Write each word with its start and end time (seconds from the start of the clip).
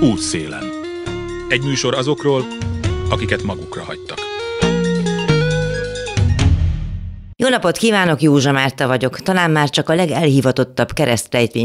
Útszélen. 0.00 0.64
Egy 1.48 1.62
műsor 1.62 1.94
azokról, 1.94 2.44
akiket 3.10 3.42
magukra 3.42 3.82
hagytak. 3.82 4.18
Jó 7.36 7.48
napot 7.48 7.76
kívánok, 7.76 8.22
Józsa 8.22 8.52
Márta 8.52 8.86
vagyok. 8.86 9.20
Talán 9.20 9.50
már 9.50 9.70
csak 9.70 9.88
a 9.88 9.94
legelhivatottabb 9.94 10.88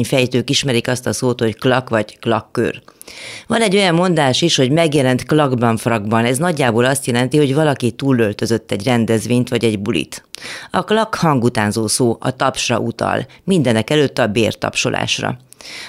fejtők 0.03 0.49
ismerik 0.49 0.87
azt 0.87 1.07
a 1.07 1.13
szót, 1.13 1.39
hogy 1.39 1.55
klak 1.55 1.89
vagy 1.89 2.19
klakkör. 2.19 2.81
Van 3.47 3.61
egy 3.61 3.75
olyan 3.75 3.95
mondás 3.95 4.41
is, 4.41 4.55
hogy 4.55 4.71
megjelent 4.71 5.25
klakban 5.25 5.77
frakban. 5.77 6.25
Ez 6.25 6.37
nagyjából 6.37 6.85
azt 6.85 7.05
jelenti, 7.05 7.37
hogy 7.37 7.53
valaki 7.53 7.91
túlöltözött 7.91 8.71
egy 8.71 8.83
rendezvényt 8.83 9.49
vagy 9.49 9.63
egy 9.63 9.79
bulit. 9.79 10.25
A 10.71 10.83
klak 10.83 11.15
hangutánzó 11.15 11.87
szó 11.87 12.17
a 12.19 12.35
tapsra 12.35 12.79
utal, 12.79 13.25
mindenek 13.43 13.89
előtt 13.89 14.17
a 14.17 14.27
bértapsolásra. 14.27 15.37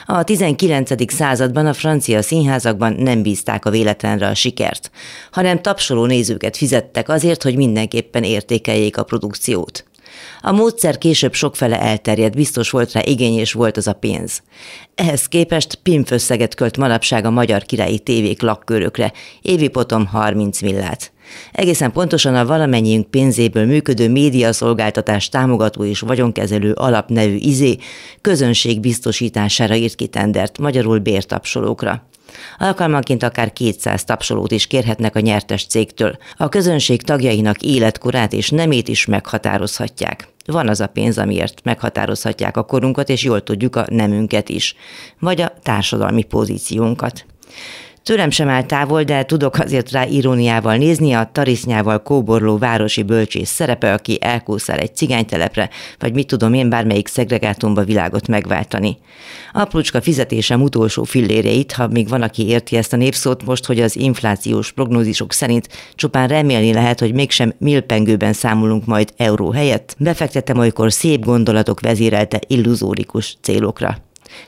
A 0.07 0.23
19. 0.23 1.13
században 1.13 1.67
a 1.67 1.73
francia 1.73 2.23
színházakban 2.23 2.93
nem 2.93 3.23
bízták 3.23 3.65
a 3.65 3.71
véletlenre 3.71 4.27
a 4.27 4.35
sikert, 4.35 4.91
hanem 5.31 5.63
tapsoló 5.63 6.07
nézőket 6.07 6.57
fizettek 6.57 7.09
azért, 7.09 7.43
hogy 7.43 7.57
mindenképpen 7.57 8.23
értékeljék 8.23 8.97
a 8.97 9.03
produkciót. 9.03 9.85
A 10.41 10.53
módszer 10.53 10.99
később 10.99 11.35
sokfele 11.35 11.81
elterjedt, 11.81 12.35
biztos 12.35 12.71
volt 12.71 12.93
rá 12.93 13.01
igény 13.05 13.39
és 13.39 13.53
volt 13.53 13.77
az 13.77 13.87
a 13.87 13.93
pénz. 13.93 14.43
Ehhez 14.95 15.27
képest 15.27 15.75
pimfösszeget 15.75 16.55
költ 16.55 16.77
manapság 16.77 17.25
a 17.25 17.31
magyar 17.31 17.63
királyi 17.63 17.99
tévék 17.99 18.43
lakkörökre, 18.43 19.13
évi 19.43 19.69
potom 19.69 20.07
30 20.07 20.61
millát. 20.61 21.13
Egészen 21.53 21.93
pontosan 21.93 22.35
a 22.35 22.47
valamennyiünk 22.47 23.11
pénzéből 23.11 23.67
működő 23.67 24.09
médiaszolgáltatás 24.09 25.29
támogató 25.29 25.85
és 25.85 26.01
vagyonkezelő 26.01 26.73
alapnevű 26.73 27.37
izé 27.37 27.77
közönség 28.21 28.81
biztosítására 28.81 29.75
írt 29.75 29.95
ki 29.95 30.07
tendert, 30.07 30.59
magyarul 30.59 30.99
bértapsolókra. 30.99 32.07
Alkalmanként 32.59 33.23
akár 33.23 33.53
200 33.53 34.05
tapsolót 34.05 34.51
is 34.51 34.67
kérhetnek 34.67 35.17
a 35.17 35.21
nyertes 35.21 35.67
cégtől. 35.67 36.17
A 36.37 36.49
közönség 36.49 37.03
tagjainak 37.03 37.63
életkorát 37.63 38.33
és 38.33 38.51
nemét 38.51 38.89
is 38.89 39.07
meghatározhatják. 39.07 40.29
Van 40.47 40.69
az 40.69 40.81
a 40.81 40.87
pénz, 40.87 41.19
amiért 41.19 41.61
meghatározhatják 41.63 42.57
a 42.57 42.63
korunkat, 42.63 43.09
és 43.09 43.23
jól 43.23 43.43
tudjuk 43.43 43.77
a 43.77 43.87
nemünket 43.89 44.49
is, 44.49 44.75
vagy 45.19 45.41
a 45.41 45.53
társadalmi 45.63 46.23
pozíciónkat. 46.23 47.25
Tőlem 48.05 48.31
sem 48.31 48.49
áll 48.49 48.63
távol, 48.63 49.03
de 49.03 49.25
tudok 49.25 49.59
azért 49.59 49.91
rá 49.91 50.05
iróniával 50.05 50.77
nézni 50.77 51.13
a 51.13 51.29
tarisznyával 51.33 52.03
kóborló 52.03 52.59
városi 52.59 53.03
bölcsész 53.03 53.51
szerepe, 53.51 53.93
aki 53.93 54.19
elkúszál 54.21 54.79
egy 54.79 54.97
cigánytelepre, 54.97 55.71
vagy 55.99 56.15
mit 56.15 56.27
tudom 56.27 56.55
én, 56.55 56.69
bármelyik 56.69 57.09
szegregátumba 57.09 57.85
világot 57.85 58.29
megváltani. 58.29 58.97
Aprócska 59.53 60.01
fizetésem 60.01 60.63
utolsó 60.63 61.05
filléreit, 61.05 61.73
ha 61.73 61.89
még 61.89 62.09
van, 62.09 62.23
aki 62.23 62.47
érti 62.47 62.77
ezt 62.77 62.93
a 62.93 62.97
népszót 62.97 63.45
most, 63.45 63.65
hogy 63.65 63.81
az 63.81 63.97
inflációs 63.97 64.73
prognózisok 64.73 65.33
szerint 65.33 65.69
csupán 65.95 66.29
remélni 66.29 66.73
lehet, 66.73 67.01
hogy 67.01 67.15
mégsem 67.15 67.55
milpengőben 67.59 68.33
számolunk 68.33 68.87
majd 68.87 69.13
euró 69.17 69.51
helyett, 69.51 69.97
befektetem 69.99 70.59
olykor 70.59 70.93
szép 70.93 71.25
gondolatok 71.25 71.81
vezérelte 71.81 72.41
illuzórikus 72.47 73.37
célokra. 73.41 73.97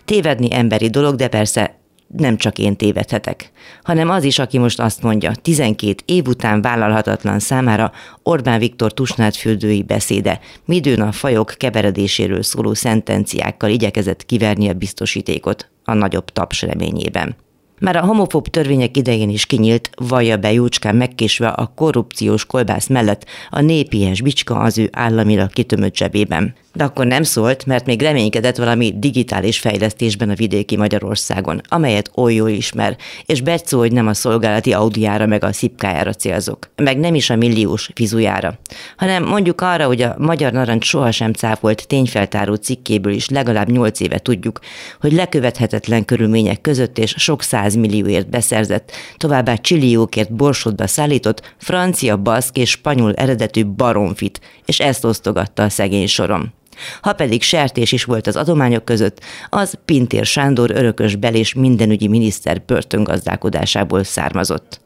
Tévedni 0.05 0.49
emberi 0.55 0.89
dolog, 0.89 1.15
de 1.15 1.29
persze 1.29 1.85
nem 2.07 2.37
csak 2.37 2.59
én 2.59 2.77
tévedhetek, 2.77 3.51
hanem 3.83 4.11
az 4.11 4.25
is, 4.25 4.39
aki 4.39 4.59
most 4.59 4.81
azt 4.81 5.03
mondja, 5.03 5.33
12 5.43 5.95
év 6.05 6.27
után 6.27 6.63
vállalhatatlan 6.63 7.39
számára 7.39 7.93
Orbán 8.23 8.59
Viktor 8.59 8.93
tusnádfürdői 8.93 9.83
beszéde, 9.83 10.41
midőn 10.65 11.01
a 11.01 11.13
fajok 11.13 11.55
keveredéséről 11.57 12.43
szóló 12.43 12.75
szentenciákkal 12.75 13.71
igyekezett 13.71 14.27
kiverni 14.27 14.69
a 14.69 14.73
biztosítékot 14.73 15.69
a 15.85 15.95
nagyobb 15.95 16.31
taps 16.31 16.63
reményében. 16.63 17.37
Már 17.79 17.97
a 17.97 18.05
homofób 18.05 18.49
törvények 18.49 18.97
idején 18.97 19.29
is 19.29 19.47
kinyílt, 19.47 19.91
vallja 19.97 20.37
be 20.37 20.53
Jócskán 20.53 20.97
megkésve 20.97 21.49
a 21.49 21.73
korrupciós 21.75 22.47
kolbász 22.47 22.87
mellett 22.87 23.27
a 23.51 23.61
népies 23.61 24.21
bicska 24.21 24.59
az 24.59 24.79
ő 24.79 24.89
államilag 24.93 25.51
kitömött 25.51 25.97
zsebében 25.97 26.55
de 26.77 26.85
akkor 26.85 27.07
nem 27.07 27.23
szólt, 27.23 27.67
mert 27.67 27.87
még 27.87 28.03
reménykedett 28.03 28.57
valami 28.57 28.93
digitális 28.97 29.59
fejlesztésben 29.59 30.31
a 30.31 30.35
vidéki 30.35 30.77
Magyarországon, 30.77 31.61
amelyet 31.69 32.11
oly 32.15 32.35
jól 32.35 32.49
ismer, 32.49 32.97
és 33.27 33.41
Bercó, 33.41 33.79
hogy 33.79 33.93
nem 33.93 34.07
a 34.07 34.15
szolgálati 34.15 34.73
audiára 34.73 35.27
meg 35.27 35.45
a 35.45 35.53
szipkájára 35.53 36.13
célzok, 36.13 36.71
meg 36.77 36.99
nem 36.99 37.15
is 37.15 37.31
a 37.31 37.37
milliós 37.37 37.91
vizujára, 37.95 38.59
hanem 38.97 39.25
mondjuk 39.25 39.61
arra, 39.61 39.87
hogy 39.87 40.03
a 40.03 40.15
Magyar 40.19 40.53
Narancs 40.53 40.85
sohasem 40.85 41.33
cáfolt 41.33 41.87
tényfeltáró 41.87 42.55
cikkéből 42.55 43.13
is 43.13 43.29
legalább 43.29 43.71
nyolc 43.71 44.01
éve 44.01 44.19
tudjuk, 44.19 44.61
hogy 45.01 45.13
lekövethetetlen 45.13 46.05
körülmények 46.05 46.61
között 46.61 46.99
és 46.99 47.15
sok 47.19 47.43
millióért 47.79 48.29
beszerzett, 48.29 48.91
továbbá 49.17 49.55
csilliókért 49.55 50.33
borsodba 50.33 50.87
szállított 50.87 51.55
francia, 51.57 52.17
baszk 52.17 52.57
és 52.57 52.71
spanyol 52.71 53.15
eredetű 53.15 53.65
baromfit, 53.65 54.41
és 54.65 54.81
ezt 54.81 55.05
osztogatta 55.05 55.63
a 55.63 55.69
szegény 55.69 56.07
sorom. 56.07 56.55
Ha 57.01 57.13
pedig 57.13 57.43
sertés 57.43 57.93
is 57.93 58.05
volt 58.05 58.27
az 58.27 58.37
adományok 58.37 58.85
között, 58.85 59.21
az 59.49 59.79
Pintér 59.85 60.25
Sándor 60.25 60.71
örökös 60.71 61.15
belés 61.15 61.55
mindenügyi 61.55 62.09
miniszter 62.09 62.63
börtöngazdálkodásából 62.67 64.05
származott. 64.05 64.81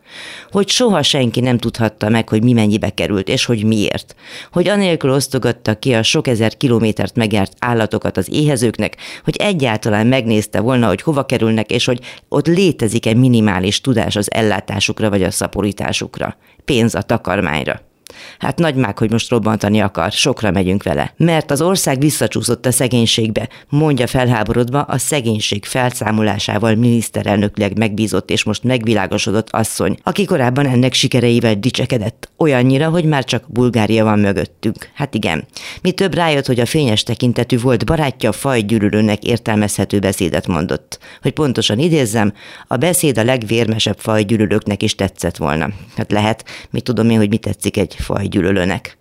Hogy 0.51 0.69
soha 0.69 1.03
senki 1.03 1.41
nem 1.41 1.59
tudhatta 1.59 2.09
meg, 2.09 2.29
hogy 2.29 2.43
mi 2.43 2.53
mennyibe 2.53 2.91
került, 2.91 3.29
és 3.29 3.45
hogy 3.45 3.65
miért. 3.65 4.15
Hogy 4.53 4.69
anélkül 4.69 5.11
osztogatta 5.11 5.79
ki 5.79 5.95
a 5.95 6.03
sok 6.03 6.27
ezer 6.27 6.57
kilométert 6.57 7.17
megjárt 7.17 7.53
állatokat 7.59 8.17
az 8.17 8.33
éhezőknek, 8.33 8.97
hogy 9.25 9.37
egyáltalán 9.37 10.07
megnézte 10.07 10.61
volna, 10.61 10.87
hogy 10.87 11.03
hova 11.03 11.27
kerülnek, 11.27 11.71
és 11.71 11.85
hogy 11.85 12.01
ott 12.29 12.47
létezik-e 12.47 13.15
minimális 13.15 13.81
tudás 13.81 14.17
az 14.17 14.33
ellátásukra 14.33 15.11
vagy 15.11 15.23
a 15.23 15.31
szaporításukra. 15.31 16.37
Pénz 16.65 16.95
a 16.95 17.03
takarmányra. 17.03 17.90
Hát 18.39 18.59
nagymák, 18.59 18.99
hogy 18.99 19.11
most 19.11 19.31
robbantani 19.31 19.81
akar, 19.81 20.13
sokra 20.13 20.51
megyünk 20.51 20.83
vele. 20.83 21.15
Mert 21.17 21.51
az 21.51 21.63
ország 21.63 22.01
visszacsúszott 22.01 22.67
a 22.67 22.73
szegénységbe, 22.73 23.49
mondja 23.69 24.07
felháborodva 24.07 24.83
a 24.83 24.99
szegénység 24.99 25.65
felszámolásával 25.65 26.75
miniszterelnökleg 26.75 27.79
megbízott 27.79 28.31
és 28.31 28.45
most 28.45 28.63
megvilágosodott 28.63 29.51
asszony, 29.51 29.99
aki 30.03 30.25
korábban 30.25 30.67
ennek 30.67 30.93
sikereivel 30.93 31.55
dicsekedett, 31.55 32.29
olyannyira, 32.37 32.89
hogy 32.89 33.05
már 33.05 33.25
csak 33.25 33.45
Bulgária 33.49 34.05
van 34.05 34.19
mögöttünk. 34.19 34.91
Hát 34.95 35.15
igen. 35.15 35.47
Mi 35.83 35.93
több 35.93 36.15
rájött, 36.15 36.47
hogy 36.47 36.61
a 36.61 36.67
fényes 36.67 37.03
tekintetű 37.03 37.59
volt 37.59 37.85
barátja 37.85 38.33
fajgyűlölőnek 38.33 39.25
értelmezhető 39.25 39.99
beszédet 39.99 40.47
mondott. 40.47 40.99
Hogy 41.23 41.33
pontosan 41.33 41.79
idézzem, 41.79 42.33
a 42.67 42.77
beszéd 42.77 43.19
a 43.19 43.25
legvérmesebb 43.25 43.99
fajgyűlölőknek 43.99 44.83
is 44.83 44.95
tetszett 44.95 45.37
volna. 45.37 45.69
Hát 45.97 46.13
lehet, 46.13 46.45
mit 46.71 46.85
tudom 46.85 47.11
én, 47.11 47.17
hogy 47.17 47.29
mit 47.29 47.41
tetszik 47.41 47.77
egy 47.77 47.97
fajgyűlölőnek. 48.01 48.99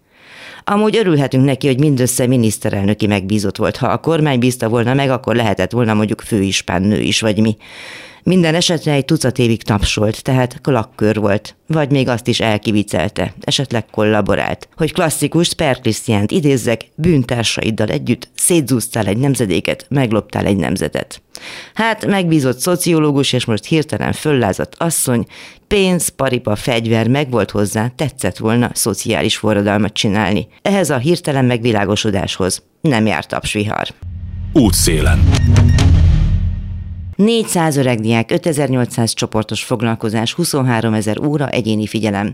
Amúgy 0.63 0.97
örülhetünk 0.97 1.45
neki, 1.45 1.67
hogy 1.67 1.79
mindössze 1.79 2.27
miniszterelnöki 2.27 3.07
megbízott 3.07 3.57
volt. 3.57 3.77
Ha 3.77 3.87
a 3.87 3.97
kormány 3.97 4.39
bízta 4.39 4.69
volna 4.69 4.93
meg, 4.93 5.09
akkor 5.09 5.35
lehetett 5.35 5.71
volna 5.71 5.93
mondjuk 5.93 6.21
főispán 6.21 6.81
nő 6.81 6.99
is, 6.99 7.21
vagy 7.21 7.39
mi. 7.39 7.57
Minden 8.24 8.56
esetre 8.56 8.91
egy 8.91 9.06
tucat 9.06 9.38
évig 9.38 9.63
tapsolt, 9.63 10.24
tehát 10.24 10.62
klakkör 10.62 11.19
volt, 11.19 11.56
vagy 11.68 11.91
még 11.91 12.07
azt 12.07 12.28
is 12.28 12.40
elkivicelte, 12.40 13.34
esetleg 13.41 13.85
kollaborált. 13.85 14.68
Hogy 14.75 14.94
klasszikus 14.94 15.53
Per 15.53 15.80
Krisztiánt 15.80 16.31
idézzek, 16.31 16.81
bűntársaiddal 16.96 17.88
együtt 17.88 18.30
szétzúztál 18.35 19.06
egy 19.06 19.18
nemzedéket, 19.18 19.85
megloptál 19.90 20.46
egy 20.46 20.57
nemzetet. 20.57 21.22
Hát 21.74 22.06
megbízott 22.06 22.59
szociológus, 22.59 23.34
és 23.34 23.46
most 23.46 23.66
hirtelen 23.66 24.13
föllázadt 24.13 24.75
asszony, 24.78 25.25
pénz, 25.68 26.07
paripa, 26.07 26.56
fegyver 26.56 27.07
megvolt 27.07 27.51
hozzá, 27.51 27.88
tetszett 27.96 28.38
volna 28.38 28.69
szociális 28.74 29.38
forradalmat 29.38 29.94
csinálni. 29.94 30.47
Ehhez 30.62 30.90
a 30.90 30.97
hirtelen 30.97 31.46
megvilágosodáshoz 31.46 32.63
nem 32.81 33.06
járt 33.06 33.28
tapsvihar. 33.28 33.88
Útszélen. 34.53 35.19
400 37.19 37.75
öregdiák, 37.78 38.31
5800 38.31 39.13
csoportos 39.13 39.63
foglalkozás, 39.63 40.33
23 40.33 40.94
ezer 40.94 41.19
óra 41.25 41.50
egyéni 41.50 41.88
figyelem. 41.88 42.33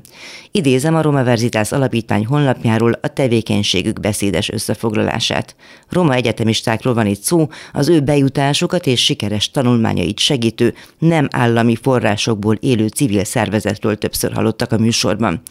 Idézem 0.51 0.95
a 0.95 1.01
Roma 1.01 1.23
Verzitász 1.23 1.71
Alapítvány 1.71 2.25
honlapjáról 2.25 2.91
a 3.01 3.07
tevékenységük 3.07 3.99
beszédes 3.99 4.49
összefoglalását. 4.49 5.55
Roma 5.89 6.13
egyetemistákról 6.13 6.93
van 6.93 7.05
itt 7.05 7.21
szó, 7.21 7.47
az 7.73 7.89
ő 7.89 7.99
bejutásukat 7.99 8.87
és 8.87 9.03
sikeres 9.03 9.51
tanulmányait 9.51 10.19
segítő, 10.19 10.73
nem 10.99 11.27
állami 11.31 11.75
forrásokból 11.75 12.55
élő 12.55 12.87
civil 12.87 13.23
szervezetről 13.23 13.97
többször 13.97 14.33
hallottak 14.33 14.71
a 14.71 14.77
műsorban. 14.77 15.41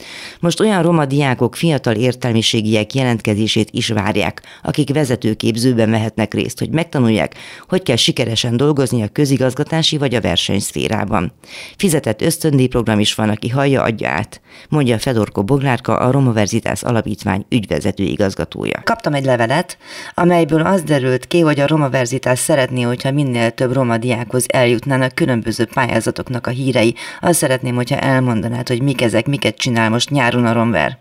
Most 0.40 0.60
olyan 0.60 0.82
roma 0.82 1.04
diákok, 1.04 1.56
fiatal 1.56 1.94
értelmiségiek 1.94 2.94
jelentkezését 2.94 3.68
is 3.70 3.88
várják, 3.88 4.42
akik 4.62 4.92
vezetőképzőben 4.92 5.90
vehetnek 5.90 6.34
részt, 6.34 6.58
hogy 6.58 6.70
megtanulják, 6.70 7.34
hogy 7.68 7.82
kell 7.82 7.96
sikeresen 7.96 8.56
dolgozni 8.56 9.02
a 9.02 9.08
köz 9.08 9.22
közigazgatási 9.24 9.98
vagy 9.98 10.14
a 10.14 10.20
versenyszférában. 10.20 11.32
Fizetett 11.76 12.22
ösztöndíjprogram 12.22 13.00
is 13.00 13.14
van, 13.14 13.28
aki 13.28 13.48
hallja, 13.48 13.82
adja 13.82 14.08
át, 14.08 14.40
mondja 14.68 14.98
Fedorko 14.98 15.42
Boglárka, 15.42 15.96
a 15.96 16.10
Roma 16.10 16.32
Verzitász 16.32 16.82
Alapítvány 16.82 17.44
ügyvezető 17.48 18.02
igazgatója. 18.02 18.80
Kaptam 18.82 19.14
egy 19.14 19.24
levelet, 19.24 19.78
amelyből 20.14 20.60
az 20.60 20.82
derült 20.82 21.26
ki, 21.26 21.40
hogy 21.40 21.60
a 21.60 21.66
Roma 21.66 21.90
Verzitás 21.90 22.38
szeretné, 22.38 22.82
hogyha 22.82 23.10
minél 23.10 23.50
több 23.50 23.72
roma 23.72 23.96
diákhoz 23.96 24.44
eljutnának 24.48 25.14
különböző 25.14 25.64
pályázatoknak 25.64 26.46
a 26.46 26.50
hírei. 26.50 26.94
Azt 27.20 27.38
szeretném, 27.38 27.74
hogyha 27.74 27.98
elmondanád, 27.98 28.68
hogy 28.68 28.82
mik 28.82 29.02
ezek, 29.02 29.26
miket 29.26 29.56
csinál 29.56 29.90
most 29.90 30.10
nyáron 30.10 30.46
a 30.46 30.52
Romver. 30.52 30.98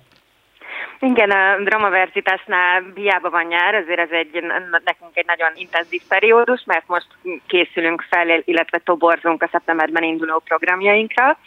Igen, 1.05 1.31
a 1.31 1.63
dramaverzitásnál 1.63 2.83
hiába 2.95 3.29
van 3.29 3.45
nyár, 3.45 3.73
ezért 3.73 3.99
ez 3.99 4.09
egy, 4.11 4.31
nekünk 4.83 5.11
egy 5.13 5.25
nagyon 5.25 5.51
intenzív 5.55 6.01
periódus, 6.07 6.63
mert 6.65 6.87
most 6.87 7.07
készülünk 7.47 8.05
fel, 8.09 8.41
illetve 8.45 8.77
toborzunk 8.77 9.43
a 9.43 9.49
szeptemberben 9.51 10.03
induló 10.03 10.41
programjainkra. 10.45 11.37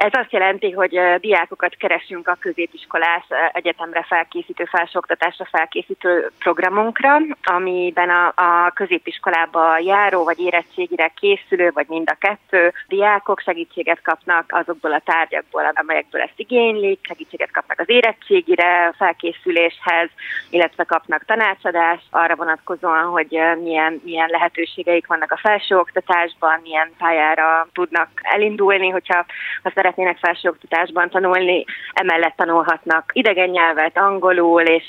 Ez 0.00 0.10
azt 0.12 0.32
jelenti, 0.32 0.70
hogy 0.70 1.00
diákokat 1.20 1.76
keresünk 1.76 2.28
a 2.28 2.36
középiskolás 2.40 3.24
egyetemre 3.52 4.04
felkészítő, 4.08 4.64
felsőoktatásra 4.64 5.44
felkészítő 5.50 6.30
programunkra, 6.38 7.16
amiben 7.42 8.10
a, 8.10 8.26
a 8.26 8.70
középiskolába 8.74 9.78
járó 9.78 10.24
vagy 10.24 10.38
érettségire 10.38 11.12
készülő, 11.20 11.70
vagy 11.74 11.86
mind 11.88 12.10
a 12.10 12.16
kettő 12.18 12.72
diákok 12.88 13.40
segítséget 13.40 14.02
kapnak 14.02 14.44
azokból 14.48 14.92
a 14.92 15.02
tárgyakból, 15.04 15.62
amelyekből 15.74 16.20
ezt 16.20 16.40
igénylik, 16.40 16.98
segítséget 17.02 17.50
kapnak 17.50 17.80
az 17.80 17.88
érettségire, 17.88 18.92
felkészüléshez, 18.96 20.08
illetve 20.50 20.84
kapnak 20.84 21.24
tanácsadást 21.24 22.06
arra 22.10 22.36
vonatkozóan, 22.36 23.04
hogy 23.04 23.40
milyen, 23.62 24.00
milyen 24.04 24.28
lehetőségeik 24.28 25.06
vannak 25.06 25.32
a 25.32 25.40
felsőoktatásban, 25.42 26.60
milyen 26.62 26.92
pályára 26.98 27.68
tudnak 27.72 28.08
elindulni, 28.22 28.88
hogyha 28.88 29.24
ha 29.62 29.70
szeretnének 29.90 30.18
felsőoktatásban 30.18 31.10
tanulni, 31.10 31.64
emellett 31.92 32.36
tanulhatnak 32.36 33.10
idegen 33.12 33.48
nyelvet, 33.48 33.98
angolul, 33.98 34.62
és 34.62 34.84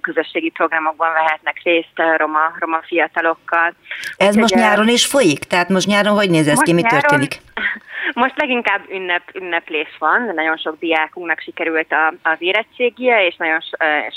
közösségi 0.00 0.50
programokban 0.50 1.12
vehetnek 1.12 1.60
részt 1.62 2.16
roma, 2.16 2.52
roma 2.58 2.80
fiatalokkal. 2.82 3.74
Ez 4.16 4.34
most 4.34 4.54
nyáron 4.54 4.88
is 4.88 5.06
folyik? 5.06 5.38
Tehát 5.38 5.68
most 5.68 5.86
nyáron 5.86 6.14
hogy 6.14 6.30
néz 6.30 6.48
ez 6.48 6.60
ki, 6.60 6.72
mi 6.72 6.80
nyáron, 6.80 7.00
történik? 7.00 7.40
Most 8.14 8.34
leginkább 8.36 8.90
ünnep, 8.90 9.22
ünneplés 9.34 9.96
van, 9.98 10.32
nagyon 10.34 10.56
sok 10.56 10.78
diákunknak 10.78 11.40
sikerült 11.40 11.92
a, 11.92 12.14
az 12.22 12.36
érettségie, 12.38 13.26
és 13.26 13.36
nagyon 13.36 13.60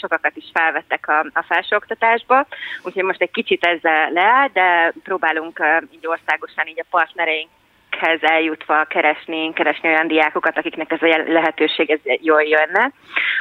sokakat 0.01 0.35
is 0.35 0.45
felvettek 0.53 1.07
a, 1.07 1.19
a 1.19 1.43
felsőoktatásba, 1.47 2.47
úgyhogy 2.83 3.03
most 3.03 3.21
egy 3.21 3.31
kicsit 3.31 3.65
ezzel 3.65 4.11
leáll, 4.11 4.47
de 4.53 4.93
próbálunk 5.03 5.63
így 5.91 6.07
országosan 6.07 6.67
így 6.67 6.79
a 6.79 6.85
partnereink 6.89 7.49
ezekhez 7.89 8.19
eljutva 8.21 8.83
keresni, 8.83 9.53
keresni 9.53 9.89
olyan 9.89 10.07
diákokat, 10.07 10.57
akiknek 10.57 10.91
ez 10.91 11.01
a 11.01 11.23
lehetőség 11.27 11.89
ez 11.89 11.99
jól 12.03 12.43
jönne. 12.43 12.91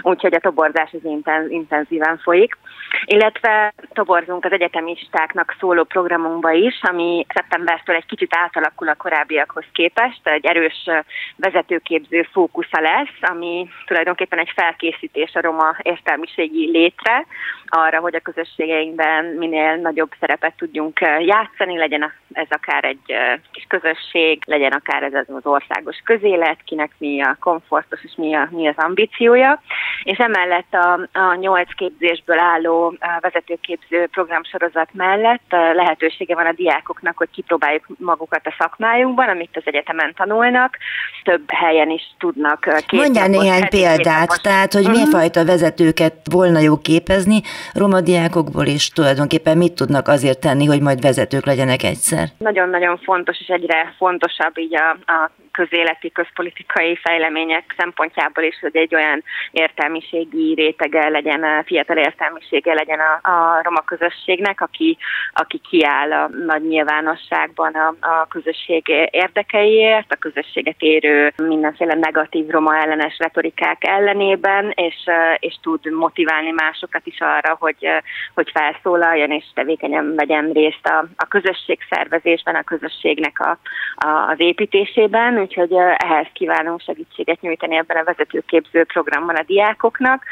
Úgyhogy 0.03 0.35
a 0.35 0.41
toborzás 0.41 0.93
az 0.93 1.05
intenz, 1.05 1.51
intenzíven 1.51 2.19
folyik. 2.19 2.57
Illetve 3.05 3.75
toborzunk 3.93 4.45
az 4.45 4.53
egyetemistáknak 4.53 5.57
szóló 5.61 5.85
programunkba 5.85 6.51
is, 6.51 6.81
ami 6.83 7.27
szeptembertől 7.35 7.97
egy 7.97 8.07
kicsit 8.07 8.37
átalakul 8.37 8.89
a 8.89 8.95
korábbiakhoz 8.95 9.65
képest. 9.73 10.21
Egy 10.23 10.47
erős 10.47 10.89
vezetőképző 11.37 12.23
fókusza 12.33 12.81
lesz, 12.81 13.31
ami 13.31 13.69
tulajdonképpen 13.87 14.39
egy 14.39 14.53
felkészítés 14.55 15.35
a 15.35 15.41
roma 15.41 15.77
értelmiségi 15.83 16.71
létre, 16.71 17.27
arra, 17.67 18.01
hogy 18.01 18.15
a 18.15 18.21
közösségeinkben 18.21 19.25
minél 19.25 19.77
nagyobb 19.77 20.11
szerepet 20.21 20.55
tudjunk 20.57 21.01
játszani, 21.21 21.79
legyen 21.79 22.13
ez 22.33 22.47
akár 22.51 22.85
egy 22.85 23.15
kis 23.53 23.65
közösség, 23.69 24.36
legyen 24.45 24.73
akár 24.73 25.03
ez 25.03 25.13
az 25.13 25.47
országos 25.47 25.97
közélet, 26.05 26.59
kinek 26.65 26.91
mi 26.99 27.23
a 27.23 27.37
komfortos 27.41 28.05
és 28.05 28.13
mi, 28.17 28.35
a, 28.35 28.49
mi 28.51 28.69
az 28.69 28.75
ambíciója. 28.77 29.61
És 30.03 30.19
emellett 30.19 30.75
a, 30.75 31.19
a 31.19 31.35
nyolc 31.35 31.75
képzésből 31.75 32.39
álló 32.39 32.95
vezetőképző 33.21 34.07
programsorozat 34.07 34.89
mellett 34.93 35.51
lehetősége 35.75 36.35
van 36.35 36.47
a 36.47 36.53
diákoknak, 36.53 37.17
hogy 37.17 37.31
kipróbáljuk 37.31 37.85
magukat 37.99 38.47
a 38.47 38.55
szakmájunkban, 38.59 39.29
amit 39.29 39.57
az 39.57 39.63
egyetemen 39.65 40.15
tanulnak. 40.17 40.77
Több 41.23 41.51
helyen 41.51 41.91
is 41.91 42.03
tudnak 42.19 42.61
képzni. 42.61 42.99
Mondjál 42.99 43.29
néhány 43.29 43.69
példát, 43.69 44.43
tehát 44.43 44.73
hogy 44.73 44.87
uh-huh. 44.87 45.11
fajta 45.11 45.45
vezetőket 45.45 46.15
volna 46.31 46.59
jó 46.59 46.79
képezni 46.79 47.41
roma 47.75 48.01
diákokból, 48.01 48.67
és 48.67 48.89
tulajdonképpen 48.89 49.57
mit 49.57 49.73
tudnak 49.73 50.09
azért 50.09 50.41
tenni, 50.41 50.67
hogy 50.67 50.81
majd 50.81 51.01
vezetők 51.01 51.47
legyenek 51.47 51.83
egyszer? 51.83 52.29
Nagyon-nagyon 52.39 52.99
fontos, 52.99 53.41
és 53.41 53.47
egyre 53.47 53.95
fontos 53.97 54.26
fontosabb 54.27 54.59
így 54.59 54.75
a, 54.75 54.91
a 54.91 55.31
közéleti, 55.57 56.13
közpolitikai 56.13 56.97
fejlemények 56.97 57.75
szempontjából 57.79 58.45
is, 58.45 58.59
hogy 58.61 58.77
egy 58.77 58.95
olyan 58.95 59.23
értelmiségi 59.51 60.55
rétege 60.55 61.09
legyen, 61.09 61.65
fiatal 61.65 61.97
értelmisége 61.97 62.75
legyen 62.75 63.01
a, 63.01 63.31
a 63.31 63.61
roma 63.63 63.81
közösségnek, 63.81 64.61
aki, 64.61 64.97
aki 65.33 65.61
kiáll 65.69 66.13
a 66.13 66.29
nagy 66.47 66.63
nyilvánosságban 66.63 67.75
a, 67.75 67.95
a 68.01 68.27
közösség 68.29 68.83
érdekeiért, 69.11 70.13
a 70.13 70.17
közösséget 70.17 70.81
érő 70.81 71.33
mindenféle 71.43 71.95
negatív 71.95 72.49
roma 72.49 72.77
ellenes 72.77 73.17
retorikák 73.19 73.87
ellenében, 73.87 74.73
és, 74.75 74.97
és 75.39 75.59
tud 75.63 75.93
motiválni 75.93 76.51
másokat 76.51 77.07
is 77.07 77.21
arra, 77.21 77.57
hogy, 77.59 77.89
hogy 78.35 78.51
felszólaljon 78.55 79.31
és 79.31 79.45
tevékenyen 79.55 80.15
vegyen 80.15 80.53
részt 80.53 80.87
a, 80.87 81.05
a 81.17 81.27
közösség 81.27 81.79
szervezésben, 81.91 82.55
a 82.55 82.63
közösségnek 82.63 83.41
a, 83.41 83.59
a, 84.07 84.29
az 84.31 84.41
építésében, 84.41 85.37
úgyhogy 85.47 85.73
ehhez 85.97 86.27
kívánunk 86.33 86.81
segítséget 86.81 87.41
nyújtani 87.41 87.77
ebben 87.77 87.97
a 87.97 88.05
vezetőképző 88.05 88.85
programban 88.85 89.37
a 89.37 89.43
diákoknak. 89.43 90.25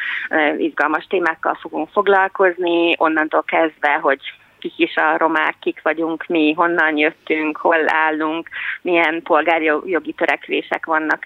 Izgalmas 0.58 1.06
témákkal 1.06 1.54
fogunk 1.60 1.88
foglalkozni, 1.92 2.94
onnantól 2.98 3.42
kezdve, 3.42 3.98
hogy 4.02 4.20
kik 4.64 4.78
is 4.78 4.96
a 4.96 5.16
romák, 5.16 5.54
kik 5.60 5.80
vagyunk 5.82 6.24
mi, 6.26 6.52
honnan 6.52 6.96
jöttünk, 6.96 7.56
hol 7.56 7.84
állunk, 7.86 8.48
milyen 8.82 9.22
polgárjogi 9.22 10.12
törekvések 10.12 10.86
vannak 10.86 11.22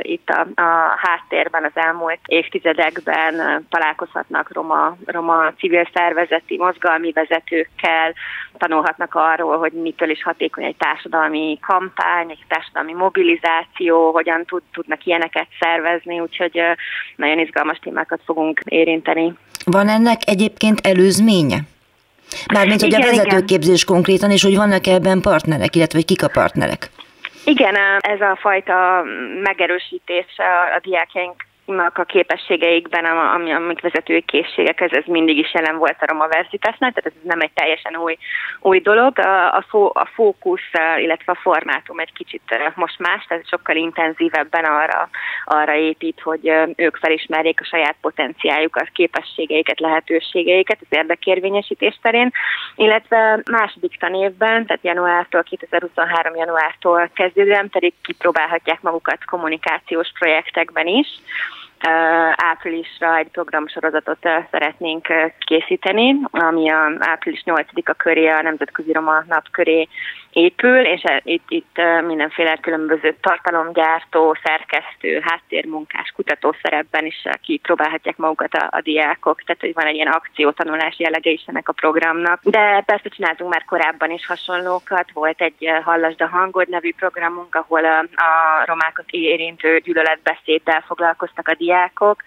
itt 0.00 0.28
a, 0.28 0.60
a 0.60 0.96
háttérben 0.96 1.64
az 1.64 1.70
elmúlt 1.74 2.18
évtizedekben, 2.26 3.66
találkozhatnak 3.68 4.52
roma, 4.52 4.96
roma 5.04 5.52
civil 5.58 5.88
szervezeti 5.94 6.56
mozgalmi 6.56 7.12
vezetőkkel, 7.12 8.14
tanulhatnak 8.56 9.14
arról, 9.14 9.58
hogy 9.58 9.72
mitől 9.72 10.10
is 10.10 10.22
hatékony 10.22 10.64
egy 10.64 10.76
társadalmi 10.76 11.58
kampány, 11.60 12.30
egy 12.30 12.44
társadalmi 12.48 12.92
mobilizáció, 12.92 14.12
hogyan 14.12 14.44
tud, 14.44 14.62
tudnak 14.72 15.04
ilyeneket 15.04 15.46
szervezni, 15.60 16.20
úgyhogy 16.20 16.60
nagyon 17.16 17.38
izgalmas 17.38 17.78
témákat 17.78 18.20
fogunk 18.24 18.60
érinteni. 18.64 19.32
Van 19.64 19.88
ennek 19.88 20.20
egyébként 20.26 20.86
előzménye? 20.86 21.58
Mármint, 22.52 22.80
hogy 22.80 22.92
igen, 22.92 23.02
a 23.02 23.04
vezetőképzés 23.04 23.82
igen. 23.82 23.94
konkrétan, 23.94 24.30
és 24.30 24.42
hogy 24.42 24.56
vannak 24.56 24.86
ebben 24.86 25.20
partnerek, 25.20 25.76
illetve 25.76 25.98
hogy 25.98 26.06
kik 26.06 26.22
a 26.22 26.28
partnerek? 26.28 26.90
Igen, 27.44 27.74
ez 27.98 28.20
a 28.20 28.38
fajta 28.40 29.02
megerősítés 29.42 30.26
a 30.76 30.80
diákjaink 30.82 31.46
a 31.76 32.04
képességeikben, 32.04 33.04
ami, 33.04 33.52
amik 33.52 33.80
vezetői 33.80 34.22
készségek, 34.22 34.80
ez, 34.80 34.90
ez 34.92 35.04
mindig 35.06 35.38
is 35.38 35.54
jelen 35.54 35.76
volt 35.76 35.96
a 36.00 36.06
Roma 36.06 36.28
Versitásnál, 36.28 36.92
tehát 36.92 37.12
ez 37.16 37.22
nem 37.22 37.40
egy 37.40 37.52
teljesen 37.54 37.96
új, 37.96 38.18
új 38.60 38.80
dolog. 38.80 39.18
A, 39.18 39.54
a, 39.54 39.64
fó, 39.68 39.90
a 39.94 40.08
fókusz, 40.14 40.70
illetve 40.96 41.32
a 41.32 41.40
formátum 41.42 41.98
egy 41.98 42.12
kicsit 42.12 42.42
most 42.74 42.98
más, 42.98 43.24
tehát 43.24 43.48
sokkal 43.48 43.76
intenzívebben 43.76 44.64
arra, 44.64 45.08
arra 45.44 45.74
épít, 45.74 46.20
hogy 46.20 46.52
ők 46.76 46.96
felismerjék 46.96 47.60
a 47.60 47.64
saját 47.64 47.96
potenciáljukat, 48.00 48.88
képességeiket, 48.92 49.80
lehetőségeiket 49.80 50.78
az 50.80 50.96
érdekérvényesítés 50.96 51.98
terén, 52.02 52.32
illetve 52.76 53.40
második 53.50 53.98
tanévben, 53.98 54.66
tehát 54.66 54.84
januártól, 54.84 55.42
2023 55.42 56.34
januártól 56.36 57.10
kezdődően 57.14 57.68
pedig 57.70 57.92
kipróbálhatják 58.02 58.80
magukat 58.80 59.24
kommunikációs 59.24 60.10
projektekben 60.18 60.86
is, 60.86 61.08
áprilisra 62.34 63.16
egy 63.16 63.28
programsorozatot 63.28 64.28
szeretnénk 64.50 65.06
készíteni, 65.38 66.16
ami 66.30 66.70
a 66.70 66.92
április 66.98 67.42
8-a 67.46 67.92
köré, 67.92 68.28
a 68.28 68.42
Nemzetközi 68.42 68.92
Roma 68.92 69.24
Nap 69.28 69.50
köré 69.50 69.88
épül, 70.32 70.80
és 70.80 71.02
itt, 71.22 71.44
itt 71.48 71.80
mindenféle 72.06 72.56
különböző 72.56 73.16
tartalomgyártó, 73.20 74.36
szerkesztő, 74.42 75.20
háttérmunkás, 75.24 76.12
kutató 76.16 76.54
szerepben 76.62 77.06
is 77.06 77.22
kipróbálhatják 77.42 78.16
magukat 78.16 78.54
a, 78.54 78.68
a 78.70 78.80
diákok, 78.80 79.42
tehát 79.42 79.60
hogy 79.60 79.74
van 79.74 79.86
egy 79.86 79.94
ilyen 79.94 80.12
akciótanulás 80.12 80.98
jellege 80.98 81.30
is 81.30 81.44
ennek 81.46 81.68
a 81.68 81.72
programnak. 81.72 82.40
De 82.42 82.82
persze 82.86 83.08
csináltunk 83.08 83.52
már 83.52 83.64
korábban 83.64 84.10
is 84.10 84.26
hasonlókat, 84.26 85.10
volt 85.12 85.40
egy 85.40 85.70
Hallasd 85.84 86.20
a 86.20 86.26
hangod 86.26 86.68
nevű 86.68 86.92
programunk, 86.94 87.54
ahol 87.54 87.84
a, 87.84 87.98
a 87.98 88.64
romákat 88.64 89.04
érintő 89.10 89.78
gyűlöletbeszéddel 89.78 90.84
foglalkoztak 90.86 91.48
a 91.48 91.54
diákok, 91.54 91.67
diákok. 91.68 92.22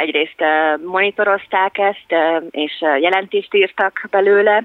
Egyrészt 0.00 0.44
monitorozták 0.84 1.78
ezt, 1.78 2.14
és 2.50 2.80
jelentést 2.80 3.54
írtak 3.54 4.06
belőle, 4.10 4.64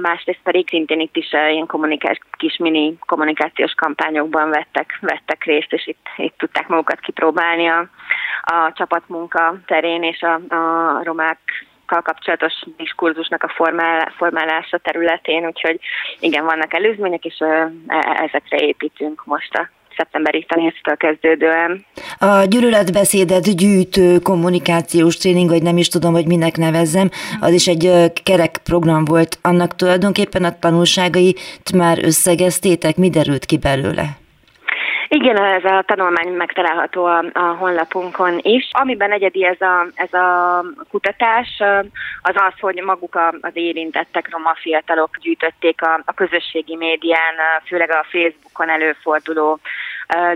másrészt 0.00 0.40
pedig 0.42 0.68
szintén 0.68 1.00
itt 1.00 1.16
is 1.16 1.32
ilyen 1.32 1.66
kommunikás, 1.66 2.18
kis 2.38 2.56
mini 2.56 2.98
kommunikációs 3.06 3.72
kampányokban 3.72 4.50
vettek, 4.50 4.98
vettek 5.00 5.44
részt, 5.44 5.72
és 5.72 5.86
itt, 5.86 6.06
itt 6.16 6.34
tudták 6.38 6.68
magukat 6.68 7.00
kipróbálni 7.00 7.66
a, 7.66 7.88
a 8.42 8.72
csapatmunka 8.74 9.54
terén, 9.66 10.02
és 10.02 10.22
a, 10.22 10.54
a 10.54 11.00
romák 11.02 11.38
kapcsolatos 11.86 12.52
diskurzusnak 12.76 13.42
a 13.42 13.48
formál, 13.48 14.12
formálása 14.16 14.78
területén, 14.78 15.46
úgyhogy 15.46 15.80
igen, 16.20 16.44
vannak 16.44 16.74
előzmények, 16.74 17.24
és 17.24 17.38
e, 17.38 17.72
ezekre 18.24 18.56
építünk 18.58 19.24
most 19.24 19.54
a 19.54 19.68
szeptemberi 19.98 20.46
tanévtől 20.48 20.96
kezdődően. 20.96 21.84
A 22.18 22.44
gyűlöletbeszédet 22.44 23.56
gyűjtő 23.56 24.18
kommunikációs 24.18 25.16
tréning, 25.16 25.48
vagy 25.48 25.62
nem 25.62 25.76
is 25.76 25.88
tudom, 25.88 26.12
hogy 26.12 26.26
minek 26.26 26.56
nevezzem, 26.56 27.08
az 27.40 27.52
is 27.52 27.66
egy 27.66 28.12
kerek 28.24 28.56
program 28.64 29.04
volt. 29.04 29.38
Annak 29.42 29.76
tulajdonképpen 29.76 30.44
a 30.44 30.58
tanulságait 30.58 31.40
már 31.74 31.98
összegeztétek, 32.02 32.96
mi 32.96 33.10
derült 33.10 33.44
ki 33.44 33.58
belőle? 33.58 34.04
Igen, 35.10 35.36
ez 35.36 35.64
a 35.64 35.82
tanulmány 35.86 36.28
megtalálható 36.28 37.04
a, 37.04 37.24
a 37.32 37.56
honlapunkon 37.58 38.38
is. 38.42 38.68
Amiben 38.72 39.12
egyedi 39.12 39.44
ez 39.44 39.60
a, 39.60 39.86
ez 39.94 40.12
a 40.12 40.64
kutatás, 40.90 41.48
az 42.22 42.34
az, 42.34 42.52
hogy 42.60 42.82
maguk 42.84 43.18
az 43.40 43.50
érintettek, 43.52 44.30
roma 44.30 44.54
fiatalok 44.54 45.16
gyűjtötték 45.20 45.82
a, 45.82 46.00
a 46.04 46.12
közösségi 46.12 46.76
médián, 46.76 47.34
főleg 47.66 47.90
a 47.90 48.06
Facebookon 48.10 48.68
előforduló 48.68 49.58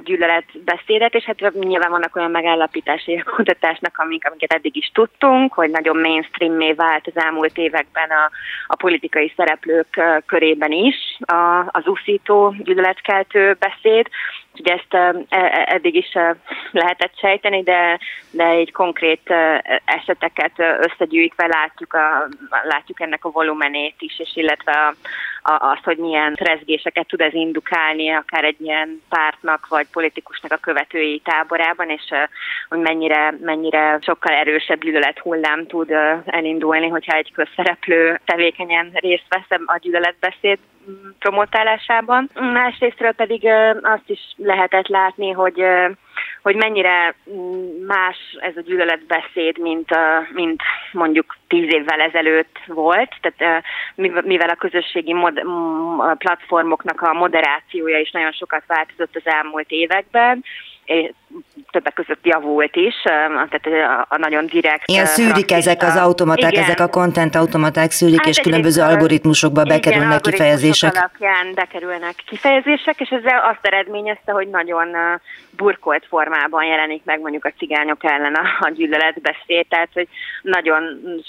gyűlöletbeszédet, 0.04 1.14
és 1.14 1.24
hát 1.24 1.52
nyilván 1.54 1.90
vannak 1.90 2.16
olyan 2.16 2.30
megállapításai 2.30 3.22
a 3.24 3.30
kutatásnak, 3.36 3.98
amik, 3.98 4.26
amiket 4.26 4.52
eddig 4.52 4.76
is 4.76 4.90
tudtunk, 4.94 5.52
hogy 5.52 5.70
nagyon 5.70 5.96
mainstream 5.96 6.74
vált 6.76 7.06
az 7.06 7.22
elmúlt 7.22 7.58
években 7.58 8.10
a, 8.10 8.30
a 8.66 8.76
politikai 8.76 9.32
szereplők 9.36 10.00
körében 10.26 10.72
is 10.72 10.96
a, 11.20 11.64
az 11.66 11.86
úszító 11.86 12.54
gyűlöletkeltő 12.58 13.56
beszéd, 13.58 14.08
Ugye 14.58 14.72
ezt 14.72 14.94
e, 14.94 15.14
e, 15.28 15.66
eddig 15.68 15.94
is 15.94 16.12
lehetett 16.70 17.18
sejteni, 17.18 17.62
de, 17.62 17.98
de 18.30 18.44
egy 18.44 18.72
konkrét 18.72 19.34
eseteket 19.84 20.52
összegyűjtve 20.58 21.46
látjuk, 21.46 21.94
a, 21.94 22.28
látjuk 22.64 23.00
ennek 23.00 23.24
a 23.24 23.30
volumenét 23.30 23.94
is, 23.98 24.18
és 24.18 24.30
illetve 24.34 24.72
a, 24.72 24.94
a, 25.42 25.70
azt, 25.70 25.84
hogy 25.84 25.96
milyen 25.96 26.32
rezgéseket 26.34 27.06
tud 27.06 27.20
ez 27.20 27.34
indukálni 27.34 28.10
akár 28.10 28.44
egy 28.44 28.60
ilyen 28.60 29.02
pártnak 29.08 29.66
vagy 29.68 29.86
politikusnak 29.92 30.52
a 30.52 30.56
követői 30.56 31.20
táborában, 31.24 31.90
és 31.90 32.02
hogy 32.68 32.78
mennyire, 32.78 33.34
mennyire 33.40 33.98
sokkal 34.00 34.34
erősebb 34.34 34.80
gyűlölet 34.80 35.18
hullám 35.18 35.66
tud 35.66 35.90
elindulni, 36.24 36.88
hogyha 36.88 37.16
egy 37.16 37.32
közszereplő 37.32 38.20
tevékenyen 38.24 38.90
részt 38.92 39.26
vesz 39.28 39.60
a 39.66 39.78
gyűlöletbeszéd 39.80 40.58
promotálásában. 41.18 42.30
Másrésztről 42.34 43.12
pedig 43.12 43.48
azt 43.82 44.10
is 44.10 44.34
lehetett 44.42 44.86
látni, 44.86 45.30
hogy 45.30 45.64
hogy 46.42 46.56
mennyire 46.56 47.14
más 47.86 48.16
ez 48.40 48.56
a 48.56 48.60
gyűlöletbeszéd, 48.60 49.58
mint, 49.58 49.88
mint 50.32 50.62
mondjuk 50.92 51.36
tíz 51.48 51.72
évvel 51.72 52.00
ezelőtt 52.00 52.58
volt, 52.66 53.14
tehát 53.20 53.64
mivel 54.24 54.48
a 54.48 54.54
közösségi 54.54 55.12
mod- 55.12 55.42
platformoknak 56.18 57.00
a 57.00 57.12
moderációja 57.12 57.98
is 57.98 58.10
nagyon 58.10 58.32
sokat 58.32 58.62
változott 58.66 59.16
az 59.16 59.32
elmúlt 59.32 59.70
években, 59.70 60.44
többek 61.70 61.92
között 61.94 62.26
javult 62.26 62.76
is, 62.76 62.94
tehát 63.02 63.66
a, 63.66 64.06
a 64.08 64.18
nagyon 64.18 64.46
direkt... 64.46 64.88
Ilyen 64.88 65.06
szűrik 65.06 65.52
ezek 65.52 65.82
az 65.82 65.96
automaták, 65.96 66.52
igen. 66.52 66.64
ezek 66.64 66.80
a 66.80 66.88
content 66.88 67.34
automaták 67.34 67.90
szűrik, 67.90 68.18
hát 68.18 68.28
és 68.28 68.38
különböző 68.38 68.82
algoritmusokba 68.82 69.62
bekerülnek 69.62 70.26
igen, 70.26 70.32
kifejezések. 70.32 70.94
alapján 70.96 71.54
bekerülnek 71.54 72.14
kifejezések, 72.26 73.00
és 73.00 73.08
ez 73.08 73.22
azt 73.50 73.58
eredményezte, 73.62 74.32
hogy 74.32 74.48
nagyon 74.48 74.96
burkolt 75.62 76.06
formában 76.06 76.64
jelenik 76.64 77.04
meg 77.04 77.20
mondjuk 77.20 77.44
a 77.44 77.52
cigányok 77.58 78.04
ellen 78.04 78.34
a, 78.34 78.44
a 78.60 78.70
gyűlöletbeszéd, 78.70 79.66
tehát 79.68 79.92
hogy 79.92 80.08
nagyon 80.42 80.82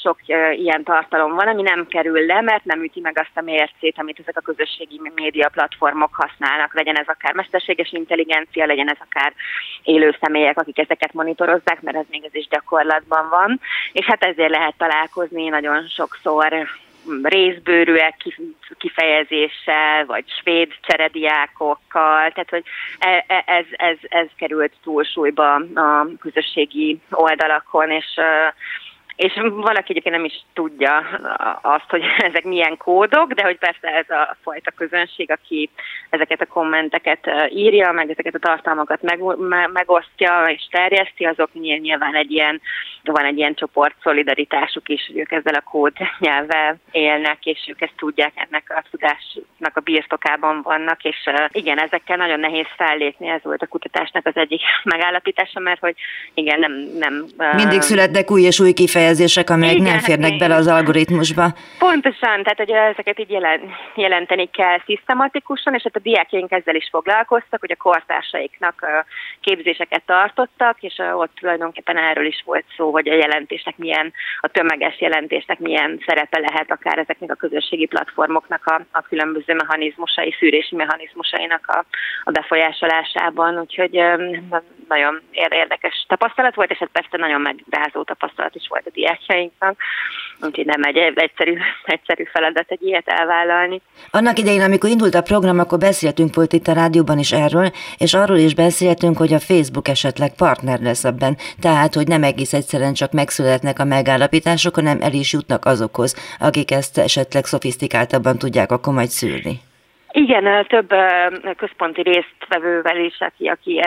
sok 0.04 0.18
ilyen 0.52 0.84
tartalom 0.84 1.36
van, 1.36 1.48
ami 1.48 1.62
nem 1.62 1.88
kerül 1.88 2.26
le, 2.26 2.42
mert 2.42 2.66
nem 2.66 2.84
üti 2.84 3.00
meg 3.00 3.18
azt 3.20 3.38
a 3.38 3.42
mércét, 3.42 4.00
amit 4.00 4.20
ezek 4.20 4.38
a 4.38 4.42
közösségi 4.42 5.02
média 5.16 5.50
platformok 5.50 6.14
használnak, 6.14 6.74
legyen 6.74 6.98
ez 6.98 7.08
akár 7.08 7.34
mesterséges 7.34 7.92
intelligencia, 7.92 8.66
legyen 8.66 8.90
ez 8.90 8.98
akár 9.08 9.34
élő 9.84 10.16
személyek, 10.22 10.60
akik 10.60 10.80
ezeket 10.80 11.14
monitorozzák, 11.14 11.82
mert 11.82 11.98
ez 11.98 12.06
még 12.10 12.24
ez 12.24 12.36
is 12.36 12.48
gyakorlatban 12.48 13.30
van, 13.30 13.60
és 13.92 14.06
hát 14.06 14.24
ezért 14.24 14.50
lehet 14.50 14.78
találkozni 14.78 15.48
nagyon 15.50 15.88
sokszor 15.88 16.68
részbőrűek 17.24 18.16
kifejezéssel, 18.78 20.06
vagy 20.06 20.26
svéd 20.40 20.72
cserediákokkal, 20.82 22.32
tehát 22.32 22.50
hogy 22.50 22.64
e, 23.00 23.26
e, 23.28 23.44
ez, 23.46 23.66
ez, 23.72 23.98
ez 24.02 24.28
került 24.38 24.74
túlsúlyba 24.84 25.54
a 25.76 26.08
közösségi 26.20 27.00
oldalakon, 27.12 27.92
és 27.92 28.20
és 29.16 29.34
valaki 29.52 29.92
egyébként 29.92 30.16
nem 30.16 30.26
is 30.26 30.46
tudja 30.54 30.98
azt, 31.62 31.90
hogy 31.90 32.04
ezek 32.30 32.44
milyen 32.44 32.78
kódok, 32.78 33.34
de 33.34 33.44
hogy 33.44 33.58
persze 33.58 33.88
ez 33.88 34.10
a 34.10 34.38
fajta 34.44 34.72
közönség, 34.72 35.32
aki 35.32 35.70
ezeket 36.10 36.42
a 36.42 36.46
kommenteket 36.46 37.32
írja, 37.50 37.92
meg 37.92 38.10
ezeket 38.10 38.36
a 38.36 38.40
tartalmakat 38.40 39.02
meg, 39.02 39.20
megosztja 39.74 40.44
és 40.48 40.68
terjeszti, 40.72 41.24
azok 41.24 41.50
nyilván 41.54 42.16
egy 42.16 42.32
ilyen, 42.32 42.62
van 43.04 43.26
egy 43.26 43.38
ilyen 43.38 43.54
csoport 43.54 43.96
szolidaritásuk 44.04 44.90
is, 44.90 45.06
hogy 45.08 45.18
ők 45.18 45.32
ezzel 45.32 45.54
a 45.54 45.70
kód 45.70 45.94
nyelvvel 46.20 46.78
élnek, 46.92 47.46
és 47.46 47.60
ők 47.68 47.82
ezt 47.82 47.94
tudják, 47.98 48.32
ennek 48.36 48.74
a 48.76 48.84
tudásnak 48.92 49.78
a 49.78 49.80
birtokában 49.80 50.62
vannak, 50.62 51.04
és 51.04 51.30
igen, 51.52 51.80
ezekkel 51.80 52.18
nagyon 52.18 52.40
nehéz 52.40 52.68
fellépni, 52.78 53.28
ez 53.28 53.44
volt 53.44 53.62
a 53.62 53.68
kutatásnak 53.68 54.26
az 54.26 54.36
egyik 54.36 54.62
megállapítása, 54.84 55.60
mert 55.60 55.80
hogy 55.80 55.96
igen, 56.34 56.60
nem... 56.60 56.72
nem 57.00 57.26
Mindig 57.56 57.82
születnek 57.82 58.32
új 58.32 58.42
és 58.42 58.60
új 58.60 58.74
kifejezések 58.74 59.03
kifejezések, 59.04 59.50
amelyek 59.50 59.74
Igen, 59.74 59.86
nem 59.86 59.94
hát 59.94 60.04
férnek 60.04 60.38
bele 60.38 60.56
az 60.56 60.68
algoritmusba. 60.68 61.46
Pontosan, 61.78 62.44
tehát 62.44 62.58
hogy 62.58 62.70
ezeket 62.70 63.20
így 63.20 63.38
jelenteni 63.96 64.50
kell 64.50 64.80
szisztematikusan, 64.86 65.74
és 65.74 65.84
hát 65.84 65.96
a 65.96 66.00
diákjaink 66.00 66.52
ezzel 66.52 66.76
is 66.76 66.88
foglalkoztak, 66.92 67.60
hogy 67.60 67.72
a 67.72 67.84
kortársaiknak 67.84 68.86
képzéseket 69.42 70.04
tartottak, 70.06 70.78
és 70.80 70.94
ott 71.14 71.32
tulajdonképpen 71.40 71.98
erről 71.98 72.26
is 72.26 72.44
volt 72.46 72.66
szó, 72.78 72.92
hogy 72.92 73.10
a 73.10 73.14
jelentésnek 73.14 73.78
milyen, 73.78 74.14
a 74.40 74.48
tömeges 74.48 75.02
jelentésnek 75.02 75.60
milyen 75.60 76.02
szerepe 76.06 76.40
lehet 76.40 76.72
akár 76.72 76.98
ezeknek 76.98 77.32
a 77.32 77.36
közösségi 77.36 77.86
platformoknak 77.86 78.66
a, 78.66 78.82
a 78.92 79.02
különböző 79.02 79.54
mechanizmusai, 79.54 80.36
szűrési 80.40 80.76
mechanizmusainak 80.76 81.68
a, 81.68 81.86
a 82.24 82.32
befolyásolásában, 82.32 83.60
úgyhogy 83.60 84.02
nagyon 84.88 85.22
érdekes 85.32 86.06
tapasztalat 86.08 86.56
volt, 86.56 86.72
és 86.72 86.80
ez 86.80 86.92
persze 86.92 87.18
nagyon 87.18 87.42
megrázó 87.42 88.04
tapasztalat 88.04 88.56
is 88.56 88.68
volt 88.70 88.88
a 88.88 88.93
diákjainknak, 88.94 89.78
úgyhogy 90.42 90.66
nem 90.66 90.84
egy 90.84 90.98
egyszerű, 90.98 91.58
egyszerű 91.96 92.24
feladat 92.24 92.66
egy 92.68 92.82
ilyet 92.82 93.08
elvállalni. 93.08 93.82
Annak 94.12 94.40
idején, 94.40 94.62
amikor 94.62 94.90
indult 94.90 95.16
a 95.16 95.22
program, 95.22 95.60
akkor 95.60 95.78
beszéltünk 95.78 96.36
volt 96.36 96.54
itt 96.54 96.68
a 96.68 96.74
rádióban 96.74 97.20
is 97.20 97.32
erről, 97.32 97.72
és 97.98 98.14
arról 98.14 98.38
is 98.38 98.56
beszéltünk, 98.56 99.18
hogy 99.18 99.34
a 99.34 99.40
Facebook 99.40 99.88
esetleg 99.88 100.36
partner 100.36 100.80
lesz 100.80 101.04
ebben, 101.04 101.38
tehát, 101.62 101.94
hogy 101.94 102.08
nem 102.08 102.24
egész 102.24 102.54
egyszerűen 102.54 102.94
csak 102.94 103.12
megszületnek 103.12 103.80
a 103.80 103.86
megállapítások, 103.86 104.76
hanem 104.76 105.02
el 105.02 105.14
is 105.14 105.34
jutnak 105.34 105.66
azokhoz, 105.66 106.38
akik 106.40 106.72
ezt 106.72 106.98
esetleg 106.98 107.46
szofisztikáltabban 107.46 108.38
tudják 108.38 108.72
akkor 108.72 108.94
majd 108.94 109.10
szűrni. 109.10 109.62
Igen, 110.16 110.66
több 110.68 110.94
központi 111.58 112.02
résztvevővel 112.02 112.98
is, 112.98 113.20
aki, 113.20 113.48
aki 113.48 113.82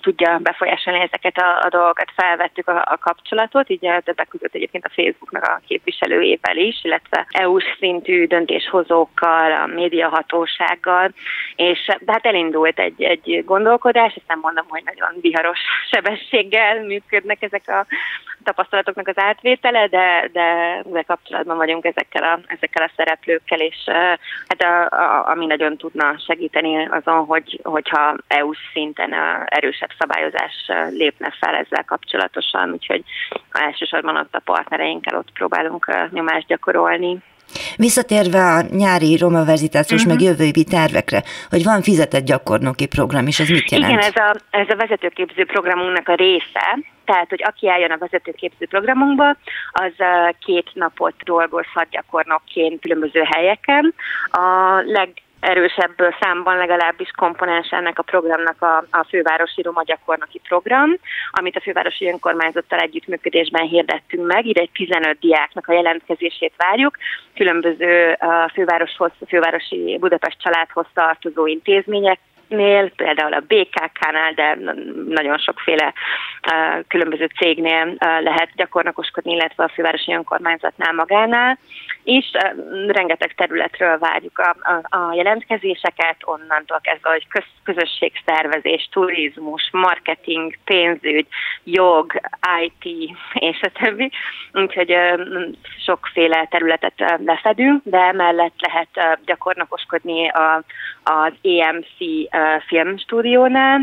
tudja 0.00 0.38
befolyásolni 0.42 1.00
ezeket 1.00 1.36
a, 1.36 1.58
a 1.64 1.68
dolgokat, 1.68 2.10
felvettük 2.16 2.68
a, 2.68 2.76
a 2.76 2.98
kapcsolatot, 3.00 3.70
így 3.70 3.90
többek 4.04 4.28
között 4.28 4.54
egyébként 4.54 4.84
a 4.84 4.92
Facebooknak 4.94 5.42
a 5.42 5.60
képviselőjével 5.66 6.56
is, 6.56 6.80
illetve 6.82 7.26
EU-s 7.28 7.64
szintű 7.78 8.26
döntéshozókkal, 8.26 9.52
a 9.52 9.66
médiahatósággal, 9.66 11.12
és 11.56 11.78
hát 12.06 12.26
elindult 12.26 12.78
egy, 12.78 13.02
egy 13.02 13.42
gondolkodás, 13.44 14.14
ezt 14.14 14.28
nem 14.28 14.38
mondom, 14.42 14.66
hogy 14.68 14.82
nagyon 14.84 15.20
viharos 15.20 15.60
sebességgel 15.92 16.84
működnek 16.84 17.42
ezek 17.42 17.68
a 17.68 17.86
tapasztalatoknak 18.46 19.08
az 19.08 19.18
átvétele, 19.18 19.86
de, 19.88 20.28
de, 20.32 20.80
de 20.84 21.02
kapcsolatban 21.02 21.56
vagyunk 21.56 21.84
ezekkel 21.84 22.22
a, 22.22 22.38
ezekkel 22.46 22.84
a 22.84 22.92
szereplőkkel, 22.96 23.60
és 23.60 23.76
hát 24.48 24.62
a, 24.62 24.96
a, 24.96 25.28
ami 25.28 25.46
nagyon 25.46 25.76
tudna 25.76 26.18
segíteni 26.26 26.86
azon, 26.86 27.24
hogy, 27.24 27.60
hogyha 27.62 28.16
EU-s 28.28 28.58
szinten 28.72 29.12
erősebb 29.44 29.90
szabályozás 29.98 30.70
lépne 30.90 31.34
fel 31.40 31.54
ezzel 31.54 31.84
kapcsolatosan, 31.84 32.72
úgyhogy 32.72 33.02
elsősorban 33.50 34.16
ott 34.16 34.34
a 34.34 34.42
partnereinkkel 34.44 35.18
ott 35.18 35.32
próbálunk 35.32 36.10
nyomást 36.10 36.46
gyakorolni. 36.46 37.18
Visszatérve 37.76 38.38
a 38.38 38.62
nyári 38.70 39.16
Roma 39.16 39.44
verzitációs 39.44 40.04
uh-huh. 40.04 40.16
meg 40.16 40.26
jövői 40.26 40.64
tervekre, 40.64 41.22
hogy 41.50 41.64
van 41.64 41.82
fizetett 41.82 42.24
gyakornoki 42.24 42.86
program, 42.86 43.26
és 43.26 43.40
ez 43.40 43.48
mit 43.48 43.70
jelent? 43.70 43.92
Igen, 43.92 44.04
ez 44.04 44.16
a, 44.16 44.36
ez 44.50 44.68
a 44.68 44.76
vezetőképző 44.76 45.44
programunknak 45.44 46.08
a 46.08 46.14
része, 46.14 46.78
tehát, 47.04 47.28
hogy 47.28 47.42
aki 47.44 47.68
eljön 47.68 47.90
a 47.90 47.98
vezetőképző 47.98 48.66
programunkba, 48.66 49.36
az 49.72 49.92
két 50.44 50.70
napot 50.74 51.14
dolgozhat 51.24 51.88
gyakornokként 51.90 52.80
különböző 52.80 53.22
helyeken. 53.34 53.94
A 54.30 54.80
leg 54.84 55.08
erősebb 55.40 55.94
számban 56.20 56.56
legalábbis 56.56 57.10
komponens 57.16 57.70
ennek 57.70 57.98
a 57.98 58.02
programnak 58.02 58.62
a, 58.62 58.76
a 58.90 59.06
fővárosi 59.08 59.62
roma 59.62 59.82
gyakornoki 59.82 60.40
program, 60.48 60.96
amit 61.30 61.56
a 61.56 61.60
fővárosi 61.60 62.08
önkormányzattal 62.08 62.78
együttműködésben 62.78 63.66
hirdettünk 63.66 64.26
meg. 64.26 64.46
Ide 64.46 64.60
egy 64.60 64.70
15 64.72 65.18
diáknak 65.18 65.68
a 65.68 65.72
jelentkezését 65.72 66.52
várjuk. 66.56 66.96
Különböző 67.34 68.12
a 68.12 68.50
fővároshoz, 68.54 69.10
fővárosi 69.28 69.96
Budapest 70.00 70.40
családhoz 70.40 70.86
tartozó 70.94 71.46
intézmények 71.46 72.18
nél, 72.48 72.90
például 72.90 73.32
a 73.32 73.44
BKK-nál, 73.46 74.32
de 74.34 74.58
nagyon 75.08 75.38
sokféle 75.38 75.92
különböző 76.88 77.28
cégnél 77.38 77.94
lehet 77.98 78.50
gyakornokoskodni, 78.54 79.32
illetve 79.32 79.64
a 79.64 79.68
fővárosi 79.68 80.12
önkormányzatnál 80.12 80.92
magánál 80.92 81.58
is. 82.04 82.30
Rengeteg 82.86 83.34
területről 83.34 83.98
várjuk 83.98 84.38
a, 84.38 84.56
a, 84.60 84.96
a 84.96 85.14
jelentkezéseket, 85.14 86.16
onnantól 86.24 86.80
kezdve, 86.82 87.10
hogy 87.10 87.26
köz, 87.28 87.44
közösségszervezés, 87.62 88.88
turizmus, 88.92 89.68
marketing, 89.72 90.58
pénzügy, 90.64 91.26
jog, 91.64 92.20
IT 92.64 93.12
és 93.32 93.60
a 93.60 93.70
többi. 93.82 94.10
Úgyhogy 94.52 94.96
sokféle 95.84 96.46
területet 96.50 97.16
lefedünk, 97.24 97.80
de 97.84 97.98
emellett 97.98 98.54
lehet 98.56 99.20
gyakornokoskodni 99.24 100.28
a, 100.28 100.62
az 101.02 101.32
EMC 101.42 101.96
filmstúdiónál 102.66 103.80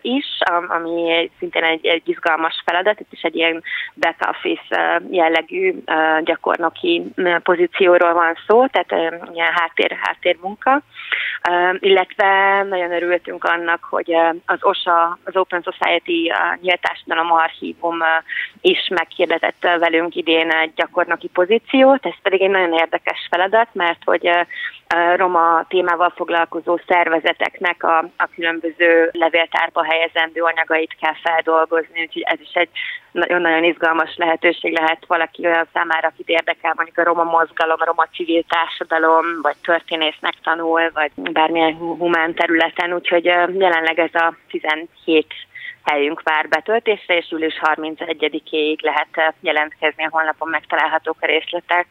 is, 0.00 0.26
ami 0.68 1.30
szintén 1.38 1.62
egy, 1.62 1.86
egy 1.86 2.08
izgalmas 2.08 2.62
feladat, 2.64 3.00
itt 3.00 3.12
is 3.12 3.22
egy 3.22 3.36
ilyen 3.36 3.62
back 3.94 4.28
office 4.28 5.02
jellegű 5.10 5.74
gyakornoki 6.24 7.02
pozícióról 7.42 8.12
van 8.12 8.34
szó, 8.46 8.66
tehát 8.66 9.10
ilyen 9.32 9.52
háttér, 9.52 9.96
háttérmunka, 10.00 10.82
illetve 11.78 12.62
nagyon 12.62 12.92
örültünk 12.92 13.44
annak, 13.44 13.84
hogy 13.90 14.14
az 14.46 14.58
OSA, 14.60 15.18
az 15.24 15.36
Open 15.36 15.62
Society 15.62 16.32
Nyílt 16.60 16.80
Társadalom 16.80 17.32
Archívum 17.32 17.98
is 18.60 18.88
meghirdetett 18.88 19.68
velünk 19.78 20.14
idén 20.14 20.50
egy 20.50 20.72
gyakornoki 20.74 21.28
pozíciót, 21.28 22.06
ez 22.06 22.14
pedig 22.22 22.42
egy 22.42 22.50
nagyon 22.50 22.72
érdekes 22.72 23.26
feladat, 23.30 23.68
mert 23.72 24.04
hogy 24.04 24.30
roma 25.16 25.64
témával 25.68 26.12
foglalkozó 26.16 26.78
szervezeteknek 26.86 27.82
a, 27.82 27.98
a 27.98 28.28
különböző 28.34 29.10
levéltárba 29.12 29.84
helyezendő 29.84 30.42
anyagait 30.42 30.96
kell 31.00 31.14
feldolgozni, 31.22 32.00
úgyhogy 32.00 32.22
ez 32.22 32.40
is 32.40 32.52
egy 32.52 32.68
nagyon-nagyon 33.10 33.64
izgalmas 33.64 34.16
lehetőség 34.16 34.72
lehet 34.78 35.04
valaki 35.06 35.46
olyan 35.46 35.68
számára, 35.72 36.08
akit 36.08 36.28
érdekel, 36.28 36.72
mondjuk 36.76 36.98
a 36.98 37.04
roma 37.04 37.22
mozgalom, 37.22 37.76
a 37.80 37.84
roma 37.84 38.06
civil 38.14 38.44
társadalom, 38.48 39.24
vagy 39.42 39.56
történésznek 39.62 40.34
tanul, 40.42 40.90
vagy 40.94 41.10
bármilyen 41.36 41.74
humán 41.74 42.34
területen, 42.34 42.92
úgyhogy 42.92 43.24
jelenleg 43.64 43.98
ez 43.98 44.14
a 44.14 44.34
17 44.50 45.26
helyünk 45.84 46.22
vár 46.22 46.48
betöltésre, 46.48 47.16
és 47.16 47.26
július 47.30 47.60
31-ig 47.60 48.80
lehet 48.80 49.34
jelentkezni, 49.40 50.04
a 50.04 50.08
honlapon 50.10 50.48
megtalálhatók 50.48 51.16
a 51.20 51.26
részletek. 51.26 51.86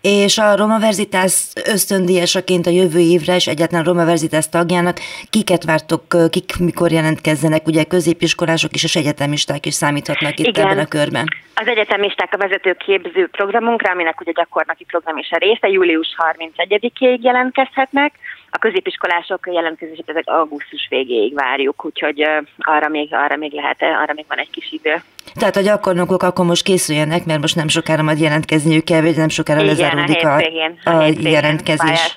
És 0.00 0.38
a 0.38 0.56
Roma 0.56 0.78
Verzitas 0.78 1.52
ösztöndíjasaként 1.66 2.66
a 2.66 2.70
jövő 2.70 2.98
évre, 2.98 3.34
és 3.34 3.46
egyáltalán 3.46 3.84
Roma 3.84 4.04
Verzitas 4.04 4.48
tagjának 4.48 4.96
kiket 5.30 5.64
vártok, 5.64 6.02
kik 6.30 6.58
mikor 6.58 6.90
jelentkezzenek, 6.90 7.66
ugye 7.66 7.84
középiskolások 7.84 8.74
is 8.74 8.84
és 8.84 8.96
egyetemisták 8.96 9.66
is 9.66 9.74
számíthatnak 9.74 10.38
itt 10.38 10.46
Igen. 10.46 10.66
ebben 10.66 10.78
a 10.78 10.86
körben. 10.86 11.26
Az 11.54 11.66
egyetemisták 11.66 12.34
a 12.34 12.36
vezetőképző 12.36 13.28
programunkra, 13.28 13.90
aminek 13.92 14.20
ugye 14.20 14.32
gyakornoki 14.32 14.84
program 14.84 15.16
is 15.16 15.30
a 15.30 15.36
része, 15.36 15.68
július 15.68 16.08
31-ig 16.34 17.20
jelentkezhetnek, 17.20 18.12
a 18.50 18.58
középiskolások 18.58 19.48
jelentkezését 19.52 20.08
ezek 20.08 20.24
augusztus 20.26 20.86
végéig 20.88 21.34
várjuk, 21.34 21.84
úgyhogy 21.84 22.22
arra 22.58 22.88
még, 22.88 23.14
arra 23.14 23.36
még 23.36 23.52
lehet, 23.52 23.82
arra 23.82 24.12
még 24.12 24.24
van 24.28 24.38
egy 24.38 24.50
kis 24.50 24.72
idő. 24.72 25.02
Tehát 25.34 25.56
a 25.56 25.60
gyakornokok 25.60 26.22
akkor 26.22 26.44
most 26.44 26.62
készüljenek, 26.62 27.24
mert 27.24 27.40
most 27.40 27.56
nem 27.56 27.68
sokára 27.68 28.02
majd 28.02 28.18
jelentkezniük 28.18 28.84
kell, 28.84 29.00
vagy 29.00 29.16
nem 29.16 29.28
sokára 29.28 29.60
igen, 29.62 29.76
lezáródik 29.76 30.24
a, 30.24 30.34
a, 30.34 30.90
a, 30.90 31.02
a 31.02 31.12
jelentkezés. 31.20 32.16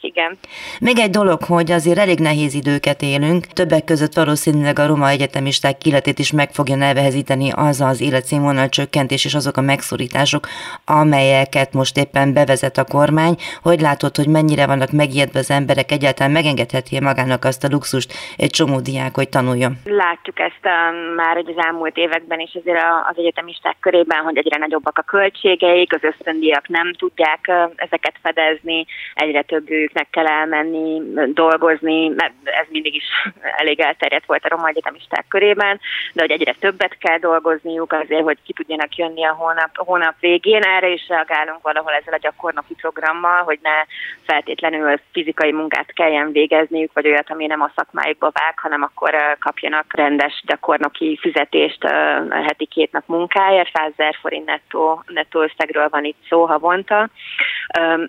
igen. 0.00 0.38
Még 0.80 0.98
egy 0.98 1.10
dolog, 1.10 1.44
hogy 1.44 1.72
azért 1.72 1.98
elég 1.98 2.18
nehéz 2.18 2.54
időket 2.54 3.02
élünk, 3.02 3.46
többek 3.46 3.84
között 3.84 4.14
valószínűleg 4.14 4.78
a 4.78 4.86
roma 4.86 5.08
egyetemisták 5.08 5.78
kiletét 5.78 6.18
is 6.18 6.32
meg 6.32 6.50
fogja 6.52 6.76
nevezíteni 6.76 7.50
az 7.50 7.80
az 7.80 8.00
életszínvonal 8.00 8.68
csökkentés 8.68 9.24
és 9.24 9.34
azok 9.34 9.56
a 9.56 9.60
megszorítások, 9.60 10.48
amelyeket 10.84 11.72
most 11.72 11.96
éppen 11.96 12.32
bevezet 12.32 12.78
a 12.78 12.84
kormány. 12.84 13.36
Hogy 13.62 13.80
látod, 13.80 14.16
hogy 14.16 14.26
mennyire 14.26 14.66
vannak 14.66 14.90
megijedve 14.90 15.38
az 15.38 15.50
emberek, 15.50 15.71
egyáltalán 15.76 16.32
megengedheti 16.32 17.00
magának 17.00 17.44
azt 17.44 17.64
a 17.64 17.68
luxust 17.70 18.12
egy 18.36 18.50
csomó 18.50 18.80
diák, 18.80 19.14
hogy 19.14 19.28
tanuljon? 19.28 19.72
Látjuk 19.84 20.38
ezt 20.38 20.64
um, 20.64 21.14
már 21.14 21.34
hogy 21.34 21.54
az 21.56 21.64
elmúlt 21.64 21.96
években 21.96 22.40
is 22.40 22.54
azért 22.54 22.82
az 23.10 23.18
egyetemisták 23.18 23.76
körében, 23.80 24.22
hogy 24.22 24.36
egyre 24.36 24.56
nagyobbak 24.56 24.98
a 24.98 25.02
költségeik, 25.02 25.94
az 25.94 26.02
ösztöndíjak 26.02 26.68
nem 26.68 26.94
tudják 26.94 27.50
ezeket 27.76 28.14
fedezni, 28.22 28.86
egyre 29.14 29.42
többüknek 29.42 30.06
kell 30.10 30.26
elmenni, 30.26 31.02
dolgozni, 31.32 32.08
mert 32.08 32.32
ez 32.44 32.66
mindig 32.68 32.94
is 32.94 33.04
elég 33.60 33.80
elterjedt 33.80 34.26
volt 34.26 34.44
a 34.44 34.48
roma 34.48 34.68
egyetemisták 34.68 35.24
körében, 35.28 35.80
de 36.12 36.20
hogy 36.20 36.30
egyre 36.30 36.54
többet 36.60 36.98
kell 36.98 37.18
dolgozniuk 37.18 37.92
azért, 37.92 38.22
hogy 38.22 38.38
ki 38.44 38.52
tudjanak 38.52 38.96
jönni 38.96 39.24
a 39.24 39.32
hónap, 39.32 39.70
a 39.74 39.84
hónap 39.84 40.14
végén. 40.20 40.62
Erre 40.62 40.88
is 40.88 41.08
reagálunk 41.08 41.62
valahol 41.62 41.92
ezzel 41.92 42.14
a 42.14 42.18
gyakornoki 42.22 42.74
programmal, 42.74 43.42
hogy 43.42 43.58
ne 43.62 43.84
feltétlenül 44.22 45.00
fizikai 45.12 45.52
munkát 45.62 45.92
kelljen 45.92 46.32
végezniük, 46.32 46.92
vagy 46.92 47.06
olyat, 47.06 47.30
ami 47.30 47.46
nem 47.46 47.60
a 47.60 47.72
szakmájukba 47.76 48.30
vág, 48.32 48.58
hanem 48.58 48.82
akkor 48.82 49.14
kapjanak 49.38 49.96
rendes 49.96 50.42
gyakornoki 50.46 51.18
fizetést 51.20 51.84
heti 52.30 52.66
két 52.66 52.92
nap 52.92 53.02
munkáért, 53.06 53.70
100 53.74 53.92
ezer 53.96 54.14
forint 54.20 54.46
nettó, 54.46 55.04
nettó 55.06 55.40
összegről 55.40 55.88
van 55.88 56.04
itt 56.04 56.26
szó 56.28 56.44
havonta. 56.44 57.08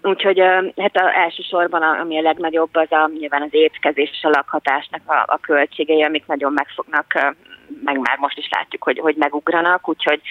Úgyhogy 0.01 0.39
hát 0.77 0.95
a, 0.95 1.15
elsősorban, 1.15 1.81
ami 1.81 2.17
a 2.17 2.21
legnagyobb, 2.21 2.75
az 2.75 2.91
a, 2.91 3.09
nyilván 3.19 3.41
az 3.41 3.53
étkezés 3.53 4.09
és 4.09 4.23
a 4.23 4.29
lakhatásnak 4.29 5.01
a, 5.05 5.23
a 5.27 5.37
költségei, 5.37 6.03
amik 6.03 6.25
nagyon 6.25 6.53
meg 6.53 6.67
fognak 6.75 7.35
meg 7.83 7.97
már 7.97 8.17
most 8.17 8.37
is 8.37 8.49
látjuk, 8.49 8.83
hogy, 8.83 8.99
hogy 8.99 9.15
megugranak, 9.15 9.89
úgyhogy 9.89 10.21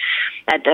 hát, 0.45 0.69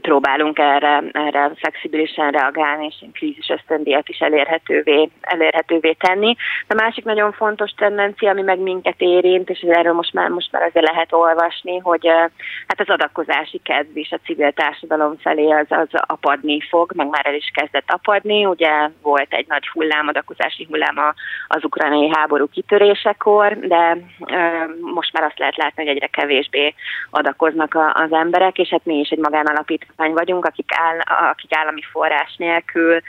próbálunk 0.00 0.58
erre, 0.58 1.02
erre 1.12 1.50
flexibilisen 1.54 2.30
reagálni, 2.30 2.86
és 2.86 3.04
krízis 3.12 3.48
ösztöndíjat 3.48 4.08
is 4.08 4.18
elérhetővé, 4.18 5.08
elérhetővé 5.20 5.92
tenni. 5.92 6.36
A 6.68 6.74
másik 6.74 7.04
nagyon 7.04 7.32
fontos 7.32 7.70
tendencia, 7.70 8.30
ami 8.30 8.42
meg 8.42 8.58
minket 8.58 9.00
érint, 9.00 9.50
és 9.50 9.60
erről 9.60 9.92
most 9.92 10.12
már, 10.12 10.28
most 10.28 10.52
már 10.52 10.62
azért 10.62 10.90
lehet 10.92 11.12
olvasni, 11.12 11.78
hogy 11.78 12.06
hát 12.66 12.80
az 12.80 12.88
adakozási 12.88 13.60
kedv 13.62 13.96
is 13.96 14.10
a 14.10 14.20
civil 14.24 14.52
társadalom 14.52 15.16
felé 15.16 15.50
az, 15.50 15.66
az 15.68 15.88
apadni 16.06 16.60
fog, 16.60 16.92
meg 16.94 17.08
már 17.08 17.26
el 17.26 17.34
is 17.34 17.50
kezdett 17.54 17.90
apadni. 17.90 18.46
Ugye 18.46 18.90
volt 19.02 19.32
egy 19.32 19.46
nagy 19.48 19.68
hullám, 19.68 20.08
adakozási 20.08 20.66
hullám 20.68 21.14
az 21.48 21.64
ukrajnai 21.64 22.10
háború 22.12 22.48
kitörésekor, 22.48 23.58
de 23.58 23.96
most 24.80 25.12
már 25.12 25.22
azt 25.22 25.38
lehet 25.38 25.56
látni, 25.58 25.84
hogy 25.84 25.94
egyre 25.94 26.06
kevésbé 26.06 26.74
adakoznak 27.10 27.74
a, 27.74 27.92
az 27.94 28.12
emberek, 28.12 28.58
és 28.58 28.68
hát 28.68 28.84
mi 28.84 28.98
is 28.98 29.08
egy 29.08 29.18
magánalapítvány 29.18 30.12
vagyunk, 30.12 30.44
akik, 30.44 30.70
áll, 30.74 30.98
akik 31.30 31.56
állami 31.56 31.82
forrás 31.90 32.36
nélkül 32.36 33.00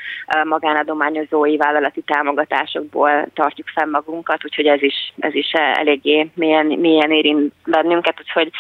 magánadományozói 0.44 1.58
vállalati 1.58 2.02
támogatásokból 2.02 3.28
tartjuk 3.34 3.68
fenn 3.68 3.90
magunkat, 3.90 4.46
úgyhogy 4.46 4.66
ez 4.66 4.82
is, 4.82 5.14
ez 5.20 5.34
is 5.34 5.52
eléggé 5.52 6.30
milyen, 6.34 6.66
milyen 6.66 7.12
érint 7.12 7.54
bennünket, 7.66 8.20
úgyhogy 8.20 8.52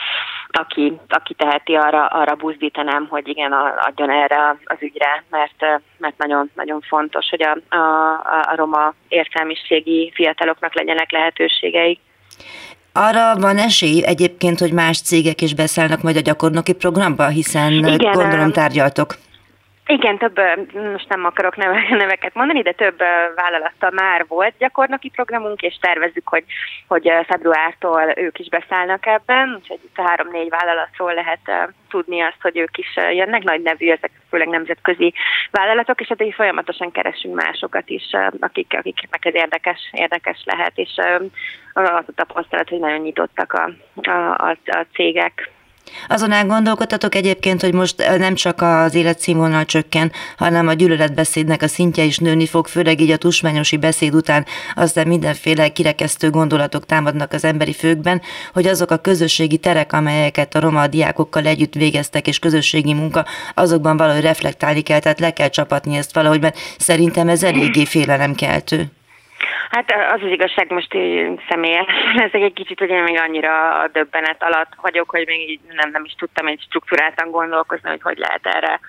aki, 0.51 0.93
aki 1.07 1.33
teheti, 1.33 1.75
arra, 1.75 2.05
arra 2.05 2.35
buzdítanám, 2.35 3.07
hogy 3.09 3.27
igen, 3.27 3.51
adjon 3.77 4.09
erre 4.09 4.57
az 4.63 4.77
ügyre, 4.79 5.23
mert, 5.29 5.81
mert 5.97 6.17
nagyon, 6.17 6.49
nagyon 6.55 6.81
fontos, 6.81 7.29
hogy 7.29 7.43
a, 7.43 7.75
a, 7.75 8.13
a 8.51 8.55
roma 8.55 8.93
értelmiségi 9.07 10.11
fiataloknak 10.13 10.75
legyenek 10.75 11.11
lehetőségeik. 11.11 11.99
Arra 13.01 13.35
van 13.35 13.57
esély 13.57 14.03
egyébként, 14.05 14.59
hogy 14.59 14.71
más 14.71 15.01
cégek 15.01 15.41
is 15.41 15.53
beszállnak 15.53 16.01
majd 16.01 16.15
a 16.15 16.19
gyakornoki 16.19 16.73
programba, 16.73 17.27
hiszen 17.27 17.71
Igen, 17.73 18.11
gondolom 18.11 18.51
tárgyaltok. 18.51 19.17
Igen, 19.91 20.17
több, 20.17 20.39
most 20.91 21.09
nem 21.09 21.25
akarok 21.25 21.55
neveket 22.03 22.33
mondani, 22.33 22.61
de 22.61 22.71
több 22.71 22.97
vállalattal 23.35 23.91
már 23.91 24.25
volt 24.27 24.53
gyakornoki 24.57 25.09
programunk, 25.09 25.61
és 25.61 25.77
tervezzük, 25.81 26.27
hogy, 26.27 26.43
hogy 26.87 27.11
februártól 27.27 28.13
ők 28.15 28.39
is 28.39 28.49
beszállnak 28.49 29.05
ebben, 29.05 29.55
úgyhogy 29.55 29.79
itt 29.83 29.97
a 29.97 30.07
három-négy 30.07 30.49
vállalatról 30.49 31.13
lehet 31.13 31.71
tudni 31.89 32.21
azt, 32.21 32.41
hogy 32.41 32.57
ők 32.57 32.77
is 32.77 32.95
jönnek, 32.95 33.43
nagy 33.43 33.61
nevű, 33.61 33.89
ezek 33.89 34.11
főleg 34.29 34.47
nemzetközi 34.47 35.13
vállalatok, 35.51 36.01
és 36.01 36.07
hát 36.07 36.23
így 36.23 36.33
folyamatosan 36.33 36.91
keresünk 36.91 37.35
másokat 37.35 37.89
is, 37.89 38.09
akik, 38.39 38.73
akiknek 38.77 39.25
ez 39.25 39.35
érdekes, 39.35 39.89
érdekes 39.91 40.41
lehet, 40.45 40.71
és 40.75 40.95
az 41.73 41.83
a 41.83 42.03
tapasztalat, 42.15 42.69
hogy 42.69 42.79
nagyon 42.79 42.99
nyitottak 42.99 43.53
a, 43.53 43.71
a, 44.09 44.49
a, 44.49 44.57
a 44.65 44.85
cégek 44.93 45.51
azon 46.07 46.31
elgondolkodtatok 46.31 47.15
egyébként, 47.15 47.61
hogy 47.61 47.73
most 47.73 48.17
nem 48.17 48.35
csak 48.35 48.61
az 48.61 48.95
életszínvonal 48.95 49.65
csökken, 49.65 50.11
hanem 50.37 50.67
a 50.67 50.73
gyűlöletbeszédnek 50.73 51.61
a 51.61 51.67
szintje 51.67 52.03
is 52.03 52.17
nőni 52.17 52.45
fog, 52.45 52.67
főleg 52.67 53.01
így 53.01 53.11
a 53.11 53.17
tusmányosi 53.17 53.77
beszéd 53.77 54.15
után 54.15 54.45
aztán 54.75 55.07
mindenféle 55.07 55.69
kirekesztő 55.69 56.29
gondolatok 56.29 56.85
támadnak 56.85 57.33
az 57.33 57.43
emberi 57.43 57.73
főkben, 57.73 58.21
hogy 58.53 58.67
azok 58.67 58.91
a 58.91 58.97
közösségi 58.97 59.57
terek, 59.57 59.93
amelyeket 59.93 60.55
a 60.55 60.59
roma 60.59 60.87
diákokkal 60.87 61.45
együtt 61.45 61.73
végeztek, 61.73 62.27
és 62.27 62.39
közösségi 62.39 62.93
munka, 62.93 63.25
azokban 63.53 63.97
valahogy 63.97 64.21
reflektálni 64.21 64.81
kell, 64.81 64.99
tehát 64.99 65.19
le 65.19 65.31
kell 65.31 65.49
csapatni 65.49 65.97
ezt 65.97 66.13
valahogy, 66.13 66.41
mert 66.41 66.57
szerintem 66.77 67.29
ez 67.29 67.43
eléggé 67.43 67.85
félelemkeltő. 67.85 68.91
Hát 69.69 69.91
az 69.91 70.21
az 70.21 70.31
igazság 70.31 70.71
most 70.71 70.93
így 70.93 71.41
személyes, 71.49 71.85
ezek 72.27 72.41
egy 72.41 72.53
kicsit, 72.53 72.81
én 72.81 73.03
még 73.03 73.19
annyira 73.19 73.79
a 73.79 73.87
döbbenet 73.87 74.43
alatt 74.43 74.71
vagyok, 74.81 75.09
hogy 75.09 75.25
még 75.27 75.49
így 75.49 75.59
nem, 75.67 75.89
nem 75.91 76.03
is 76.03 76.15
tudtam 76.17 76.47
egy 76.47 76.61
struktúráltan 76.61 77.31
gondolkozni, 77.31 77.89
hogy 77.89 78.01
hogy 78.01 78.17
lehet 78.17 78.45
erre, 78.45 78.79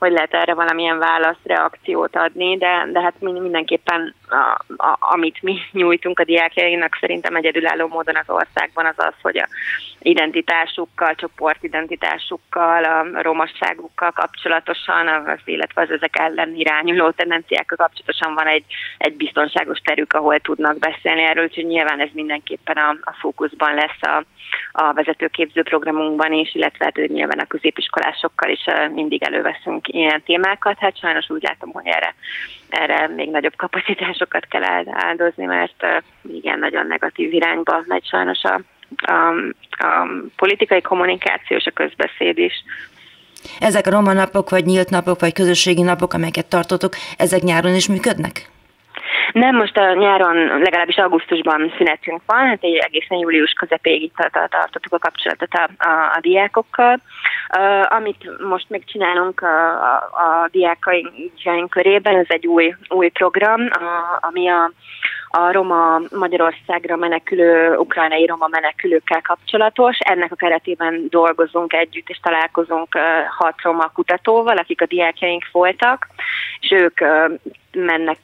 hogy 0.00 0.12
lehet 0.12 0.34
erre 0.34 0.54
valamilyen 0.54 0.98
választ, 0.98 1.40
reakciót 1.44 2.16
adni, 2.16 2.56
de, 2.56 2.86
de 2.92 3.00
hát 3.00 3.14
mindenképpen 3.20 4.14
a, 4.28 4.74
a, 4.76 4.96
amit 5.00 5.42
mi 5.42 5.58
nyújtunk 5.72 6.18
a 6.18 6.24
diákjainak 6.24 6.96
szerintem 7.00 7.36
egyedülálló 7.36 7.88
módon 7.88 8.16
az 8.16 8.28
országban 8.34 8.86
az 8.86 8.94
az, 8.96 9.14
hogy 9.22 9.38
a 9.38 9.48
identitásukkal, 10.02 11.14
csoportidentitásukkal, 11.14 12.84
a 12.84 13.22
romasságukkal 13.22 14.10
kapcsolatosan, 14.10 15.08
az, 15.08 15.38
illetve 15.44 15.82
az 15.82 15.90
ezek 15.90 16.18
ellen 16.18 16.54
irányuló 16.54 17.10
tendenciákkal 17.10 17.76
kapcsolatosan 17.76 18.34
van 18.34 18.46
egy, 18.46 18.64
egy 18.98 19.16
biztonságos 19.16 19.78
terük, 19.78 20.12
ahol 20.12 20.38
tudnak 20.38 20.78
beszélni 20.78 21.22
erről, 21.22 21.44
úgyhogy 21.44 21.66
nyilván 21.66 22.00
ez 22.00 22.08
mindenképpen 22.12 22.76
a, 22.76 22.96
a 23.00 23.14
fókuszban 23.20 23.74
lesz 23.74 24.02
a, 24.02 24.24
a 24.72 24.92
vezetőképző 24.92 25.62
programunkban 25.62 26.32
is, 26.32 26.54
illetve 26.54 26.84
hát 26.84 26.96
nyilván 26.96 27.38
a 27.38 27.46
középiskolásokkal 27.46 28.50
is 28.50 28.64
mindig 28.92 29.22
előveszünk 29.22 29.88
ilyen 29.94 30.22
témákat. 30.22 30.78
Hát 30.78 30.98
sajnos 30.98 31.30
úgy 31.30 31.42
látom, 31.42 31.70
hogy 31.72 31.86
erre, 31.86 32.14
erre 32.68 33.08
még 33.08 33.30
nagyobb 33.30 33.56
kapacitásokat 33.56 34.46
kell 34.46 34.62
áldozni, 34.90 35.44
mert 35.44 35.86
igen, 36.32 36.58
nagyon 36.58 36.86
negatív 36.86 37.32
irányba 37.32 37.82
megy 37.86 38.06
sajnos 38.06 38.42
a, 38.42 38.60
a, 39.12 39.28
a 39.70 40.08
politikai 40.36 40.80
kommunikáció 40.80 41.56
és 41.56 41.66
a 41.66 41.70
közbeszéd 41.70 42.38
is. 42.38 42.52
Ezek 43.60 43.86
a 43.86 43.90
roma 43.90 44.12
napok, 44.12 44.50
vagy 44.50 44.64
nyílt 44.64 44.90
napok, 44.90 45.20
vagy 45.20 45.32
közösségi 45.32 45.82
napok, 45.82 46.12
amelyeket 46.12 46.48
tartotok, 46.48 46.92
ezek 47.16 47.40
nyáron 47.40 47.74
is 47.74 47.88
működnek? 47.88 48.50
Nem, 49.32 49.56
most 49.56 49.76
a 49.76 49.94
nyáron, 49.94 50.36
legalábbis 50.36 50.96
augusztusban 50.96 51.72
szünetünk 51.76 52.22
van, 52.26 52.46
hát 52.46 52.58
egy 52.62 52.76
egészen 52.76 53.18
július 53.18 53.52
közepéig 53.52 54.02
itt 54.02 54.14
tartottuk 54.30 54.94
a 54.94 54.98
kapcsolatot 54.98 55.52
a, 55.52 55.68
a, 55.78 56.12
a 56.14 56.18
diákokkal. 56.20 57.00
Uh, 57.56 57.92
amit 57.94 58.38
most 58.38 58.68
még 58.68 58.84
csinálunk 58.84 59.40
a, 59.40 59.70
a, 59.70 59.96
a 59.96 60.48
diákaink 60.50 61.70
körében, 61.70 62.16
ez 62.16 62.26
egy 62.28 62.46
új, 62.46 62.74
új 62.88 63.08
program, 63.08 63.60
a, 63.60 64.18
ami 64.20 64.48
a, 64.48 64.70
a 65.28 65.52
roma 65.52 66.00
Magyarországra 66.10 66.96
menekülő, 66.96 67.76
ukrajnai 67.76 68.26
roma 68.26 68.46
menekülőkkel 68.46 69.20
kapcsolatos. 69.20 69.98
Ennek 69.98 70.32
a 70.32 70.36
keretében 70.36 71.06
dolgozunk 71.08 71.72
együtt, 71.72 72.08
és 72.08 72.20
találkozunk 72.22 72.98
hat 73.38 73.62
roma 73.62 73.90
kutatóval, 73.94 74.56
akik 74.56 74.80
a 74.80 74.86
diákjaink 74.86 75.48
voltak, 75.52 76.06
és 76.60 76.70
ők 76.70 77.00
mennek 77.72 78.18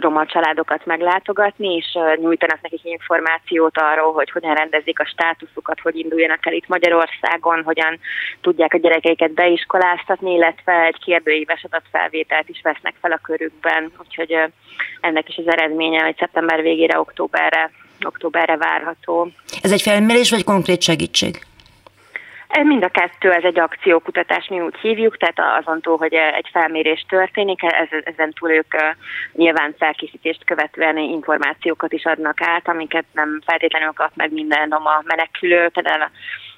roma 0.00 0.26
családokat 0.26 0.86
meglátogatni, 0.86 1.74
és 1.74 1.98
nyújtanak 2.16 2.60
nekik 2.62 2.84
információt 2.84 3.78
arról, 3.78 4.12
hogy 4.12 4.30
hogyan 4.30 4.54
rendezik 4.54 5.00
a 5.00 5.06
státuszukat, 5.06 5.80
hogy 5.80 5.96
induljanak 5.96 6.46
el 6.46 6.52
itt 6.52 6.68
Magyarországon, 6.68 7.62
hogyan 7.62 7.98
tudják 8.40 8.74
a 8.74 8.78
gyerekeiket 8.78 9.32
beiskoláztatni, 9.32 10.34
illetve 10.34 10.84
egy 10.84 10.98
kérdőíves 11.04 11.64
adatfelvételt 11.64 12.48
is 12.48 12.60
vesznek 12.62 12.94
fel 13.00 13.12
a 13.12 13.20
körükben. 13.22 13.92
Úgyhogy 14.00 14.36
ennek 15.00 15.28
is 15.28 15.36
az 15.36 15.48
eredménye, 15.48 16.02
hogy 16.04 16.16
szeptember 16.16 16.62
végére, 16.62 16.98
októberre, 16.98 17.70
októberre 18.06 18.56
várható. 18.56 19.28
Ez 19.62 19.72
egy 19.72 19.82
felmérés 19.82 20.30
vagy 20.30 20.44
konkrét 20.44 20.82
segítség? 20.82 21.42
Mind 22.62 22.84
a 22.84 22.88
kettő, 22.88 23.32
ez 23.32 23.44
egy 23.44 23.58
akciókutatás, 23.58 24.48
mi 24.48 24.60
úgy 24.60 24.76
hívjuk, 24.76 25.16
tehát 25.16 25.60
azon 25.60 25.80
túl, 25.80 25.96
hogy 25.96 26.12
egy 26.12 26.48
felmérés 26.52 27.06
történik, 27.08 27.60
ezen 28.04 28.32
túl 28.32 28.50
ők 28.50 28.74
nyilván 29.32 29.74
felkészítést 29.78 30.44
követően 30.44 30.96
információkat 30.96 31.92
is 31.92 32.04
adnak 32.04 32.40
át, 32.40 32.68
amiket 32.68 33.04
nem 33.12 33.40
feltétlenül 33.46 33.92
kap 33.92 34.10
meg 34.14 34.32
minden 34.32 34.70
a 34.70 35.02
menekülő, 35.04 35.68
például 35.68 36.10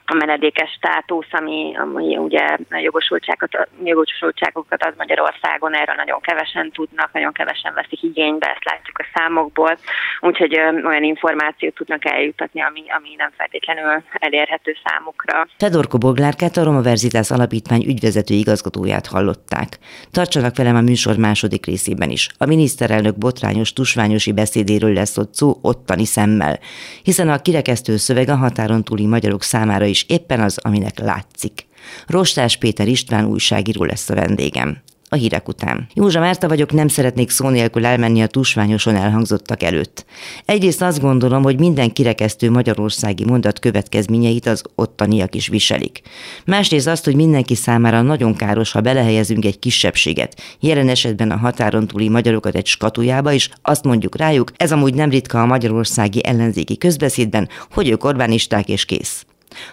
a 0.07 0.15
menedékes 0.15 0.71
státusz, 0.71 1.27
ami, 1.31 1.73
ami 1.77 2.17
ugye 2.17 2.57
jogosultságokat, 2.69 3.69
jogosultságokat 3.85 4.83
ad 4.85 4.95
Magyarországon, 4.97 5.75
erről 5.77 5.95
nagyon 5.95 6.21
kevesen 6.21 6.71
tudnak, 6.71 7.13
nagyon 7.13 7.33
kevesen 7.33 7.75
veszik 7.75 8.03
igénybe, 8.03 8.47
ezt 8.47 8.65
látjuk 8.65 8.99
a 8.99 9.07
számokból, 9.15 9.79
úgyhogy 10.21 10.57
olyan 10.85 11.03
információt 11.03 11.75
tudnak 11.75 12.05
eljutatni, 12.05 12.61
ami, 12.63 12.83
ami 12.97 13.09
nem 13.17 13.31
feltétlenül 13.37 14.03
elérhető 14.13 14.77
számukra. 14.85 15.47
Fedorko 15.59 15.99
Boglárkát, 15.99 16.57
a 16.57 16.65
Roma 16.65 16.83
Verzitász 16.83 17.31
Alapítvány 17.31 17.85
ügyvezető 17.87 18.35
igazgatóját 18.35 19.07
hallották. 19.07 19.79
Tartsanak 20.11 20.57
velem 20.57 20.77
a 20.77 20.81
műsor 20.81 21.17
második 21.17 21.67
részében 21.67 22.11
is. 22.11 22.29
A 22.39 22.47
miniszterelnök 22.47 23.19
botrányos, 23.19 23.73
tusványosi 23.73 24.33
beszédéről 24.33 24.93
lesz 24.93 25.19
ott 25.19 25.35
szó 25.35 25.59
ottani 25.63 26.05
szemmel, 26.05 26.59
hiszen 27.03 27.29
a 27.29 27.43
kirekesztő 27.43 27.97
szöveg 27.97 28.29
a 28.29 28.37
határon 28.37 28.83
túli 28.83 29.07
magyarok 29.07 29.43
számára 29.43 29.85
is 29.85 29.96
is 29.97 30.05
éppen 30.09 30.41
az, 30.41 30.59
aminek 30.63 30.99
látszik. 30.99 31.67
Rostás 32.07 32.57
Péter 32.57 32.89
István 32.89 33.25
újságíró 33.25 33.85
lesz 33.85 34.09
a 34.11 34.15
vendégem 34.15 34.83
a 35.09 35.15
hírek 35.15 35.49
után. 35.49 35.87
Józsa 35.95 36.21
Márta 36.21 36.49
vagyok, 36.49 36.73
nem 36.73 36.89
szeretnék 36.89 37.31
szó 37.31 37.49
nélkül 37.49 37.87
elmenni 37.87 38.23
a 38.23 38.27
tusványoson 38.27 38.97
elhangzottak 38.97 39.63
előtt. 39.63 40.05
Egyrészt 40.45 40.83
azt 40.83 41.01
gondolom, 41.01 41.43
hogy 41.43 41.59
minden 41.59 41.93
kirekesztő 41.93 42.51
magyarországi 42.51 43.25
mondat 43.25 43.59
következményeit 43.59 44.47
az 44.47 44.63
ottaniak 44.75 45.35
is 45.35 45.49
viselik. 45.49 46.01
Másrészt 46.45 46.87
azt, 46.87 47.05
hogy 47.05 47.15
mindenki 47.15 47.55
számára 47.55 48.03
nagyon 48.03 48.37
káros, 48.37 48.73
ha 48.73 48.81
belehelyezünk 48.81 49.45
egy 49.45 49.59
kisebbséget, 49.59 50.41
jelen 50.61 50.89
esetben 50.89 51.31
a 51.31 51.37
határon 51.37 51.87
túli 51.87 52.09
magyarokat 52.09 52.55
egy 52.55 52.67
skatujába, 52.67 53.33
és 53.33 53.51
azt 53.63 53.85
mondjuk 53.85 54.17
rájuk, 54.17 54.53
ez 54.57 54.73
amúgy 54.73 54.95
nem 54.95 55.11
ritka 55.11 55.43
a 55.43 55.47
magyarországi 55.47 56.25
ellenzéki 56.25 56.79
közbeszédben, 56.79 57.49
hogy 57.71 57.89
ők 57.89 58.05
Orbánisták 58.05 58.69
és 58.69 58.85
kész. 58.85 59.27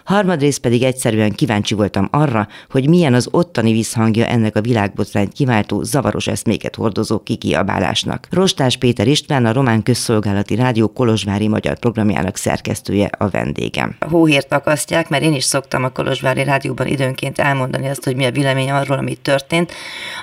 Harmadrészt 0.03 0.59
pedig 0.59 0.83
egyszerűen 0.83 1.31
kíváncsi 1.31 1.73
voltam 1.73 2.07
arra, 2.11 2.47
hogy 2.69 2.89
milyen 2.89 3.13
az 3.13 3.27
ottani 3.31 3.71
visszhangja 3.71 4.25
ennek 4.25 4.55
a 4.55 4.61
világbotrányt 4.61 5.33
kiváltó 5.33 5.83
zavaros 5.83 6.27
eszméket 6.27 6.75
hordozó 6.75 7.19
kikiabálásnak. 7.19 8.27
Rostás 8.31 8.77
Péter 8.77 9.07
István, 9.07 9.45
a 9.45 9.53
Román 9.53 9.83
Közszolgálati 9.83 10.55
Rádió 10.55 10.87
Kolozsvári 10.87 11.47
Magyar 11.47 11.79
programjának 11.79 12.37
szerkesztője 12.37 13.09
a 13.17 13.29
vendégem. 13.29 13.95
Hóhért 13.99 14.53
akasztják, 14.53 15.09
mert 15.09 15.23
én 15.23 15.33
is 15.33 15.43
szoktam 15.43 15.83
a 15.83 15.89
Kolozsvári 15.89 16.43
Rádióban 16.43 16.87
időnként 16.87 17.39
elmondani 17.39 17.87
azt, 17.87 18.03
hogy 18.03 18.15
mi 18.15 18.25
a 18.25 18.31
vélemény 18.31 18.71
arról, 18.71 18.97
ami 18.97 19.15
történt. 19.15 19.71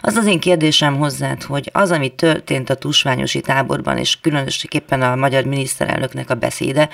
Az 0.01 0.17
az 0.17 0.27
én 0.27 0.41
kérdésem 0.41 0.97
hozzád, 0.97 1.43
hogy 1.43 1.71
az, 1.73 1.91
ami 1.91 2.09
történt 2.09 2.71
a 2.71 2.75
tusványosi 2.75 3.41
táborban, 3.41 3.97
és 3.97 4.21
különösképpen 4.21 5.03
a 5.03 5.17
magyar 5.17 5.45
miniszterelnöknek 5.45 6.31
a 6.31 6.35
beszéde, 6.35 6.89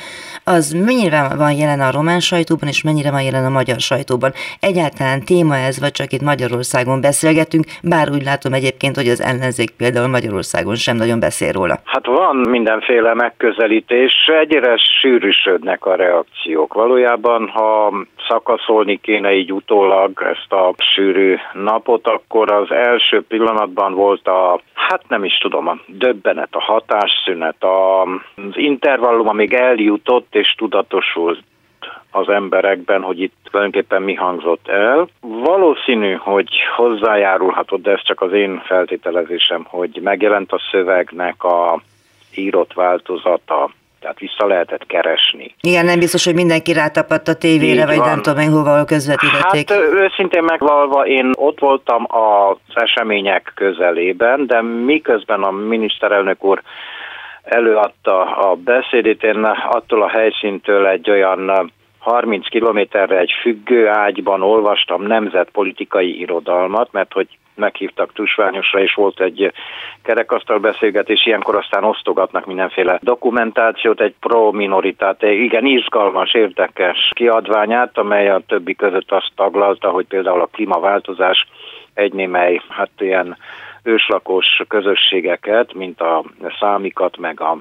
az 0.45 0.71
mennyire 0.71 1.29
van 1.29 1.53
jelen 1.53 1.81
a 1.81 1.91
román 1.91 2.21
sajtó, 2.21 2.56
sajtóban, 2.57 2.69
és 2.69 2.83
mennyire 2.83 3.11
van 3.11 3.23
jelen 3.23 3.45
a 3.45 3.57
magyar 3.59 3.81
sajtóban. 3.81 4.33
Egyáltalán 4.61 5.25
téma 5.25 5.57
ez, 5.57 5.81
vagy 5.81 5.91
csak 5.91 6.13
itt 6.13 6.23
Magyarországon 6.23 7.01
beszélgetünk, 7.01 7.65
bár 7.83 8.11
úgy 8.11 8.25
látom 8.25 8.53
egyébként, 8.53 8.97
hogy 8.97 9.09
az 9.09 9.21
ellenzék 9.21 9.71
például 9.71 10.09
Magyarországon 10.09 10.75
sem 10.75 10.97
nagyon 10.97 11.21
beszél 11.21 11.53
róla. 11.53 11.77
Hát 11.85 12.07
van 12.07 12.37
mindenféle 12.37 13.15
megközelítés, 13.15 14.13
egyre 14.41 14.77
sűrűsödnek 15.01 15.87
a 15.87 15.95
reakciók. 15.95 16.75
Valójában, 16.75 17.49
ha 17.49 17.93
szakaszolni 18.29 18.97
kéne 19.01 19.33
így 19.33 19.53
utólag 19.53 20.11
ezt 20.35 20.53
a 20.53 20.75
sűrű 20.95 21.35
napot, 21.53 22.07
akkor 22.07 22.53
az 22.53 22.71
első 22.71 23.23
pillanatban 23.29 23.95
volt 23.95 24.27
a, 24.27 24.61
hát 24.75 25.03
nem 25.09 25.25
is 25.25 25.39
tudom, 25.39 25.69
a 25.69 25.77
döbbenet, 25.87 26.49
a 26.51 26.61
hatásszünet, 26.61 27.63
a, 27.63 28.03
az 28.03 28.55
intervallum, 28.55 29.29
amíg 29.29 29.53
eljutott 29.53 30.35
és 30.35 30.55
tudatosult 30.57 31.41
az 32.17 32.29
emberekben, 32.29 33.03
hogy 33.03 33.21
itt 33.21 33.35
tulajdonképpen 33.51 34.03
mi 34.03 34.15
hangzott 34.15 34.69
el. 34.69 35.09
Valószínű, 35.21 36.13
hogy 36.13 36.49
hozzájárulhatott, 36.77 37.83
de 37.83 37.91
ez 37.91 38.03
csak 38.03 38.21
az 38.21 38.33
én 38.33 38.63
feltételezésem, 38.65 39.67
hogy 39.69 40.01
megjelent 40.03 40.53
a 40.53 40.61
szövegnek 40.71 41.45
a 41.45 41.81
írott 42.35 42.73
változata, 42.73 43.71
tehát 44.01 44.19
vissza 44.19 44.47
lehetett 44.47 44.87
keresni. 44.87 45.55
Igen, 45.61 45.85
nem 45.85 45.99
biztos, 45.99 46.25
hogy 46.25 46.35
mindenki 46.35 46.73
rátapadt 46.73 47.29
a 47.29 47.35
tévére, 47.35 47.81
Így 47.81 47.87
vagy 47.87 47.97
van. 47.97 48.09
nem 48.09 48.23
tudom 48.23 48.39
én 48.39 48.51
hova 48.51 48.85
közvetítették. 48.85 49.71
Hát 49.71 49.81
őszintén 49.81 50.43
megvalva, 50.43 51.07
én 51.07 51.31
ott 51.35 51.59
voltam 51.59 52.07
az 52.09 52.57
események 52.75 53.53
közelében, 53.55 54.47
de 54.47 54.63
miközben 54.63 55.43
a 55.43 55.51
miniszterelnök 55.51 56.45
úr 56.45 56.63
előadta 57.43 58.37
a 58.37 58.55
beszédét, 58.55 59.23
én 59.23 59.45
attól 59.71 60.03
a 60.03 60.09
helyszíntől 60.09 60.87
egy 60.87 61.11
olyan 61.11 61.73
30 62.07 62.49
kilométerre 62.49 63.19
egy 63.19 63.33
függő 63.41 63.89
ágyban 63.89 64.43
olvastam 64.43 65.03
nemzetpolitikai 65.03 66.21
irodalmat, 66.21 66.93
mert 66.93 67.13
hogy 67.13 67.29
meghívtak 67.55 68.13
Tusványosra, 68.13 68.81
és 68.81 68.95
volt 68.95 69.21
egy 69.21 69.53
kerekasztal 70.03 70.59
beszélgetés, 70.59 71.27
ilyenkor 71.27 71.57
aztán 71.57 71.85
osztogatnak 71.85 72.47
mindenféle 72.47 72.99
dokumentációt, 73.03 74.01
egy 74.01 74.15
pro-minoritát, 74.21 75.23
igen, 75.23 75.65
izgalmas, 75.65 76.35
érdekes 76.35 77.11
kiadványát, 77.15 77.99
amely 77.99 78.31
a 78.31 78.43
többi 78.47 78.75
között 78.75 79.13
azt 79.13 79.33
taglalta, 79.37 79.91
hogy 79.91 80.07
például 80.07 80.41
a 80.41 80.49
klímaváltozás 80.53 81.47
egy 81.95 82.13
némely, 82.13 82.61
hát 82.69 82.91
ilyen 82.99 83.37
őslakos 83.83 84.63
közösségeket, 84.69 85.75
mint 85.75 86.01
a 86.01 86.25
számikat, 86.61 87.17
meg 87.17 87.41
a 87.41 87.59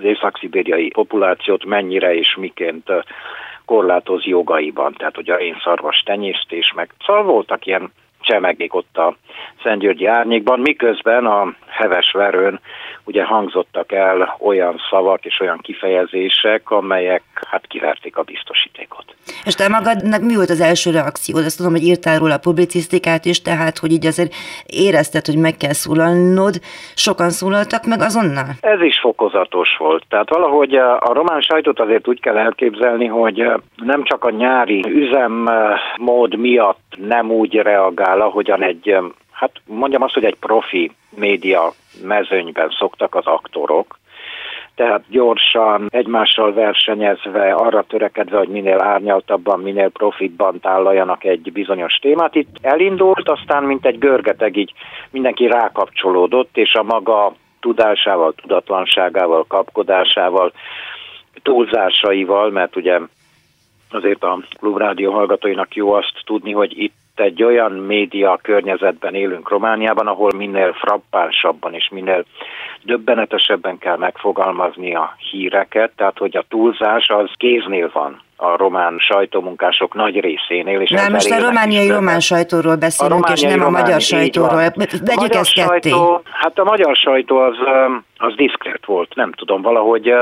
az 0.00 0.06
észak-szibériai 0.06 0.90
populációt 0.90 1.64
mennyire 1.64 2.14
és 2.14 2.36
miként 2.38 2.92
korlátoz 3.70 4.24
jogaiban, 4.24 4.92
tehát 4.92 5.14
hogy 5.14 5.30
a 5.30 5.36
szarvas 5.62 6.02
tenyésztés, 6.02 6.72
meg 6.72 6.94
szóval 7.06 7.22
voltak 7.22 7.66
ilyen 7.66 7.92
csemegék 8.20 8.74
ott 8.74 8.96
a 8.96 9.16
Szentgyörgyi 9.62 10.06
árnyékban, 10.06 10.60
miközben 10.60 11.26
a 11.26 11.54
heves 11.66 12.12
verőn 12.12 12.60
ugye 13.04 13.24
hangzottak 13.24 13.92
el 13.92 14.36
olyan 14.40 14.80
szavak 14.90 15.24
és 15.24 15.40
olyan 15.40 15.58
kifejezések, 15.62 16.70
amelyek 16.70 17.22
hát 17.50 17.66
kiverték 17.66 18.16
a 18.16 18.22
biztosítékot. 18.22 19.04
És 19.44 19.54
te 19.54 19.68
magadnak 19.68 20.20
mi 20.20 20.34
volt 20.34 20.50
az 20.50 20.60
első 20.60 20.90
reakciód? 20.90 21.44
Azt 21.44 21.56
tudom, 21.56 21.72
hogy 21.72 21.82
írtál 21.82 22.18
róla 22.18 22.34
a 22.34 22.38
publicisztikát 22.38 23.24
is, 23.24 23.42
tehát 23.42 23.78
hogy 23.78 23.92
így 23.92 24.06
azért 24.06 24.34
érezted, 24.66 25.26
hogy 25.26 25.36
meg 25.36 25.56
kell 25.56 25.72
szólalnod. 25.72 26.54
Sokan 26.94 27.30
szólaltak 27.30 27.86
meg 27.86 28.00
azonnal? 28.00 28.48
Ez 28.60 28.80
is 28.80 28.98
fokozatos 29.00 29.76
volt. 29.78 30.04
Tehát 30.08 30.28
valahogy 30.28 30.74
a 30.74 31.12
román 31.12 31.40
sajtót 31.40 31.80
azért 31.80 32.08
úgy 32.08 32.20
kell 32.20 32.36
elképzelni, 32.36 33.06
hogy 33.06 33.36
nem 33.76 34.04
csak 34.04 34.24
a 34.24 34.30
nyári 34.30 34.84
üzemmód 34.88 36.36
miatt 36.36 36.96
nem 36.96 37.30
úgy 37.30 37.54
reagál, 37.54 38.09
ahogyan 38.18 38.62
egy 38.62 38.96
hát 39.30 39.52
mondjam 39.66 40.02
azt, 40.02 40.14
hogy 40.14 40.24
egy 40.24 40.36
profi 40.36 40.90
média 41.16 41.72
mezőnyben 42.02 42.70
szoktak 42.78 43.14
az 43.14 43.26
aktorok, 43.26 43.98
tehát 44.74 45.04
gyorsan, 45.08 45.86
egymással 45.90 46.52
versenyezve, 46.52 47.52
arra 47.52 47.82
törekedve, 47.82 48.38
hogy 48.38 48.48
minél 48.48 48.80
árnyaltabban, 48.80 49.60
minél 49.60 49.88
profitban 49.88 50.60
tálaljanak 50.60 51.24
egy 51.24 51.52
bizonyos 51.52 51.94
témát. 51.94 52.34
Itt 52.34 52.56
elindult, 52.62 53.28
aztán 53.28 53.62
mint 53.62 53.86
egy 53.86 53.98
görgeteg 53.98 54.56
így 54.56 54.72
mindenki 55.10 55.46
rákapcsolódott, 55.46 56.56
és 56.56 56.74
a 56.74 56.82
maga 56.82 57.34
tudásával, 57.60 58.32
tudatlanságával, 58.32 59.44
kapkodásával, 59.48 60.52
túlzásaival, 61.42 62.50
mert 62.50 62.76
ugye 62.76 62.98
azért 63.90 64.24
a 64.24 64.38
klubrádió 64.58 65.12
hallgatóinak 65.12 65.74
jó 65.74 65.92
azt 65.92 66.14
tudni, 66.24 66.52
hogy 66.52 66.78
itt 66.78 66.99
egy 67.20 67.42
olyan 67.42 67.72
média 67.72 68.38
környezetben 68.42 69.14
élünk 69.14 69.48
Romániában, 69.48 70.06
ahol 70.06 70.30
minél 70.36 70.72
frappánsabban 70.72 71.74
és 71.74 71.88
minél 71.90 72.24
döbbenetesebben 72.82 73.78
kell 73.78 73.96
megfogalmazni 73.96 74.94
a 74.94 75.16
híreket, 75.30 75.92
tehát 75.96 76.18
hogy 76.18 76.36
a 76.36 76.44
túlzás 76.48 77.08
az 77.08 77.30
kéznél 77.36 77.90
van 77.92 78.22
a 78.40 78.56
román 78.56 78.98
sajtómunkások 78.98 79.94
nagy 79.94 80.20
részénél. 80.20 80.80
És 80.80 80.90
Na 80.90 81.08
most 81.08 81.30
a 81.30 81.40
romániai 81.40 81.90
román 81.90 82.20
sajtóról 82.20 82.76
beszélünk, 82.76 83.28
és 83.28 83.40
nem 83.40 83.62
a 83.62 83.70
magyar 83.70 84.00
sajtóról. 84.00 84.72
Vegyük 85.04 85.34
ezt 85.34 85.52
ketté. 85.52 85.90
Hát 86.24 86.58
a 86.58 86.64
magyar 86.64 86.96
sajtó 86.96 87.36
az 87.36 87.56
az 88.22 88.34
diszkrét 88.34 88.84
volt, 88.86 89.14
nem 89.14 89.32
tudom, 89.32 89.62
valahogy... 89.62 90.12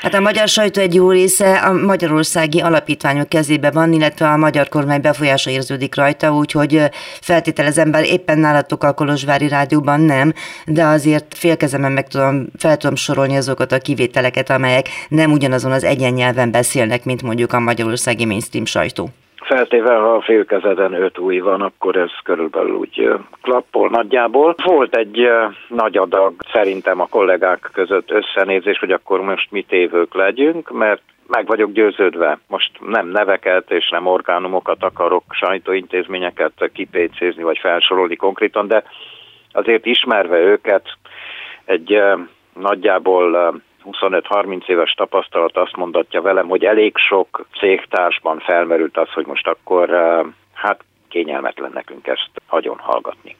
Hát 0.00 0.14
a 0.14 0.20
magyar 0.20 0.48
sajtó 0.48 0.80
egy 0.80 0.94
jó 0.94 1.10
része 1.10 1.58
a 1.58 1.72
magyarországi 1.72 2.60
alapítványok 2.60 3.28
kezébe 3.28 3.70
van, 3.70 3.92
illetve 3.92 4.26
a 4.26 4.36
magyar 4.36 4.68
kormány 4.68 5.00
befolyása 5.00 5.50
érződik 5.50 5.96
rajta, 5.96 6.32
úgyhogy 6.32 6.80
feltételezem, 7.20 7.90
bár 7.90 8.04
éppen 8.04 8.38
nálatok 8.38 8.84
a 8.84 8.92
Kolozsvári 8.92 9.48
Rádióban 9.48 10.00
nem, 10.00 10.32
de 10.66 10.84
azért 10.84 11.34
félkezemen 11.34 11.92
meg 11.92 12.08
tudom, 12.08 12.46
fel 12.58 12.76
tudom 12.76 12.96
sorolni 12.96 13.36
azokat 13.36 13.72
a 13.72 13.78
kivételeket, 13.78 14.50
amelyek 14.50 14.86
nem 15.08 15.32
ugyanazon 15.32 15.72
az 15.72 15.84
egyennyelven 15.84 16.50
beszélnek, 16.50 17.04
mint 17.04 17.22
mondjuk 17.22 17.52
a 17.52 17.59
magyarországi 17.60 18.26
mainstream 18.26 18.64
sajtó 18.64 19.08
feltéve, 19.50 19.94
ha 19.94 20.14
a 20.14 20.22
félkezeden 20.22 20.92
öt 20.92 21.18
új 21.18 21.38
van, 21.38 21.60
akkor 21.60 21.96
ez 21.96 22.10
körülbelül 22.24 22.74
úgy 22.74 23.08
klappol 23.42 23.88
nagyjából. 23.88 24.54
Volt 24.64 24.96
egy 24.96 25.28
nagy 25.68 25.96
adag 25.96 26.34
szerintem 26.52 27.00
a 27.00 27.06
kollégák 27.06 27.70
között 27.72 28.10
összenézés, 28.10 28.78
hogy 28.78 28.92
akkor 28.92 29.20
most 29.20 29.50
mi 29.50 29.62
tévők 29.62 30.14
legyünk, 30.14 30.70
mert 30.70 31.02
meg 31.26 31.46
vagyok 31.46 31.72
győződve. 31.72 32.38
Most 32.46 32.70
nem 32.80 33.08
neveket 33.08 33.70
és 33.70 33.88
nem 33.88 34.06
orgánumokat 34.06 34.82
akarok, 34.82 35.24
sajtóintézményeket 35.30 36.70
kipécézni 36.72 37.42
vagy 37.42 37.58
felsorolni 37.58 38.16
konkrétan, 38.16 38.66
de 38.66 38.82
azért 39.52 39.86
ismerve 39.86 40.38
őket 40.38 40.88
egy 41.64 42.02
nagyjából 42.54 43.60
25-30 43.84 44.68
éves 44.68 44.92
tapasztalat 44.92 45.56
azt 45.56 45.76
mondatja 45.76 46.22
velem, 46.22 46.48
hogy 46.48 46.64
elég 46.64 46.96
sok 46.96 47.46
cégtársban 47.58 48.38
felmerült 48.38 48.96
az, 48.96 49.12
hogy 49.12 49.26
most 49.26 49.46
akkor 49.46 49.90
hát 50.54 50.84
kényelmetlen 51.08 51.70
nekünk 51.74 52.06
ezt 52.06 52.30
hagyom 52.46 52.78
hallgatni. 52.78 53.36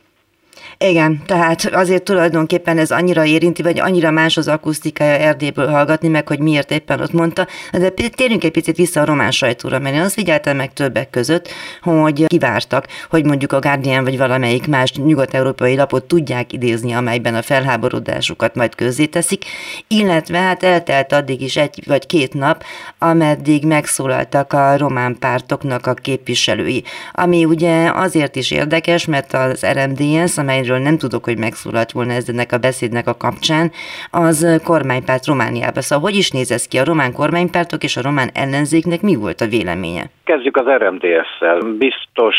Igen, 0.78 1.22
tehát 1.26 1.64
azért 1.64 2.02
tulajdonképpen 2.02 2.78
ez 2.78 2.90
annyira 2.90 3.24
érinti, 3.24 3.62
vagy 3.62 3.80
annyira 3.80 4.10
más 4.10 4.36
az 4.36 4.48
akusztikája 4.48 5.18
Erdélyből 5.18 5.68
hallgatni 5.68 6.08
meg, 6.08 6.28
hogy 6.28 6.38
miért 6.38 6.70
éppen 6.70 7.00
ott 7.00 7.12
mondta. 7.12 7.46
De 7.72 7.90
térjünk 7.90 8.44
egy 8.44 8.50
picit 8.50 8.76
vissza 8.76 9.00
a 9.00 9.04
román 9.04 9.30
sajtóra, 9.30 9.78
mert 9.78 9.94
én 9.94 10.00
azt 10.00 10.14
figyeltem 10.14 10.56
meg 10.56 10.72
többek 10.72 11.10
között, 11.10 11.48
hogy 11.82 12.26
kivártak, 12.26 12.86
hogy 13.10 13.24
mondjuk 13.24 13.52
a 13.52 13.58
Guardian 13.58 14.04
vagy 14.04 14.18
valamelyik 14.18 14.66
más 14.66 14.92
nyugat-európai 14.92 15.76
lapot 15.76 16.04
tudják 16.04 16.52
idézni, 16.52 16.92
amelyben 16.92 17.34
a 17.34 17.42
felháborodásukat 17.42 18.54
majd 18.54 18.74
közzéteszik, 18.74 19.44
illetve 19.88 20.38
hát 20.38 20.62
eltelt 20.62 21.12
addig 21.12 21.40
is 21.40 21.56
egy 21.56 21.82
vagy 21.86 22.06
két 22.06 22.34
nap, 22.34 22.64
ameddig 22.98 23.64
megszólaltak 23.66 24.52
a 24.52 24.76
román 24.76 25.16
pártoknak 25.18 25.86
a 25.86 25.94
képviselői. 25.94 26.84
Ami 27.12 27.44
ugye 27.44 27.90
azért 27.94 28.36
is 28.36 28.50
érdekes, 28.50 29.04
mert 29.04 29.32
az 29.32 29.66
RMDS, 29.66 30.38
amelyről 30.40 30.78
nem 30.78 30.98
tudok, 30.98 31.24
hogy 31.24 31.38
megszólalt 31.38 31.92
volna 31.92 32.12
ennek 32.26 32.52
a 32.52 32.58
beszédnek 32.58 33.06
a 33.06 33.16
kapcsán, 33.16 33.70
az 34.10 34.60
kormánypárt 34.64 35.26
Romániában. 35.26 35.82
Szóval 35.82 36.04
hogy 36.04 36.18
is 36.18 36.30
néz 36.30 36.50
ez 36.50 36.68
ki? 36.68 36.78
A 36.78 36.84
román 36.84 37.12
kormánypártok 37.12 37.82
és 37.82 37.96
a 37.96 38.02
román 38.02 38.30
ellenzéknek 38.34 39.00
mi 39.02 39.14
volt 39.14 39.40
a 39.40 39.46
véleménye? 39.46 40.04
Kezdjük 40.24 40.56
az 40.56 40.66
RMDS-szel. 40.66 41.58
Biztos 41.78 42.36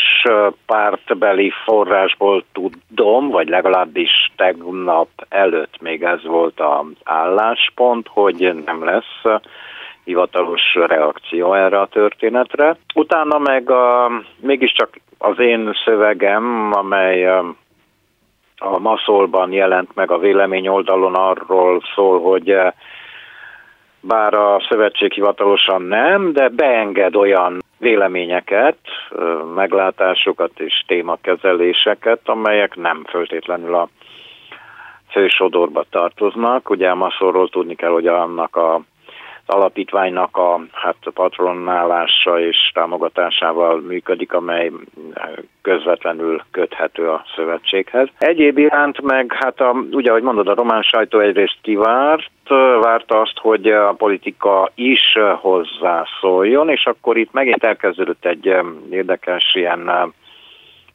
pártbeli 0.66 1.52
forrásból 1.64 2.44
tudom, 2.52 3.28
vagy 3.28 3.48
legalábbis 3.48 4.32
tegnap 4.36 5.08
előtt 5.28 5.80
még 5.80 6.02
ez 6.02 6.24
volt 6.24 6.60
az 6.60 6.86
álláspont, 7.04 8.06
hogy 8.08 8.54
nem 8.64 8.84
lesz 8.84 9.40
hivatalos 10.04 10.74
reakció 10.74 11.54
erre 11.54 11.80
a 11.80 11.86
történetre. 11.86 12.76
Utána 12.94 13.38
meg 13.38 13.70
a, 13.70 14.10
mégiscsak 14.40 14.90
az 15.18 15.38
én 15.38 15.72
szövegem, 15.84 16.70
amely 16.72 17.26
a 18.62 18.78
Maszolban 18.78 19.52
jelent 19.52 19.94
meg 19.94 20.10
a 20.10 20.18
vélemény 20.18 20.68
oldalon 20.68 21.14
arról 21.14 21.82
szól, 21.94 22.20
hogy 22.20 22.50
eh, 22.50 22.72
bár 24.00 24.34
a 24.34 24.62
szövetség 24.68 25.12
hivatalosan 25.12 25.82
nem, 25.82 26.32
de 26.32 26.48
beenged 26.48 27.16
olyan 27.16 27.58
véleményeket, 27.78 28.78
eh, 29.10 29.24
meglátásokat 29.54 30.60
és 30.60 30.84
témakezeléseket, 30.86 32.20
amelyek 32.24 32.76
nem 32.76 33.04
föltétlenül 33.08 33.74
a 33.74 33.88
fősodorba 35.10 35.84
tartoznak. 35.90 36.70
Ugye 36.70 36.88
a 36.88 36.94
Maszolról 36.94 37.48
tudni 37.48 37.74
kell, 37.74 37.90
hogy 37.90 38.06
annak 38.06 38.56
a 38.56 38.80
alapítványnak 39.52 40.36
a 40.36 40.60
hát 40.72 40.96
patronálása 41.14 42.40
és 42.40 42.70
támogatásával 42.74 43.80
működik, 43.80 44.32
amely 44.32 44.70
közvetlenül 45.62 46.42
köthető 46.50 47.08
a 47.08 47.24
szövetséghez. 47.36 48.08
Egyéb 48.18 48.58
iránt 48.58 49.00
meg, 49.00 49.32
hát 49.32 49.60
a, 49.60 49.70
ugye, 49.90 50.10
ahogy 50.10 50.22
mondod, 50.22 50.48
a 50.48 50.54
román 50.54 50.82
sajtó 50.82 51.18
egyrészt 51.18 51.58
kivárt, 51.62 52.30
várta 52.80 53.20
azt, 53.20 53.38
hogy 53.38 53.66
a 53.66 53.92
politika 53.92 54.70
is 54.74 55.18
hozzászóljon, 55.40 56.68
és 56.68 56.86
akkor 56.86 57.16
itt 57.16 57.32
megint 57.32 57.64
elkezdődött 57.64 58.24
egy 58.24 58.56
érdekes 58.90 59.54
ilyen, 59.54 60.12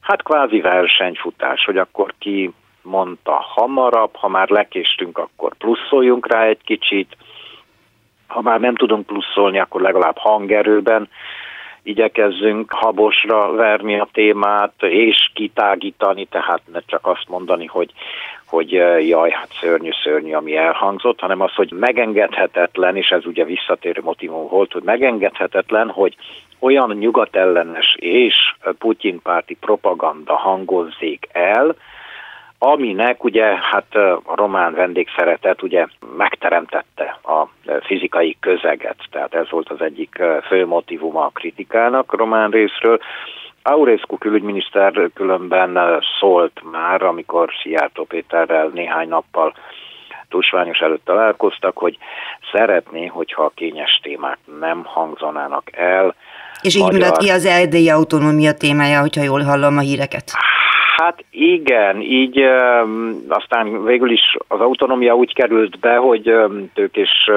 hát 0.00 0.22
kvázi 0.22 0.60
versenyfutás, 0.60 1.64
hogy 1.64 1.78
akkor 1.78 2.14
ki 2.18 2.52
mondta 2.82 3.32
hamarabb, 3.32 4.16
ha 4.16 4.28
már 4.28 4.48
lekéstünk, 4.48 5.18
akkor 5.18 5.52
pluszoljunk 5.54 6.32
rá 6.32 6.42
egy 6.42 6.62
kicsit, 6.64 7.16
ha 8.28 8.40
már 8.40 8.60
nem 8.60 8.74
tudunk 8.74 9.06
pluszolni, 9.06 9.58
akkor 9.58 9.80
legalább 9.80 10.16
hangerőben 10.18 11.08
igyekezzünk 11.82 12.72
habosra 12.72 13.52
verni 13.52 13.98
a 13.98 14.08
témát, 14.12 14.72
és 14.78 15.30
kitágítani, 15.34 16.24
tehát 16.24 16.60
ne 16.72 16.80
csak 16.86 17.06
azt 17.06 17.28
mondani, 17.28 17.66
hogy, 17.66 17.92
hogy 18.46 18.70
jaj, 19.08 19.30
hát 19.30 19.48
szörnyű, 19.60 19.90
szörnyű, 20.02 20.32
ami 20.32 20.56
elhangzott, 20.56 21.20
hanem 21.20 21.40
az, 21.40 21.54
hogy 21.54 21.72
megengedhetetlen, 21.72 22.96
és 22.96 23.08
ez 23.08 23.26
ugye 23.26 23.44
visszatérő 23.44 24.00
motivum 24.04 24.48
volt, 24.48 24.72
hogy 24.72 24.82
megengedhetetlen, 24.82 25.88
hogy 25.88 26.16
olyan 26.58 26.96
nyugatellenes 26.98 27.96
és 27.98 28.34
Putyin 28.78 29.22
párti 29.22 29.54
propaganda 29.54 30.34
hangozzék 30.34 31.28
el, 31.32 31.76
aminek 32.58 33.24
ugye 33.24 33.44
hát 33.44 33.94
a 34.24 34.34
román 34.34 34.74
vendégszeretet 34.74 35.62
ugye 35.62 35.86
megteremtette 36.16 37.18
a 37.22 37.48
fizikai 37.82 38.36
közeget, 38.40 38.96
tehát 39.10 39.34
ez 39.34 39.50
volt 39.50 39.68
az 39.68 39.80
egyik 39.80 40.22
fő 40.46 40.66
motivuma 40.66 41.24
a 41.24 41.30
kritikának 41.34 42.12
a 42.12 42.16
román 42.16 42.50
részről. 42.50 43.00
Aurescu 43.62 44.18
külügyminiszter 44.18 45.10
különben 45.14 46.02
szólt 46.20 46.60
már, 46.70 47.02
amikor 47.02 47.50
Szijjártó 47.62 48.04
Péterrel 48.04 48.70
néhány 48.74 49.08
nappal 49.08 49.54
tusványos 50.28 50.78
előtt 50.78 51.04
találkoztak, 51.04 51.76
hogy 51.76 51.98
szeretné, 52.52 53.06
hogyha 53.06 53.42
a 53.42 53.52
kényes 53.54 54.00
témák 54.02 54.38
nem 54.60 54.84
hangzanának 54.84 55.76
el. 55.76 56.14
És 56.60 56.74
így 56.74 56.92
magyar... 56.92 57.16
ki 57.16 57.30
az 57.30 57.44
erdélyi 57.44 57.90
autonómia 57.90 58.52
témája, 58.52 59.00
hogyha 59.00 59.22
jól 59.22 59.42
hallom 59.42 59.76
a 59.76 59.80
híreket. 59.80 60.32
Hát 61.02 61.24
igen, 61.30 62.00
így 62.00 62.40
aztán 63.28 63.84
végül 63.84 64.10
is 64.10 64.36
az 64.48 64.60
autonómia 64.60 65.14
úgy 65.14 65.34
került 65.34 65.78
be, 65.78 65.96
hogy 65.96 66.34
és 66.92 67.30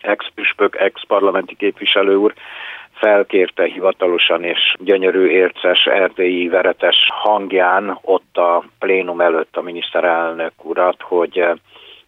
ex-püspök, 0.00 0.76
ex-parlamenti 0.76 1.56
képviselő 1.56 2.16
úr 2.16 2.34
felkérte 2.92 3.64
hivatalosan 3.64 4.44
és 4.44 4.74
gyönyörű 4.78 5.26
érces 5.26 5.84
erdélyi 5.84 6.48
veretes 6.48 6.96
hangján 7.12 7.98
ott 8.02 8.36
a 8.36 8.64
plénum 8.78 9.20
előtt 9.20 9.56
a 9.56 9.62
miniszterelnök 9.62 10.52
urat, 10.62 11.02
hogy 11.02 11.44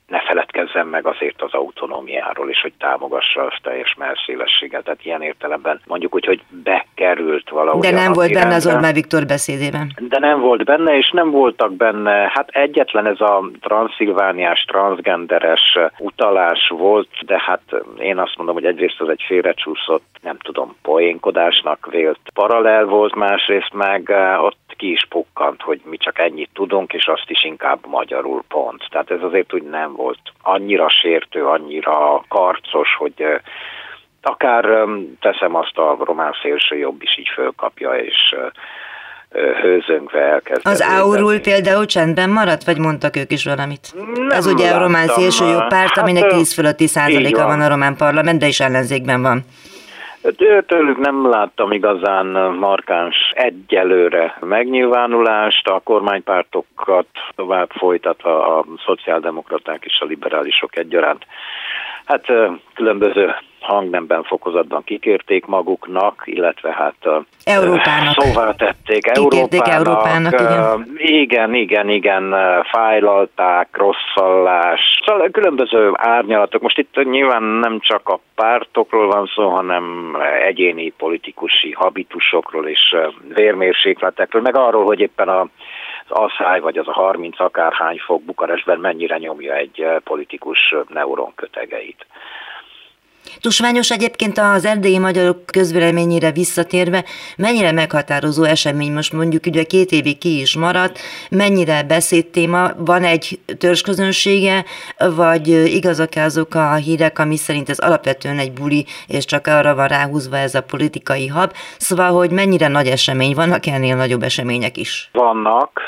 ne 0.08 0.20
feledkezzen 0.20 0.86
meg 0.86 1.06
azért 1.06 1.42
az 1.42 1.52
autonómiáról, 1.52 2.50
és 2.50 2.60
hogy 2.60 2.72
támogassa 2.78 3.42
a 3.42 3.58
teljes 3.62 3.94
merszélességet. 3.98 4.84
Tehát 4.84 5.04
ilyen 5.04 5.22
értelemben 5.22 5.80
mondjuk 5.86 6.14
úgy, 6.14 6.24
hogy 6.24 6.42
bekerült 6.48 7.48
valahogy. 7.50 7.80
De 7.80 7.90
nem 7.90 8.12
volt 8.12 8.32
benne 8.32 8.54
az 8.54 8.66
Orbán 8.66 8.92
Viktor 8.92 9.26
beszédében. 9.26 9.92
De 10.08 10.18
nem 10.18 10.40
volt 10.40 10.64
benne, 10.64 10.96
és 10.96 11.10
nem 11.10 11.30
voltak 11.30 11.72
benne, 11.72 12.30
hát 12.34 12.48
egyetlen 12.48 13.06
ez 13.06 13.20
a 13.20 13.50
transzilvániás, 13.60 14.64
transgenderes 14.64 15.78
utalás 15.98 16.68
volt, 16.68 17.08
de 17.26 17.42
hát 17.46 17.62
én 17.98 18.18
azt 18.18 18.36
mondom, 18.36 18.54
hogy 18.54 18.64
egyrészt 18.64 19.00
az 19.00 19.08
egy 19.08 19.24
félrecsúszott, 19.26 20.06
nem 20.22 20.38
tudom, 20.38 20.76
poénkodásnak 20.82 21.88
vélt 21.90 22.20
paralel 22.34 22.84
volt, 22.84 23.14
másrészt 23.14 23.72
meg 23.72 24.10
eh, 24.10 24.44
ott 24.44 24.56
ki 24.78 24.90
is 24.90 25.06
pukkant, 25.08 25.62
hogy 25.62 25.80
mi 25.84 25.96
csak 25.96 26.18
ennyit 26.18 26.50
tudunk, 26.52 26.92
és 26.92 27.06
azt 27.06 27.30
is 27.30 27.44
inkább 27.44 27.78
magyarul 27.86 28.42
pont. 28.48 28.86
Tehát 28.90 29.10
ez 29.10 29.22
azért 29.22 29.54
úgy 29.54 29.62
nem 29.62 29.92
volt 29.98 30.18
annyira 30.42 30.88
sértő, 30.88 31.46
annyira 31.46 32.24
karcos, 32.28 32.88
hogy 32.98 33.24
akár 34.22 34.64
teszem 35.20 35.54
azt 35.54 35.78
a 35.78 35.96
román 36.04 36.34
szélső 36.42 36.76
jobb 36.76 37.02
is 37.02 37.18
így 37.18 37.30
fölkapja, 37.34 37.90
és 37.94 38.34
hőzöngve 39.62 40.20
elkezd. 40.20 40.66
Az 40.66 40.80
Aurul 40.80 41.40
például 41.40 41.86
csendben 41.86 42.30
maradt, 42.30 42.64
vagy 42.64 42.78
mondtak 42.78 43.16
ők 43.16 43.32
is 43.32 43.44
valamit? 43.44 43.94
Nem 44.14 44.30
Ez 44.30 44.46
ugye 44.46 44.70
a 44.70 44.78
román 44.78 45.06
szélső 45.06 45.44
jobb 45.44 45.68
párt, 45.68 45.94
hát, 45.94 45.98
aminek 45.98 46.26
10 46.26 46.54
fölötti 46.54 46.86
százaléka 46.86 47.38
van. 47.38 47.46
van 47.46 47.60
a 47.60 47.68
román 47.68 47.96
parlament, 47.96 48.38
de 48.38 48.46
is 48.46 48.60
ellenzékben 48.60 49.22
van. 49.22 49.44
Tőlük 50.66 50.98
nem 50.98 51.28
láttam 51.30 51.72
igazán 51.72 52.26
markáns 52.54 53.32
egyelőre 53.34 54.36
megnyilvánulást, 54.40 55.68
a 55.68 55.80
kormánypártokat 55.84 57.06
tovább 57.34 57.70
folytatva 57.70 58.58
a 58.58 58.64
szociáldemokraták 58.86 59.84
és 59.84 59.98
a 60.00 60.04
liberálisok 60.04 60.76
egyaránt. 60.76 61.26
Hát 62.08 62.24
különböző 62.74 63.34
hangnemben 63.60 64.22
fokozatban 64.22 64.84
kikérték 64.84 65.46
maguknak, 65.46 66.22
illetve 66.24 66.72
hát 66.72 67.24
Európának. 67.44 68.20
szóvá 68.20 68.52
tették 68.52 69.06
Európának. 69.06 69.68
Európának 69.68 70.32
igen. 70.32 70.90
igen, 70.96 71.54
igen, 71.54 71.88
igen, 71.88 72.34
fájlalták, 72.70 73.68
rosszallás, 73.76 74.80
szóval 75.06 75.28
különböző 75.30 75.90
árnyalatok. 75.94 76.62
Most 76.62 76.78
itt 76.78 77.04
nyilván 77.04 77.42
nem 77.42 77.78
csak 77.80 78.08
a 78.08 78.20
pártokról 78.34 79.06
van 79.06 79.30
szó, 79.34 79.48
hanem 79.48 80.16
egyéni 80.46 80.92
politikusi 80.96 81.72
habitusokról 81.72 82.66
és 82.68 82.96
vérmérsékletekről, 83.34 84.42
meg 84.42 84.56
arról, 84.56 84.84
hogy 84.84 85.00
éppen 85.00 85.28
a 85.28 85.48
asszály, 86.10 86.60
vagy 86.60 86.78
az 86.78 86.88
a 86.88 86.92
30 86.92 87.40
akárhány 87.40 87.98
fok 87.98 88.22
Bukarestben 88.22 88.78
mennyire 88.78 89.18
nyomja 89.18 89.54
egy 89.54 89.86
politikus 90.04 90.74
neuron 90.88 91.34
kötegeit. 91.34 92.06
Tusványos 93.40 93.90
egyébként 93.90 94.38
az 94.38 94.64
erdélyi 94.64 94.98
magyarok 94.98 95.46
közvéleményére 95.46 96.32
visszatérve, 96.32 97.04
mennyire 97.36 97.72
meghatározó 97.72 98.44
esemény 98.44 98.92
most 98.92 99.12
mondjuk 99.12 99.46
ugye 99.46 99.62
két 99.62 99.90
évig 99.90 100.18
ki 100.18 100.40
is 100.40 100.56
maradt, 100.56 100.98
mennyire 101.30 101.82
beszédtéma, 101.82 102.70
van 102.76 103.04
egy 103.04 103.38
törzsközönsége, 103.58 104.64
vagy 104.98 105.48
igazak 105.48 106.12
azok 106.16 106.54
a 106.54 106.74
hírek, 106.74 107.18
ami 107.18 107.36
szerint 107.36 107.68
ez 107.68 107.78
alapvetően 107.78 108.38
egy 108.38 108.52
buli, 108.52 108.86
és 109.06 109.24
csak 109.24 109.46
arra 109.46 109.74
van 109.74 109.88
ráhúzva 109.88 110.36
ez 110.36 110.54
a 110.54 110.62
politikai 110.62 111.26
hab, 111.26 111.52
szóval, 111.78 112.12
hogy 112.12 112.30
mennyire 112.30 112.68
nagy 112.68 112.86
esemény, 112.86 113.34
vannak 113.34 113.66
ennél 113.66 113.96
nagyobb 113.96 114.22
események 114.22 114.76
is? 114.76 115.10
Vannak, 115.12 115.80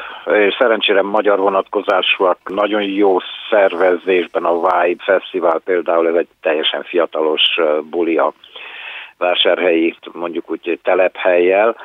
szerencsére 0.59 1.03
magyar 1.03 1.39
vonatkozásúak, 1.39 2.39
nagyon 2.45 2.83
jó 2.83 3.17
szervezésben 3.51 4.45
a 4.45 4.55
Vibe 4.55 5.03
Fesztivál 5.03 5.61
például, 5.65 6.09
ez 6.09 6.15
egy 6.15 6.29
teljesen 6.41 6.83
fiatalos 6.83 7.59
buli 7.91 8.17
a 8.17 8.33
vásárhelyi, 9.19 9.95
mondjuk 10.13 10.51
úgy 10.51 10.79
telephelyjel, 10.83 11.77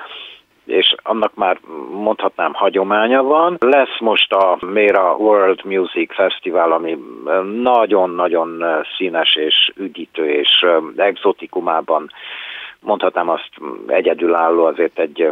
és 0.66 0.96
annak 1.04 1.36
már 1.36 1.60
mondhatnám 1.92 2.54
hagyománya 2.54 3.24
van. 3.24 3.58
Lesz 3.60 4.00
most 4.00 4.34
a 4.34 4.58
Mera 4.62 5.16
World 5.16 5.64
Music 5.64 6.14
Festival, 6.14 6.72
ami 6.72 6.98
nagyon-nagyon 7.62 8.64
színes 8.98 9.36
és 9.36 9.72
üdítő, 9.76 10.30
és 10.30 10.66
exotikumában 10.96 12.10
mondhatnám 12.80 13.30
azt 13.30 13.50
egyedülálló 13.88 14.66
azért 14.66 15.00
egy 15.00 15.32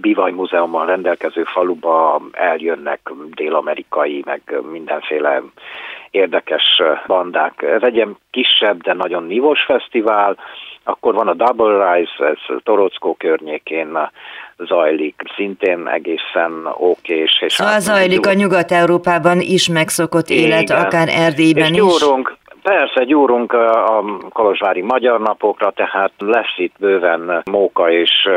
Bivaj 0.00 0.30
Múzeummal 0.30 0.86
rendelkező 0.86 1.44
faluba 1.44 2.20
eljönnek 2.32 3.12
dél-amerikai, 3.34 4.22
meg 4.26 4.60
mindenféle 4.72 5.42
érdekes 6.10 6.82
bandák. 7.06 7.62
Ez 7.62 7.82
egy 7.82 7.94
ilyen 7.94 8.16
kisebb, 8.30 8.82
de 8.82 8.92
nagyon 8.92 9.24
nívós 9.24 9.62
fesztivál. 9.62 10.36
Akkor 10.84 11.14
van 11.14 11.28
a 11.28 11.34
Double 11.34 11.92
Rise, 11.92 12.26
ez 12.26 12.56
Torockó 12.62 13.14
környékén 13.18 13.98
zajlik, 14.58 15.22
szintén 15.36 15.88
egészen 15.88 16.68
okés. 16.78 17.40
És 17.40 17.52
szóval 17.52 17.80
zajlik 17.80 18.26
a 18.26 18.32
Nyugat-Európában 18.32 19.40
is 19.40 19.68
megszokott 19.68 20.28
élet, 20.28 20.62
Igen. 20.62 20.84
akár 20.84 21.08
Erdélyben 21.08 21.74
és 21.74 21.80
is. 21.80 22.04
Persze, 22.62 23.04
gyúrunk 23.04 23.52
a 23.52 24.04
Kolozsvári 24.32 24.82
Magyar 24.82 25.20
Napokra, 25.20 25.70
tehát 25.70 26.12
lesz 26.18 26.54
itt 26.56 26.74
bőven 26.78 27.42
móka 27.50 27.90
és 27.90 28.28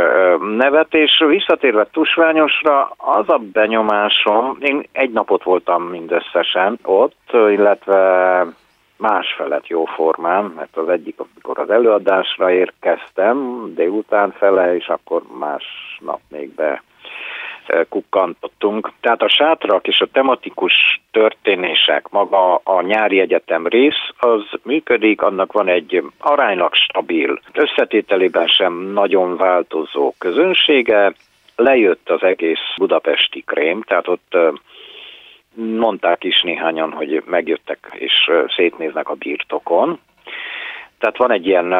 nevetés. 0.57 1.23
Visszatérve 1.27 1.87
Tusványosra, 1.91 2.91
az 2.97 3.29
a 3.29 3.41
benyomásom, 3.51 4.57
én 4.59 4.83
egy 4.91 5.11
napot 5.11 5.43
voltam 5.43 5.83
mindösszesen 5.83 6.79
ott, 6.83 7.29
illetve 7.31 8.45
másfelet 8.97 9.67
jóformán, 9.67 10.53
mert 10.55 10.77
az 10.77 10.89
egyik, 10.89 11.15
amikor 11.19 11.59
az 11.59 11.69
előadásra 11.69 12.51
érkeztem, 12.51 13.63
délután 13.75 14.31
fele, 14.31 14.75
és 14.75 14.87
akkor 14.87 15.21
másnap 15.39 16.19
még 16.29 16.55
be 16.55 16.83
kukkantottunk. 17.89 18.91
Tehát 19.01 19.21
a 19.21 19.29
sátrak 19.29 19.87
és 19.87 20.01
a 20.01 20.07
tematikus 20.11 21.01
történések, 21.11 22.09
maga 22.09 22.55
a 22.55 22.81
nyári 22.81 23.19
egyetem 23.19 23.67
rész, 23.67 24.09
az 24.17 24.41
működik, 24.63 25.21
annak 25.21 25.51
van 25.51 25.67
egy 25.67 26.03
aránylag 26.19 26.73
stabil, 26.73 27.39
összetételében 27.53 28.47
sem 28.47 28.73
nagyon 28.73 29.37
változó 29.37 30.13
közönsége, 30.17 31.13
lejött 31.55 32.09
az 32.09 32.23
egész 32.23 32.73
budapesti 32.77 33.43
krém, 33.45 33.81
tehát 33.81 34.07
ott 34.07 34.37
mondták 35.55 36.23
is 36.23 36.41
néhányan, 36.41 36.91
hogy 36.91 37.23
megjöttek 37.25 37.91
és 37.93 38.31
szétnéznek 38.55 39.09
a 39.09 39.13
birtokon. 39.13 39.99
Tehát 40.99 41.17
van 41.17 41.31
egy 41.31 41.47
ilyen 41.47 41.75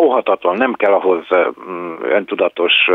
óhatatlan, 0.00 0.56
nem 0.56 0.74
kell 0.74 0.92
ahhoz 0.92 1.24
öntudatos 2.02 2.90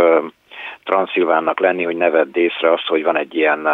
Transzilvánnak 0.84 1.60
lenni, 1.60 1.84
hogy 1.84 1.96
ne 1.96 2.10
vedd 2.10 2.38
észre 2.38 2.72
azt, 2.72 2.86
hogy 2.86 3.04
van 3.04 3.18
egy 3.18 3.36
ilyen 3.36 3.68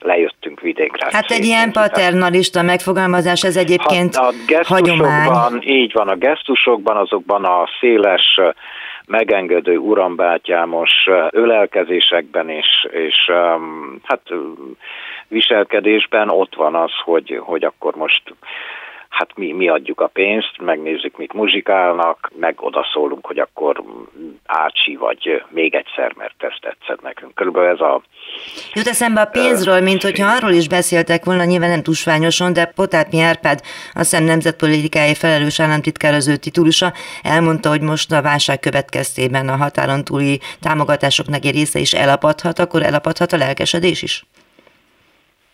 lejöttünk 0.00 0.60
vidékre. 0.60 1.08
Hát 1.10 1.30
egy 1.30 1.44
ilyen 1.44 1.72
paternalista 1.72 2.62
megfogalmazás, 2.62 3.44
ez 3.44 3.56
egyébként 3.56 4.16
hát 4.16 4.34
a 4.48 4.74
hagyomány. 4.74 5.62
Így 5.62 5.92
van, 5.92 6.08
a 6.08 6.16
gesztusokban, 6.16 6.96
azokban 6.96 7.44
a 7.44 7.68
széles, 7.80 8.40
megengedő 9.06 9.76
urambátyámos 9.76 10.90
ölelkezésekben 11.30 12.48
és, 12.48 12.88
és 12.90 13.30
hát 14.02 14.22
viselkedésben 15.28 16.28
ott 16.28 16.54
van 16.54 16.74
az, 16.74 16.90
hogy, 17.04 17.40
hogy 17.44 17.64
akkor 17.64 17.94
most 17.94 18.22
hát 19.12 19.36
mi, 19.36 19.52
mi 19.52 19.68
adjuk 19.68 20.00
a 20.00 20.06
pénzt, 20.06 20.52
megnézzük, 20.60 21.16
mit 21.16 21.32
muzsikálnak, 21.32 22.30
meg 22.38 22.54
odaszólunk, 22.60 23.26
hogy 23.26 23.38
akkor 23.38 23.82
Ácsi, 24.46 24.96
vagy 24.96 25.42
még 25.48 25.74
egyszer, 25.74 26.12
mert 26.16 26.42
ez 26.42 26.52
tetszett 26.60 27.02
nekünk. 27.02 27.34
Körülbelül 27.34 27.68
ez 27.68 27.80
a... 27.80 28.02
Jut 28.72 28.86
eszembe 28.86 29.20
a 29.20 29.24
pénzről, 29.24 29.80
mint 29.80 30.02
hogyha 30.02 30.34
arról 30.36 30.50
is 30.50 30.68
beszéltek 30.68 31.24
volna, 31.24 31.44
nyilván 31.44 31.70
nem 31.70 31.82
tusványosan, 31.82 32.52
de 32.52 32.72
Potátmi 32.74 33.20
Árpád, 33.20 33.60
a 33.92 34.02
szem 34.02 34.24
nemzetpolitikai 34.24 35.14
felelős 35.14 35.60
államtitkár 35.60 36.14
az 36.14 36.28
ő 36.28 36.36
titulusa, 36.36 36.92
elmondta, 37.22 37.68
hogy 37.68 37.80
most 37.80 38.12
a 38.12 38.22
válság 38.22 38.60
következtében 38.60 39.48
a 39.48 39.56
határon 39.56 40.04
túli 40.04 40.40
támogatásoknak 40.60 41.44
egy 41.44 41.54
része 41.54 41.78
is 41.78 41.92
elapadhat, 41.92 42.58
akkor 42.58 42.82
elapadhat 42.82 43.32
a 43.32 43.36
lelkesedés 43.36 44.02
is? 44.02 44.24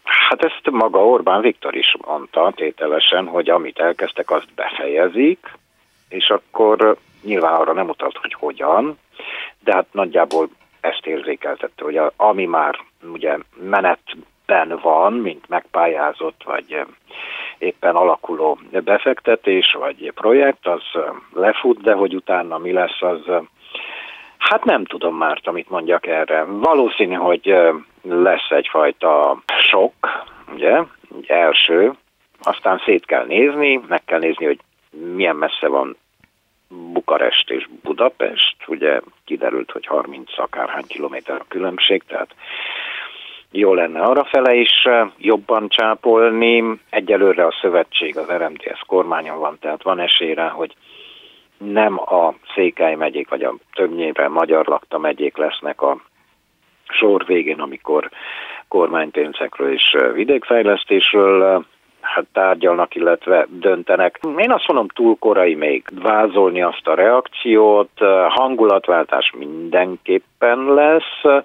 Hát 0.08 0.44
ezt 0.44 0.70
maga 0.70 1.06
Orbán 1.06 1.40
Viktor 1.40 1.76
is 1.76 1.96
mondta 2.06 2.52
tételesen, 2.56 3.26
hogy 3.26 3.50
amit 3.50 3.78
elkezdtek, 3.78 4.30
azt 4.30 4.54
befejezik, 4.54 5.52
és 6.08 6.30
akkor 6.30 6.96
nyilván 7.22 7.54
arra 7.54 7.72
nem 7.72 7.88
utalt, 7.88 8.16
hogy 8.16 8.34
hogyan, 8.34 8.98
de 9.60 9.72
hát 9.72 9.86
nagyjából 9.92 10.48
ezt 10.80 11.06
érzékeltette, 11.06 11.84
hogy 11.84 11.96
a, 11.96 12.12
ami 12.16 12.44
már 12.44 12.78
ugye 13.12 13.36
menetben 13.60 14.78
van, 14.82 15.12
mint 15.12 15.48
megpályázott, 15.48 16.42
vagy 16.44 16.84
éppen 17.58 17.94
alakuló 17.94 18.58
befektetés, 18.70 19.76
vagy 19.78 20.12
projekt, 20.14 20.66
az 20.66 20.82
lefut, 21.34 21.80
de 21.80 21.92
hogy 21.92 22.14
utána 22.14 22.58
mi 22.58 22.72
lesz, 22.72 23.02
az 23.02 23.20
hát 24.38 24.64
nem 24.64 24.84
tudom 24.84 25.16
már, 25.16 25.40
amit 25.44 25.70
mondjak 25.70 26.06
erre. 26.06 26.44
Valószínű, 26.44 27.14
hogy 27.14 27.54
lesz 28.02 28.50
egyfajta 28.50 29.38
sok, 29.70 29.92
ugye, 30.52 30.82
első, 31.26 31.92
aztán 32.42 32.80
szét 32.84 33.06
kell 33.06 33.24
nézni, 33.24 33.80
meg 33.88 34.04
kell 34.04 34.18
nézni, 34.18 34.44
hogy 34.44 34.58
milyen 34.90 35.36
messze 35.36 35.68
van 35.68 35.96
Bukarest 36.68 37.50
és 37.50 37.68
Budapest, 37.82 38.56
ugye 38.66 39.00
kiderült, 39.24 39.70
hogy 39.70 39.86
30 39.86 40.38
akárhány 40.38 40.86
kilométer 40.86 41.36
a 41.36 41.44
különbség, 41.48 42.02
tehát 42.06 42.34
jó 43.50 43.74
lenne 43.74 44.00
arra 44.00 44.24
fele 44.24 44.54
is 44.54 44.88
jobban 45.18 45.68
csápolni. 45.68 46.80
Egyelőre 46.90 47.46
a 47.46 47.56
szövetség, 47.60 48.18
az 48.18 48.28
RMTS 48.28 48.80
kormányon 48.86 49.38
van, 49.38 49.58
tehát 49.60 49.82
van 49.82 49.98
esélyre, 49.98 50.48
hogy 50.48 50.74
nem 51.56 51.98
a 51.98 52.34
Székely 52.54 52.94
megyék, 52.94 53.28
vagy 53.28 53.42
a 53.42 53.54
többnyire 53.72 54.28
magyar 54.28 54.66
lakta 54.66 54.98
megyék 54.98 55.36
lesznek 55.36 55.82
a 55.82 56.00
sor 56.88 57.26
végén, 57.26 57.60
amikor 57.60 58.10
kormánypénzekről 58.68 59.72
és 59.72 59.96
vidékfejlesztésről 60.14 61.64
hát 62.00 62.24
tárgyalnak, 62.32 62.94
illetve 62.94 63.46
döntenek. 63.50 64.20
Én 64.36 64.50
azt 64.50 64.66
mondom, 64.66 64.88
túl 64.88 65.16
korai 65.18 65.54
még 65.54 65.84
vázolni 66.02 66.62
azt 66.62 66.86
a 66.86 66.94
reakciót, 66.94 67.90
hangulatváltás 68.28 69.32
mindenképpen 69.38 70.74
lesz, 70.74 71.44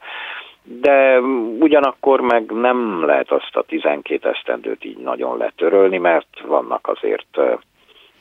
de 0.63 1.19
ugyanakkor 1.59 2.21
meg 2.21 2.51
nem 2.51 3.05
lehet 3.05 3.31
azt 3.31 3.55
a 3.55 3.61
12 3.61 4.29
esztendőt 4.29 4.85
így 4.85 4.97
nagyon 4.97 5.37
letörölni, 5.37 5.97
mert 5.97 6.27
vannak 6.45 6.87
azért 6.87 7.39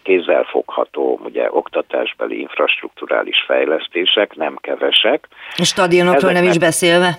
kézzelfogható, 0.03 1.21
ugye 1.25 1.49
oktatásbeli 1.51 2.41
infrastruktúrális 2.41 3.45
fejlesztések, 3.47 4.37
nem 4.37 4.57
kevesek. 4.61 5.29
A 5.57 5.65
stadionokról 5.65 6.31
Ezeknek, 6.31 6.43
nem 6.43 6.51
is 6.51 6.59
beszélve? 6.59 7.19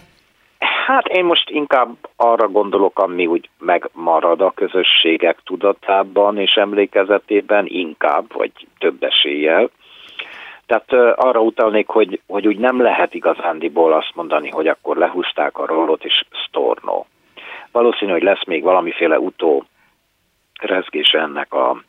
Hát 0.85 1.07
én 1.07 1.25
most 1.25 1.49
inkább 1.49 1.95
arra 2.15 2.47
gondolok, 2.47 2.99
ami 2.99 3.27
úgy 3.27 3.49
megmarad 3.59 4.41
a 4.41 4.51
közösségek 4.51 5.39
tudatában 5.43 6.37
és 6.37 6.55
emlékezetében, 6.55 7.65
inkább, 7.67 8.33
vagy 8.33 8.51
több 8.77 9.03
eséllyel. 9.03 9.69
Tehát 10.65 11.17
arra 11.17 11.39
utalnék, 11.41 11.87
hogy, 11.87 12.21
hogy 12.27 12.47
úgy 12.47 12.57
nem 12.57 12.81
lehet 12.81 13.13
igazándiból 13.13 13.93
azt 13.93 14.11
mondani, 14.15 14.49
hogy 14.49 14.67
akkor 14.67 14.97
lehúzták 14.97 15.57
a 15.57 15.65
rollot 15.65 16.05
és 16.05 16.25
storno. 16.47 17.05
Valószínű, 17.71 18.11
hogy 18.11 18.23
lesz 18.23 18.45
még 18.45 18.63
valamiféle 18.63 19.19
utó 19.19 19.65
rezgés 20.61 21.11
ennek 21.11 21.53
a 21.53 21.81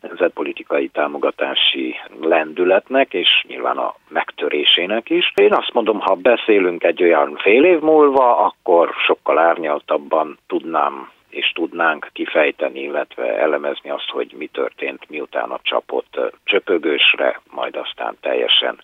nemzetpolitikai 0.00 0.88
támogatási 0.88 1.94
lendületnek, 2.20 3.12
és 3.12 3.44
nyilván 3.48 3.76
a 3.76 3.94
megtörésének 4.08 5.10
is. 5.10 5.32
Én 5.34 5.52
azt 5.52 5.72
mondom, 5.72 6.00
ha 6.00 6.14
beszélünk 6.14 6.84
egy 6.84 7.02
olyan 7.02 7.36
fél 7.36 7.64
év 7.64 7.80
múlva, 7.80 8.36
akkor 8.36 8.94
sokkal 9.06 9.38
árnyaltabban 9.38 10.38
tudnám 10.46 11.10
és 11.28 11.52
tudnánk 11.54 12.08
kifejteni, 12.12 12.80
illetve 12.80 13.38
elemezni 13.38 13.90
azt, 13.90 14.08
hogy 14.08 14.34
mi 14.38 14.46
történt, 14.46 15.08
miután 15.08 15.50
a 15.50 15.60
csapot 15.62 16.32
csöpögősre, 16.44 17.40
majd 17.50 17.76
aztán 17.76 18.16
teljesen 18.20 18.80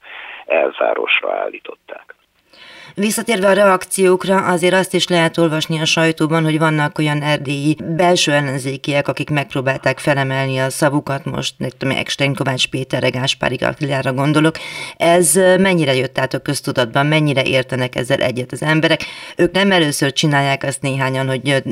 elzárosra 0.46 1.32
állították. 1.32 2.14
Visszatérve 2.94 3.48
a 3.48 3.52
reakciókra, 3.52 4.36
azért 4.36 4.74
azt 4.74 4.94
is 4.94 5.08
lehet 5.08 5.38
olvasni 5.38 5.80
a 5.80 5.84
sajtóban, 5.84 6.44
hogy 6.44 6.58
vannak 6.58 6.98
olyan 6.98 7.22
erdélyi 7.22 7.76
belső 7.96 8.32
ellenzékiek, 8.32 9.08
akik 9.08 9.30
megpróbálták 9.30 9.98
felemelni 9.98 10.58
a 10.58 10.70
szavukat, 10.70 11.24
most 11.24 11.54
nem 11.58 11.70
tudom, 11.78 11.96
Ekstein 11.96 12.34
Kovács 12.34 12.68
Péterre, 12.68 13.08
Gáspári 13.08 13.56
Attilára 13.56 14.12
gondolok. 14.12 14.56
Ez 14.96 15.34
mennyire 15.58 15.94
jött 15.94 16.18
át 16.18 16.34
a 16.34 16.38
köztudatban, 16.38 17.06
mennyire 17.06 17.42
értenek 17.42 17.96
ezzel 17.96 18.20
egyet 18.20 18.52
az 18.52 18.62
emberek? 18.62 19.04
Ők 19.36 19.52
nem 19.52 19.72
először 19.72 20.12
csinálják 20.12 20.62
azt 20.62 20.82
néhányan, 20.82 21.28
hogy 21.28 21.62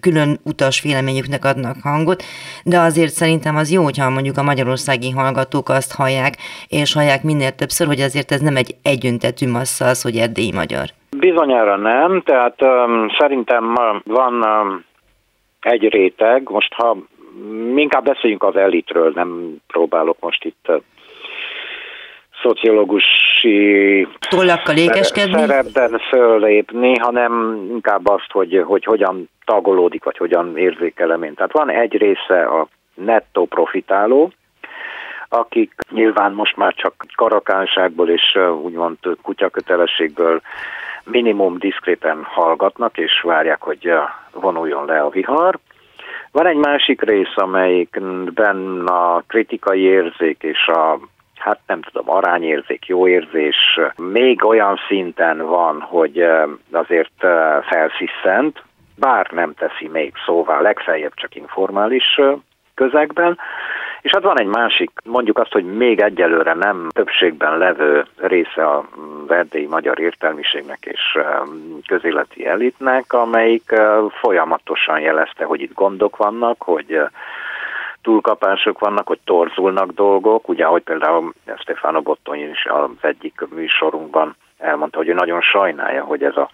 külön 0.00 0.40
utas 0.42 0.80
véleményüknek 0.80 1.44
adnak 1.44 1.76
hangot, 1.82 2.24
de 2.64 2.78
azért 2.78 3.14
szerintem 3.14 3.56
az 3.56 3.70
jó, 3.70 3.82
hogyha 3.82 4.10
mondjuk 4.10 4.38
a 4.38 4.42
magyarországi 4.42 5.10
hallgatók 5.10 5.68
azt 5.68 5.92
hallják, 5.92 6.36
és 6.68 6.92
hallják 6.92 7.22
minél 7.22 7.50
többször, 7.50 7.86
hogy 7.86 8.00
azért 8.00 8.32
ez 8.32 8.40
nem 8.40 8.56
egy 8.56 8.76
együntetű 8.82 9.48
massza 9.48 9.86
az, 9.86 10.02
hogy 10.02 10.16
erdélyi 10.16 10.52
magyar? 10.60 10.86
Bizonyára 11.16 11.76
nem, 11.76 12.22
tehát 12.24 12.62
um, 12.62 13.08
szerintem 13.18 13.74
van 14.04 14.34
um, 14.44 14.84
egy 15.60 15.88
réteg, 15.88 16.48
most 16.48 16.72
ha 16.74 16.96
inkább 17.74 18.04
beszéljünk 18.04 18.42
az 18.42 18.56
elitről, 18.56 19.12
nem 19.14 19.56
próbálok 19.66 20.16
most 20.20 20.44
itt 20.44 20.64
uh, 20.68 20.82
szociológusi 22.42 24.08
tollakkal 24.28 24.76
ékeskedni? 24.76 25.38
szerepben 25.38 25.98
föllépni, 26.08 26.98
hanem 26.98 27.64
inkább 27.70 28.08
azt, 28.08 28.30
hogy, 28.30 28.62
hogy 28.66 28.84
hogyan 28.84 29.28
tagolódik, 29.44 30.04
vagy 30.04 30.16
hogyan 30.16 30.56
érzékelem 30.56 31.22
én. 31.22 31.34
Tehát 31.34 31.52
van 31.52 31.70
egy 31.70 31.96
része 31.96 32.42
a 32.42 32.68
nettó 32.94 33.46
profitáló, 33.46 34.32
akik 35.32 35.72
nyilván 35.90 36.32
most 36.32 36.56
már 36.56 36.74
csak 36.74 37.04
karakánságból 37.14 38.08
és 38.08 38.38
úgymond 38.62 38.96
kutyakötelességből 39.22 40.40
minimum 41.04 41.58
diszkréten 41.58 42.22
hallgatnak, 42.22 42.98
és 42.98 43.20
várják, 43.22 43.62
hogy 43.62 43.92
vonuljon 44.32 44.84
le 44.84 45.00
a 45.00 45.08
vihar. 45.08 45.58
Van 46.32 46.46
egy 46.46 46.56
másik 46.56 47.02
rész, 47.02 47.36
amelyikben 47.36 48.86
a 48.86 49.22
kritikai 49.26 49.80
érzék 49.80 50.42
és 50.42 50.66
a 50.66 50.98
hát 51.40 51.60
nem 51.66 51.82
tudom, 51.82 52.10
arányérzék, 52.10 52.86
jó 52.86 53.08
érzés 53.08 53.80
még 53.96 54.44
olyan 54.44 54.78
szinten 54.88 55.46
van, 55.46 55.80
hogy 55.80 56.24
azért 56.70 57.26
felsziszent, 57.68 58.62
bár 58.96 59.30
nem 59.30 59.54
teszi 59.54 59.88
még 59.88 60.12
szóval, 60.26 60.62
legfeljebb 60.62 61.14
csak 61.14 61.34
informális 61.34 62.20
közegben, 62.74 63.38
És 64.00 64.10
hát 64.10 64.22
van 64.22 64.40
egy 64.40 64.46
másik, 64.46 64.90
mondjuk 65.04 65.38
azt, 65.38 65.52
hogy 65.52 65.64
még 65.64 66.00
egyelőre 66.00 66.54
nem 66.54 66.88
többségben 66.92 67.58
levő 67.58 68.04
része 68.16 68.66
a 68.66 68.88
erdélyi 69.28 69.66
magyar 69.66 70.00
értelmiségnek 70.00 70.78
és 70.86 71.18
közéleti 71.86 72.46
elitnek, 72.46 73.12
amelyik 73.12 73.72
folyamatosan 74.20 75.00
jelezte, 75.00 75.44
hogy 75.44 75.60
itt 75.60 75.74
gondok 75.74 76.16
vannak, 76.16 76.62
hogy 76.62 77.00
túlkapások 78.02 78.78
vannak, 78.78 79.06
hogy 79.06 79.18
torzulnak 79.24 79.90
dolgok, 79.90 80.48
ugye 80.48 80.64
ahogy 80.64 80.82
például 80.82 81.32
Stefano 81.56 82.00
Bottoni 82.00 82.42
is 82.42 82.66
az 82.66 82.90
egyik 83.00 83.40
műsorunkban 83.54 84.36
elmondta, 84.58 84.98
hogy 84.98 85.08
ő 85.08 85.12
nagyon 85.12 85.40
sajnálja, 85.40 86.04
hogy 86.04 86.22
ez 86.22 86.36
a 86.36 86.50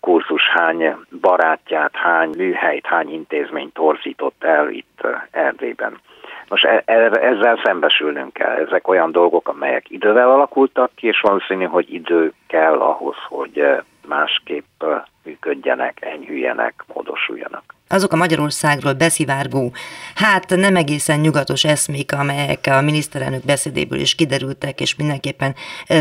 kurzus 0.00 0.48
hány 0.48 0.96
barátját, 1.20 1.96
hány 1.96 2.30
műhelyt, 2.36 2.86
hány 2.86 3.12
intézményt 3.12 3.74
torzított 3.74 4.44
el 4.44 4.70
itt 4.70 5.06
Erdélyben. 5.30 6.00
Most 6.48 6.64
e, 6.64 6.82
e, 6.84 6.92
ezzel 7.10 7.60
szembesülnünk 7.64 8.32
kell. 8.32 8.66
Ezek 8.66 8.88
olyan 8.88 9.12
dolgok, 9.12 9.48
amelyek 9.48 9.90
idővel 9.90 10.30
alakultak 10.30 10.90
ki, 10.94 11.06
és 11.06 11.20
valószínű, 11.20 11.64
hogy 11.64 11.92
idő 11.94 12.32
kell 12.46 12.78
ahhoz, 12.80 13.16
hogy 13.28 13.64
másképp 14.06 14.82
működjenek, 15.24 15.98
enyhüljenek, 16.00 16.84
módosuljanak 16.94 17.76
azok 17.88 18.12
a 18.12 18.16
Magyarországról 18.16 18.92
beszivárgó, 18.92 19.72
hát 20.14 20.56
nem 20.56 20.76
egészen 20.76 21.20
nyugatos 21.20 21.64
eszmék, 21.64 22.12
amelyek 22.12 22.66
a 22.70 22.80
miniszterelnök 22.80 23.44
beszédéből 23.44 24.00
is 24.00 24.14
kiderültek, 24.14 24.80
és 24.80 24.94
mindenképpen 24.94 25.54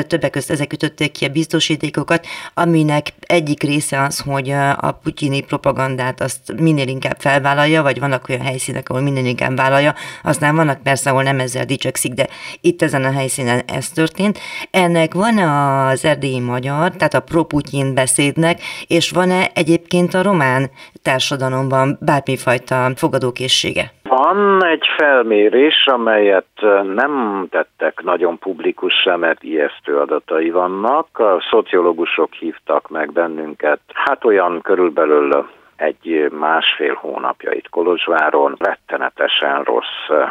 többek 0.08 0.32
között 0.32 0.50
ezek 0.50 0.74
ütötték 0.74 1.12
ki 1.12 1.26
a 1.26 1.30
biztosítékokat, 1.30 2.28
aminek 2.54 3.14
egyik 3.20 3.64
része 3.64 4.02
az, 4.02 4.20
hogy 4.20 4.50
a 4.76 5.00
putyini 5.04 5.42
propagandát 5.42 6.22
azt 6.22 6.54
minél 6.58 6.88
inkább 6.88 7.18
felvállalja, 7.20 7.82
vagy 7.82 8.00
vannak 8.00 8.30
olyan 8.30 8.46
helyszínek, 8.46 8.90
ahol 8.90 9.02
minél 9.02 9.26
inkább 9.26 9.56
vállalja, 9.56 9.96
aztán 10.24 10.56
vannak 10.56 10.82
persze, 10.82 11.10
ahol 11.10 11.24
nem 11.24 11.40
ezzel 11.40 11.66
dicsekszik, 11.66 12.14
de 12.14 12.28
itt 12.62 12.82
ezen 12.82 13.04
a 13.04 13.12
helyszínen 13.12 13.62
ez 13.66 13.90
történt. 13.90 14.40
Ennek 14.72 15.14
van-e 15.14 15.86
az 15.88 16.06
erdélyi 16.06 16.40
magyar, 16.40 16.92
tehát 16.92 17.14
a 17.14 17.20
pro-Putyin 17.20 17.94
beszédnek, 17.94 18.62
és 18.88 19.10
van-e 19.10 19.52
egyébként 19.54 20.14
a 20.14 20.22
román 20.22 20.70
társadalomban 21.02 21.77
bármifajta 22.00 22.92
fogadókészsége? 22.96 23.92
Van 24.04 24.66
egy 24.66 24.86
felmérés, 24.98 25.86
amelyet 25.86 26.62
nem 26.96 27.46
tettek 27.50 28.02
nagyon 28.04 28.40
publikussá, 28.40 29.16
mert 29.16 29.44
ijesztő 29.44 29.98
adatai 29.98 30.50
vannak. 30.50 31.20
A 31.20 31.44
szociológusok 31.50 32.34
hívtak 32.34 32.90
meg 32.90 33.12
bennünket, 33.12 33.80
hát 33.94 34.26
olyan 34.26 34.62
körülbelül 34.62 35.50
egy 35.76 36.32
másfél 36.32 36.94
hónapja 36.94 37.52
itt 37.52 37.70
Kolozsváron 37.70 38.56
rettenetesen 38.60 39.64
rossz 39.64 40.28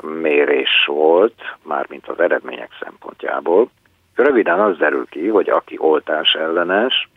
mérés 0.00 0.84
volt, 0.86 1.42
mármint 1.62 2.08
az 2.08 2.20
eredmények 2.20 2.70
szempontjából. 2.82 3.68
Röviden 4.14 4.60
az 4.60 4.76
derül 4.76 5.06
ki, 5.10 5.28
hogy 5.28 5.48
aki 5.48 5.76
oltás 5.78 6.32
ellenes, 6.32 7.08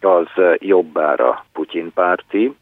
az 0.00 0.26
jobbára 0.58 1.44
Putyin 1.52 1.92
párti, 1.94 2.56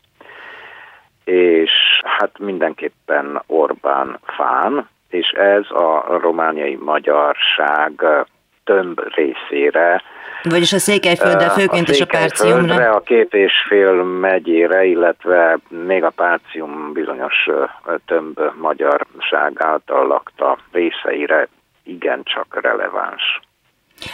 és 1.25 1.73
hát 2.05 2.39
mindenképpen 2.39 3.43
Orbán 3.47 4.19
fán, 4.23 4.89
és 5.09 5.29
ez 5.29 5.71
a 5.71 6.19
romániai 6.21 6.79
magyarság 6.81 8.05
több 8.65 9.15
részére. 9.15 10.03
Vagyis 10.43 10.73
a 10.73 10.79
Székelyföldre 10.79 11.51
főként 11.51 11.89
a 11.89 11.93
és 11.93 12.01
a 12.01 12.07
Párciumra? 12.07 12.95
A 12.95 13.01
két 13.01 13.35
és 13.35 13.53
fél 13.69 14.03
megyére, 14.03 14.85
illetve 14.85 15.59
még 15.69 16.05
a 16.05 16.11
Párcium 16.11 16.93
bizonyos 16.93 17.49
több 18.07 18.53
magyarság 18.61 19.53
által 19.57 20.07
lakta 20.07 20.59
részeire 20.73 21.49
igencsak 21.83 22.59
releváns. 22.61 23.41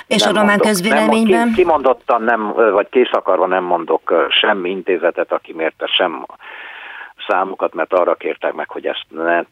És 0.06 0.22
nem 0.22 0.30
a 0.30 0.32
román 0.32 0.46
mondok, 0.46 0.66
közvéleményben? 0.66 1.38
Nem, 1.38 1.52
kimondottan 1.52 2.22
nem, 2.22 2.52
vagy 2.52 2.88
készakarva 2.88 3.46
nem 3.46 3.64
mondok 3.64 4.26
sem 4.28 4.64
intézetet, 4.64 5.32
aki 5.32 5.52
mérte 5.52 5.86
sem 5.86 6.26
számokat, 7.30 7.74
mert 7.74 7.92
arra 7.92 8.14
kértek 8.14 8.52
meg, 8.52 8.68
hogy 8.68 8.86
ezt 8.86 9.04
ne 9.08 9.42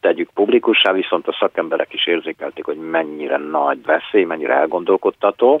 tegyük 0.00 0.30
publikussá, 0.34 0.92
viszont 0.92 1.28
a 1.28 1.36
szakemberek 1.40 1.92
is 1.92 2.06
érzékelték, 2.06 2.64
hogy 2.64 2.76
mennyire 2.76 3.36
nagy 3.36 3.84
veszély, 3.84 4.24
mennyire 4.24 4.54
elgondolkodtató. 4.54 5.60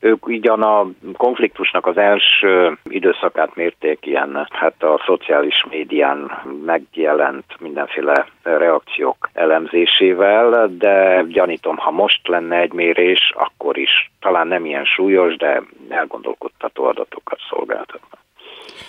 Ők 0.00 0.26
ugyan 0.26 0.62
a 0.62 0.86
konfliktusnak 1.16 1.86
az 1.86 1.96
első 1.96 2.78
időszakát 2.84 3.54
mérték 3.54 4.06
ilyen, 4.06 4.46
hát 4.50 4.82
a 4.82 5.02
szociális 5.06 5.64
médián 5.70 6.42
megjelent 6.64 7.44
mindenféle 7.60 8.26
reakciók 8.42 9.30
elemzésével, 9.32 10.70
de 10.78 11.24
gyanítom, 11.28 11.76
ha 11.76 11.90
most 11.90 12.28
lenne 12.28 12.56
egy 12.56 12.72
mérés, 12.72 13.32
akkor 13.36 13.78
is 13.78 14.10
talán 14.20 14.46
nem 14.46 14.64
ilyen 14.64 14.84
súlyos, 14.84 15.36
de 15.36 15.62
elgondolkodtató 15.88 16.84
adatokat 16.84 17.38
szolgáltatna. 17.48 18.17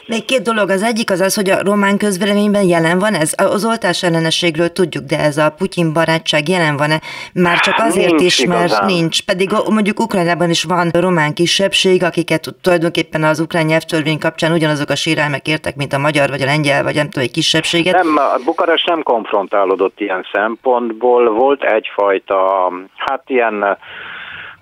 Még 0.07 0.25
két 0.25 0.41
dolog. 0.41 0.69
Az 0.69 0.83
egyik 0.83 1.11
az 1.11 1.19
az, 1.19 1.35
hogy 1.35 1.49
a 1.49 1.63
román 1.63 1.97
közvéleményben 1.97 2.63
jelen 2.63 2.99
van 2.99 3.13
ez. 3.13 3.33
Az 3.37 3.65
oltás 3.65 4.03
ellenességről 4.03 4.71
tudjuk, 4.71 5.03
de 5.03 5.19
ez 5.19 5.37
a 5.37 5.53
Putyin 5.57 5.93
barátság 5.93 6.49
jelen 6.49 6.77
van-e? 6.77 7.01
Már 7.33 7.59
csak 7.59 7.75
azért 7.77 8.07
nincs 8.07 8.23
is, 8.23 8.45
mert 8.45 8.65
igazán. 8.65 8.85
nincs. 8.85 9.21
Pedig 9.21 9.49
mondjuk 9.69 9.99
Ukrajnában 9.99 10.49
is 10.49 10.63
van 10.63 10.89
román 10.93 11.33
kisebbség, 11.33 12.03
akiket 12.03 12.55
tulajdonképpen 12.61 13.23
az 13.23 13.39
ukrán 13.39 13.65
nyelvtörvény 13.65 14.19
kapcsán 14.19 14.51
ugyanazok 14.51 14.89
a 14.89 14.95
sérelmek 14.95 15.47
értek, 15.47 15.75
mint 15.75 15.93
a 15.93 15.97
magyar, 15.97 16.29
vagy 16.29 16.41
a 16.41 16.45
lengyel, 16.45 16.83
vagy 16.83 16.95
nem 16.95 17.09
tudom, 17.09 17.23
egy 17.23 17.31
kisebbséget. 17.31 17.93
Nem, 17.93 18.17
a 18.17 18.43
Bukarest 18.45 18.87
nem 18.87 19.03
konfrontálódott 19.03 19.99
ilyen 19.99 20.25
szempontból. 20.31 21.33
Volt 21.33 21.63
egyfajta, 21.63 22.71
hát 22.95 23.23
ilyen 23.27 23.77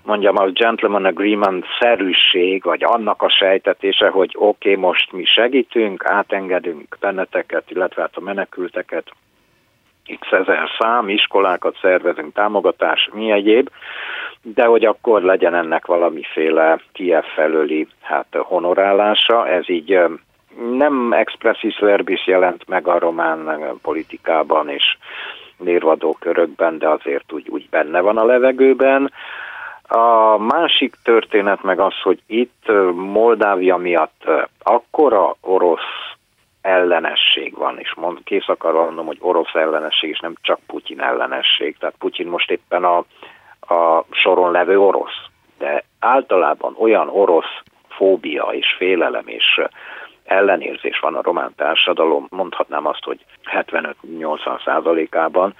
mondjam, 0.08 0.36
a 0.36 0.50
gentleman 0.50 1.04
agreement 1.04 1.64
szerűség, 1.80 2.62
vagy 2.62 2.84
annak 2.84 3.22
a 3.22 3.28
sejtetése, 3.28 4.08
hogy 4.08 4.34
oké, 4.34 4.70
okay, 4.70 4.82
most 4.82 5.12
mi 5.12 5.24
segítünk, 5.24 6.04
átengedünk 6.04 6.96
benneteket, 7.00 7.70
illetve 7.70 8.02
hát 8.02 8.16
a 8.16 8.20
menekülteket, 8.20 9.12
x 10.18 10.30
ezer 10.30 10.68
szám, 10.78 11.08
iskolákat 11.08 11.78
szervezünk, 11.80 12.34
támogatás, 12.34 13.08
mi 13.12 13.30
egyéb, 13.30 13.70
de 14.42 14.64
hogy 14.64 14.84
akkor 14.84 15.22
legyen 15.22 15.54
ennek 15.54 15.86
valamiféle 15.86 16.80
Kiev 16.92 17.24
felőli 17.24 17.88
hát 18.00 18.36
honorálása, 18.38 19.48
ez 19.48 19.70
így 19.70 19.98
nem 20.72 21.12
expressis 21.12 21.78
verbis 21.78 22.26
jelent 22.26 22.68
meg 22.68 22.88
a 22.88 22.98
román 22.98 23.60
politikában 23.82 24.68
és 24.68 24.96
nérvadó 25.56 26.16
körökben, 26.20 26.78
de 26.78 26.88
azért 26.88 27.32
úgy, 27.32 27.48
úgy 27.48 27.68
benne 27.70 28.00
van 28.00 28.16
a 28.16 28.24
levegőben. 28.24 29.12
A 29.88 30.38
másik 30.38 30.94
történet 31.02 31.62
meg 31.62 31.80
az, 31.80 32.00
hogy 32.02 32.22
itt 32.26 32.70
Moldávia 32.94 33.76
miatt 33.76 34.24
akkora 34.62 35.34
orosz 35.40 36.08
ellenesség 36.60 37.56
van, 37.56 37.78
és 37.78 37.94
mond, 37.94 38.18
kész 38.24 38.48
akar 38.48 38.72
mondom, 38.72 39.06
hogy 39.06 39.18
orosz 39.20 39.54
ellenesség, 39.54 40.10
és 40.10 40.20
nem 40.20 40.34
csak 40.40 40.60
Putyin 40.66 41.00
ellenesség. 41.00 41.76
Tehát 41.78 41.94
Putyin 41.98 42.26
most 42.26 42.50
éppen 42.50 42.84
a, 42.84 42.96
a 43.74 44.04
soron 44.10 44.50
levő 44.50 44.78
orosz, 44.80 45.24
de 45.58 45.84
általában 45.98 46.74
olyan 46.78 47.08
orosz 47.08 47.62
fóbia 47.88 48.42
és 48.42 48.74
félelem 48.78 49.26
és 49.26 49.60
ellenérzés 50.24 50.98
van 50.98 51.14
a 51.14 51.22
román 51.22 51.52
társadalom, 51.56 52.26
mondhatnám 52.30 52.86
azt, 52.86 53.04
hogy 53.04 53.24
75-80 53.44 54.64
százalékában, 54.64 55.54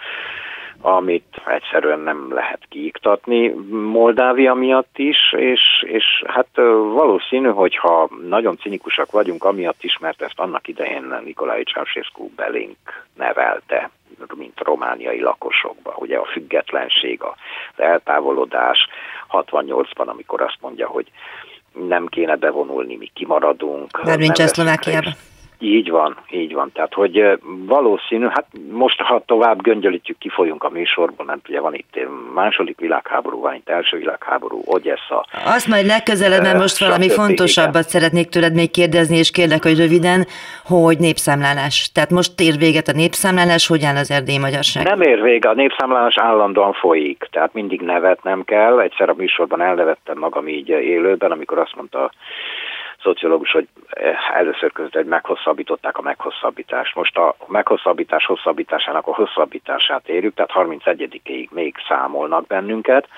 amit 0.80 1.42
egyszerűen 1.46 2.00
nem 2.00 2.32
lehet 2.32 2.60
kiiktatni 2.68 3.48
Moldávia 3.70 4.54
miatt 4.54 4.98
is, 4.98 5.32
és, 5.36 5.60
és 5.86 6.04
hát 6.26 6.48
valószínű, 6.92 7.48
hogyha 7.48 8.08
nagyon 8.28 8.56
cinikusak 8.56 9.10
vagyunk, 9.10 9.44
amiatt 9.44 9.82
is, 9.82 9.98
mert 9.98 10.22
ezt 10.22 10.38
annak 10.38 10.68
idején 10.68 11.14
Nikolai 11.24 11.62
Ceausescu 11.62 12.28
belénk 12.36 12.76
nevelte, 13.14 13.90
mint 14.36 14.60
romániai 14.60 15.20
lakosokba. 15.20 15.94
Ugye 15.96 16.16
a 16.16 16.24
függetlenség, 16.24 17.22
az 17.22 17.36
eltávolodás 17.76 18.88
68-ban, 19.30 20.06
amikor 20.06 20.40
azt 20.42 20.58
mondja, 20.60 20.86
hogy 20.86 21.06
nem 21.72 22.06
kéne 22.06 22.36
bevonulni, 22.36 22.96
mi 22.96 23.10
kimaradunk. 23.14 24.02
Mármint 24.04 24.34
Csehszlovákiában. 24.34 25.12
Így 25.60 25.90
van, 25.90 26.16
így 26.30 26.54
van. 26.54 26.70
Tehát, 26.72 26.94
hogy 26.94 27.38
valószínű, 27.66 28.26
hát 28.26 28.46
most, 28.70 29.00
ha 29.00 29.22
tovább 29.26 29.62
göngyölítjük, 29.62 30.18
kifolyunk 30.18 30.64
a 30.64 30.68
műsorból, 30.68 31.26
nem 31.26 31.40
ugye 31.48 31.60
van 31.60 31.74
itt 31.74 31.98
második 32.34 32.78
világháború, 32.80 33.40
van 33.40 33.54
itt 33.54 33.68
első 33.68 33.96
világháború, 33.96 34.62
Ogyessa. 34.64 35.26
Azt 35.44 35.66
majd 35.66 35.86
legközelebb, 35.86 36.42
mert 36.42 36.58
most 36.58 36.78
valami 36.78 37.08
fontosabbat 37.08 37.72
igen. 37.72 37.88
szeretnék 37.88 38.28
tőled 38.28 38.54
még 38.54 38.70
kérdezni, 38.70 39.16
és 39.16 39.30
kérlek, 39.30 39.62
hogy 39.62 39.78
röviden, 39.78 40.26
hogy 40.64 40.98
népszámlálás. 40.98 41.90
Tehát 41.94 42.10
most 42.10 42.40
ér 42.40 42.56
véget 42.58 42.88
a 42.88 42.92
népszámlálás, 42.92 43.66
hogy 43.66 43.84
áll 43.84 43.96
az 43.96 44.10
erdélyi 44.10 44.38
magyarság? 44.38 44.84
Nem 44.84 45.00
ér 45.00 45.22
vége, 45.22 45.48
a 45.48 45.54
népszámlálás 45.54 46.18
állandóan 46.18 46.72
folyik, 46.72 47.28
tehát 47.30 47.52
mindig 47.52 47.80
nevetnem 47.80 48.44
kell. 48.44 48.80
Egyszer 48.80 49.08
a 49.08 49.14
műsorban 49.14 49.60
elnevettem 49.60 50.18
magam 50.18 50.48
így 50.48 50.68
élőben, 50.68 51.30
amikor 51.30 51.58
azt 51.58 51.76
mondta 51.76 52.10
szociológus, 53.02 53.50
hogy 53.50 53.68
először 54.34 54.72
között 54.72 55.04
meghosszabbították 55.04 55.98
a 55.98 56.02
meghosszabbítást. 56.02 56.94
Most 56.94 57.16
a 57.16 57.36
meghosszabbítás 57.46 58.24
hosszabbításának 58.24 59.06
a 59.06 59.14
hosszabbítását 59.14 60.08
érjük, 60.08 60.34
tehát 60.34 60.68
31-ig 60.68 61.48
még 61.50 61.74
számolnak 61.88 62.46
bennünket. 62.46 63.08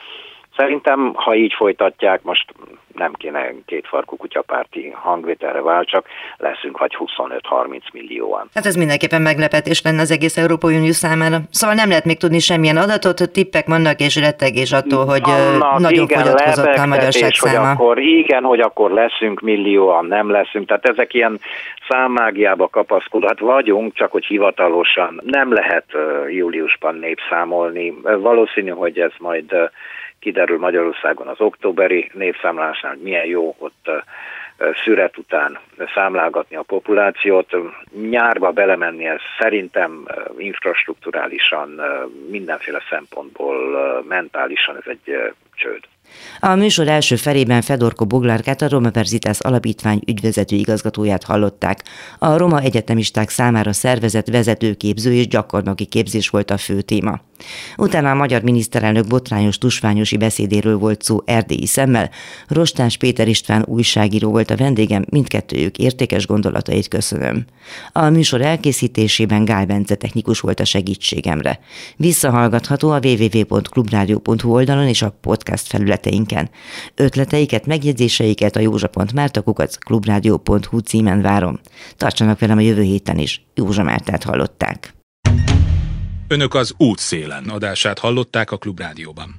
Szerintem, 0.61 1.13
ha 1.15 1.35
így 1.35 1.53
folytatják, 1.57 2.23
most 2.23 2.55
nem 2.95 3.13
kéne 3.13 3.55
kétfarkú 3.67 4.17
kutyapárti 4.17 4.93
hangvételre 4.95 5.63
váltsak, 5.63 6.07
leszünk 6.37 6.79
vagy 6.79 6.97
25-30 6.99 7.81
millióan. 7.93 8.49
Hát 8.55 8.67
ez 8.67 8.75
mindenképpen 8.75 9.23
meglepetés 9.23 9.83
lenne 9.83 10.01
az 10.01 10.11
egész 10.11 10.37
Európai 10.37 10.77
Unió 10.77 10.91
számára. 10.91 11.37
Szóval 11.51 11.77
nem 11.77 11.89
lehet 11.89 12.05
még 12.05 12.19
tudni 12.19 12.39
semmilyen 12.39 12.77
adatot, 12.77 13.33
tippek 13.33 13.67
vannak 13.67 14.01
és 14.01 14.17
rettegés 14.17 14.73
attól, 14.73 15.05
hogy 15.05 15.23
Annak, 15.25 15.79
nagyon 15.79 16.05
igen, 16.05 16.23
fogyatkozott 16.23 16.75
a 16.75 16.87
magyarság 16.87 17.33
száma. 17.33 17.67
Hogy 17.67 17.75
akkor, 17.75 17.99
igen, 17.99 18.43
hogy 18.43 18.61
akkor 18.61 18.91
leszünk 18.91 19.41
millióan, 19.41 20.05
nem 20.05 20.31
leszünk. 20.31 20.67
Tehát 20.67 20.89
ezek 20.89 21.15
ilyen 21.15 21.39
számmágiába 21.89 22.69
kapaszkodó, 22.69 23.27
hát 23.27 23.39
vagyunk, 23.39 23.95
csak 23.95 24.13
hogy 24.13 24.25
hivatalosan 24.25 25.21
nem 25.25 25.53
lehet 25.53 25.85
júliusban 26.29 26.95
népszámolni. 26.95 27.95
Valószínű, 28.03 28.71
hogy 28.71 28.99
ez 28.99 29.13
majd 29.19 29.55
kiderül 30.21 30.59
Magyarországon 30.59 31.27
az 31.27 31.41
októberi 31.41 32.11
népszámlásnál, 32.15 32.93
hogy 32.93 33.03
milyen 33.03 33.27
jó 33.27 33.55
ott 33.59 33.91
szüret 34.85 35.19
után 35.19 35.59
számlálgatni 35.95 36.57
a 36.57 36.63
populációt. 36.63 37.57
Nyárba 38.11 38.51
belemenni 38.51 39.07
ez 39.07 39.21
szerintem 39.39 40.07
infrastruktúrálisan, 40.39 41.81
mindenféle 42.31 42.83
szempontból, 42.91 43.57
mentálisan 44.09 44.77
ez 44.77 44.87
egy 44.87 45.35
csőd. 45.55 45.85
A 46.41 46.55
műsor 46.55 46.89
első 46.89 47.17
felében 47.17 47.63
Fedorko 47.63 48.07
Boglárkát, 48.07 48.63
a 48.63 48.69
Roma 48.69 48.91
Verzitas 48.91 49.41
Alapítvány 49.41 50.01
ügyvezető 50.07 50.57
igazgatóját 50.57 51.25
hallották. 51.25 51.85
A 52.19 52.37
roma 52.37 52.61
egyetemisták 52.61 53.31
számára 53.31 53.73
szervezett 53.73 54.29
vezetőképző 54.29 55.13
és 55.13 55.29
gyakornoki 55.29 55.85
képzés 55.85 56.29
volt 56.29 56.51
a 56.51 56.57
fő 56.57 56.81
téma. 56.81 57.21
Utána 57.77 58.11
a 58.11 58.15
magyar 58.15 58.43
miniszterelnök 58.43 59.07
botrányos 59.07 59.59
tusványosi 59.59 60.17
beszédéről 60.17 60.79
volt 60.79 61.03
szó 61.03 61.23
erdélyi 61.25 61.67
szemmel. 61.67 62.11
Rostás 62.49 62.97
Péter 62.97 63.29
István 63.29 63.65
újságíró 63.67 64.31
volt 64.31 64.51
a 64.51 64.57
vendégem, 64.57 65.05
mindkettőjük 65.11 65.79
értékes 65.79 66.27
gondolatait 66.27 66.89
köszönöm. 66.89 67.45
A 67.93 68.09
műsor 68.09 68.41
elkészítésében 68.41 69.45
Gál 69.45 69.67
Bence 69.67 69.95
technikus 69.95 70.41
volt 70.41 70.61
a 70.61 70.65
segítségemre. 70.65 71.61
Visszahallgatható 71.97 72.91
a 72.91 73.01
www.clubradio.hu 73.03 74.53
oldalon 74.53 74.89
és 74.89 75.03
a 75.03 75.17
podcast 75.21 75.67
felületeinken. 76.01 76.51
Ötleteiket, 76.95 77.67
megjegyzéseiket 77.67 78.57
a 78.57 78.61
józsa.mártakukat 78.61 79.79
clubradio.hu 79.79 80.79
címen 80.79 81.23
várom. 81.23 81.61
Tartsanak 81.97 82.39
velem 82.39 82.59
a 82.59 82.61
jövő 82.61 82.83
héten 82.83 83.19
is. 83.19 83.45
Józsa 83.55 83.83
Mártát 83.83 84.23
hallották. 84.23 84.95
Önök 86.29 86.55
az 86.55 86.75
útszélen 86.77 87.45
adását 87.49 87.99
hallották 87.99 88.51
a 88.51 88.57
Klubrádióban. 88.57 89.35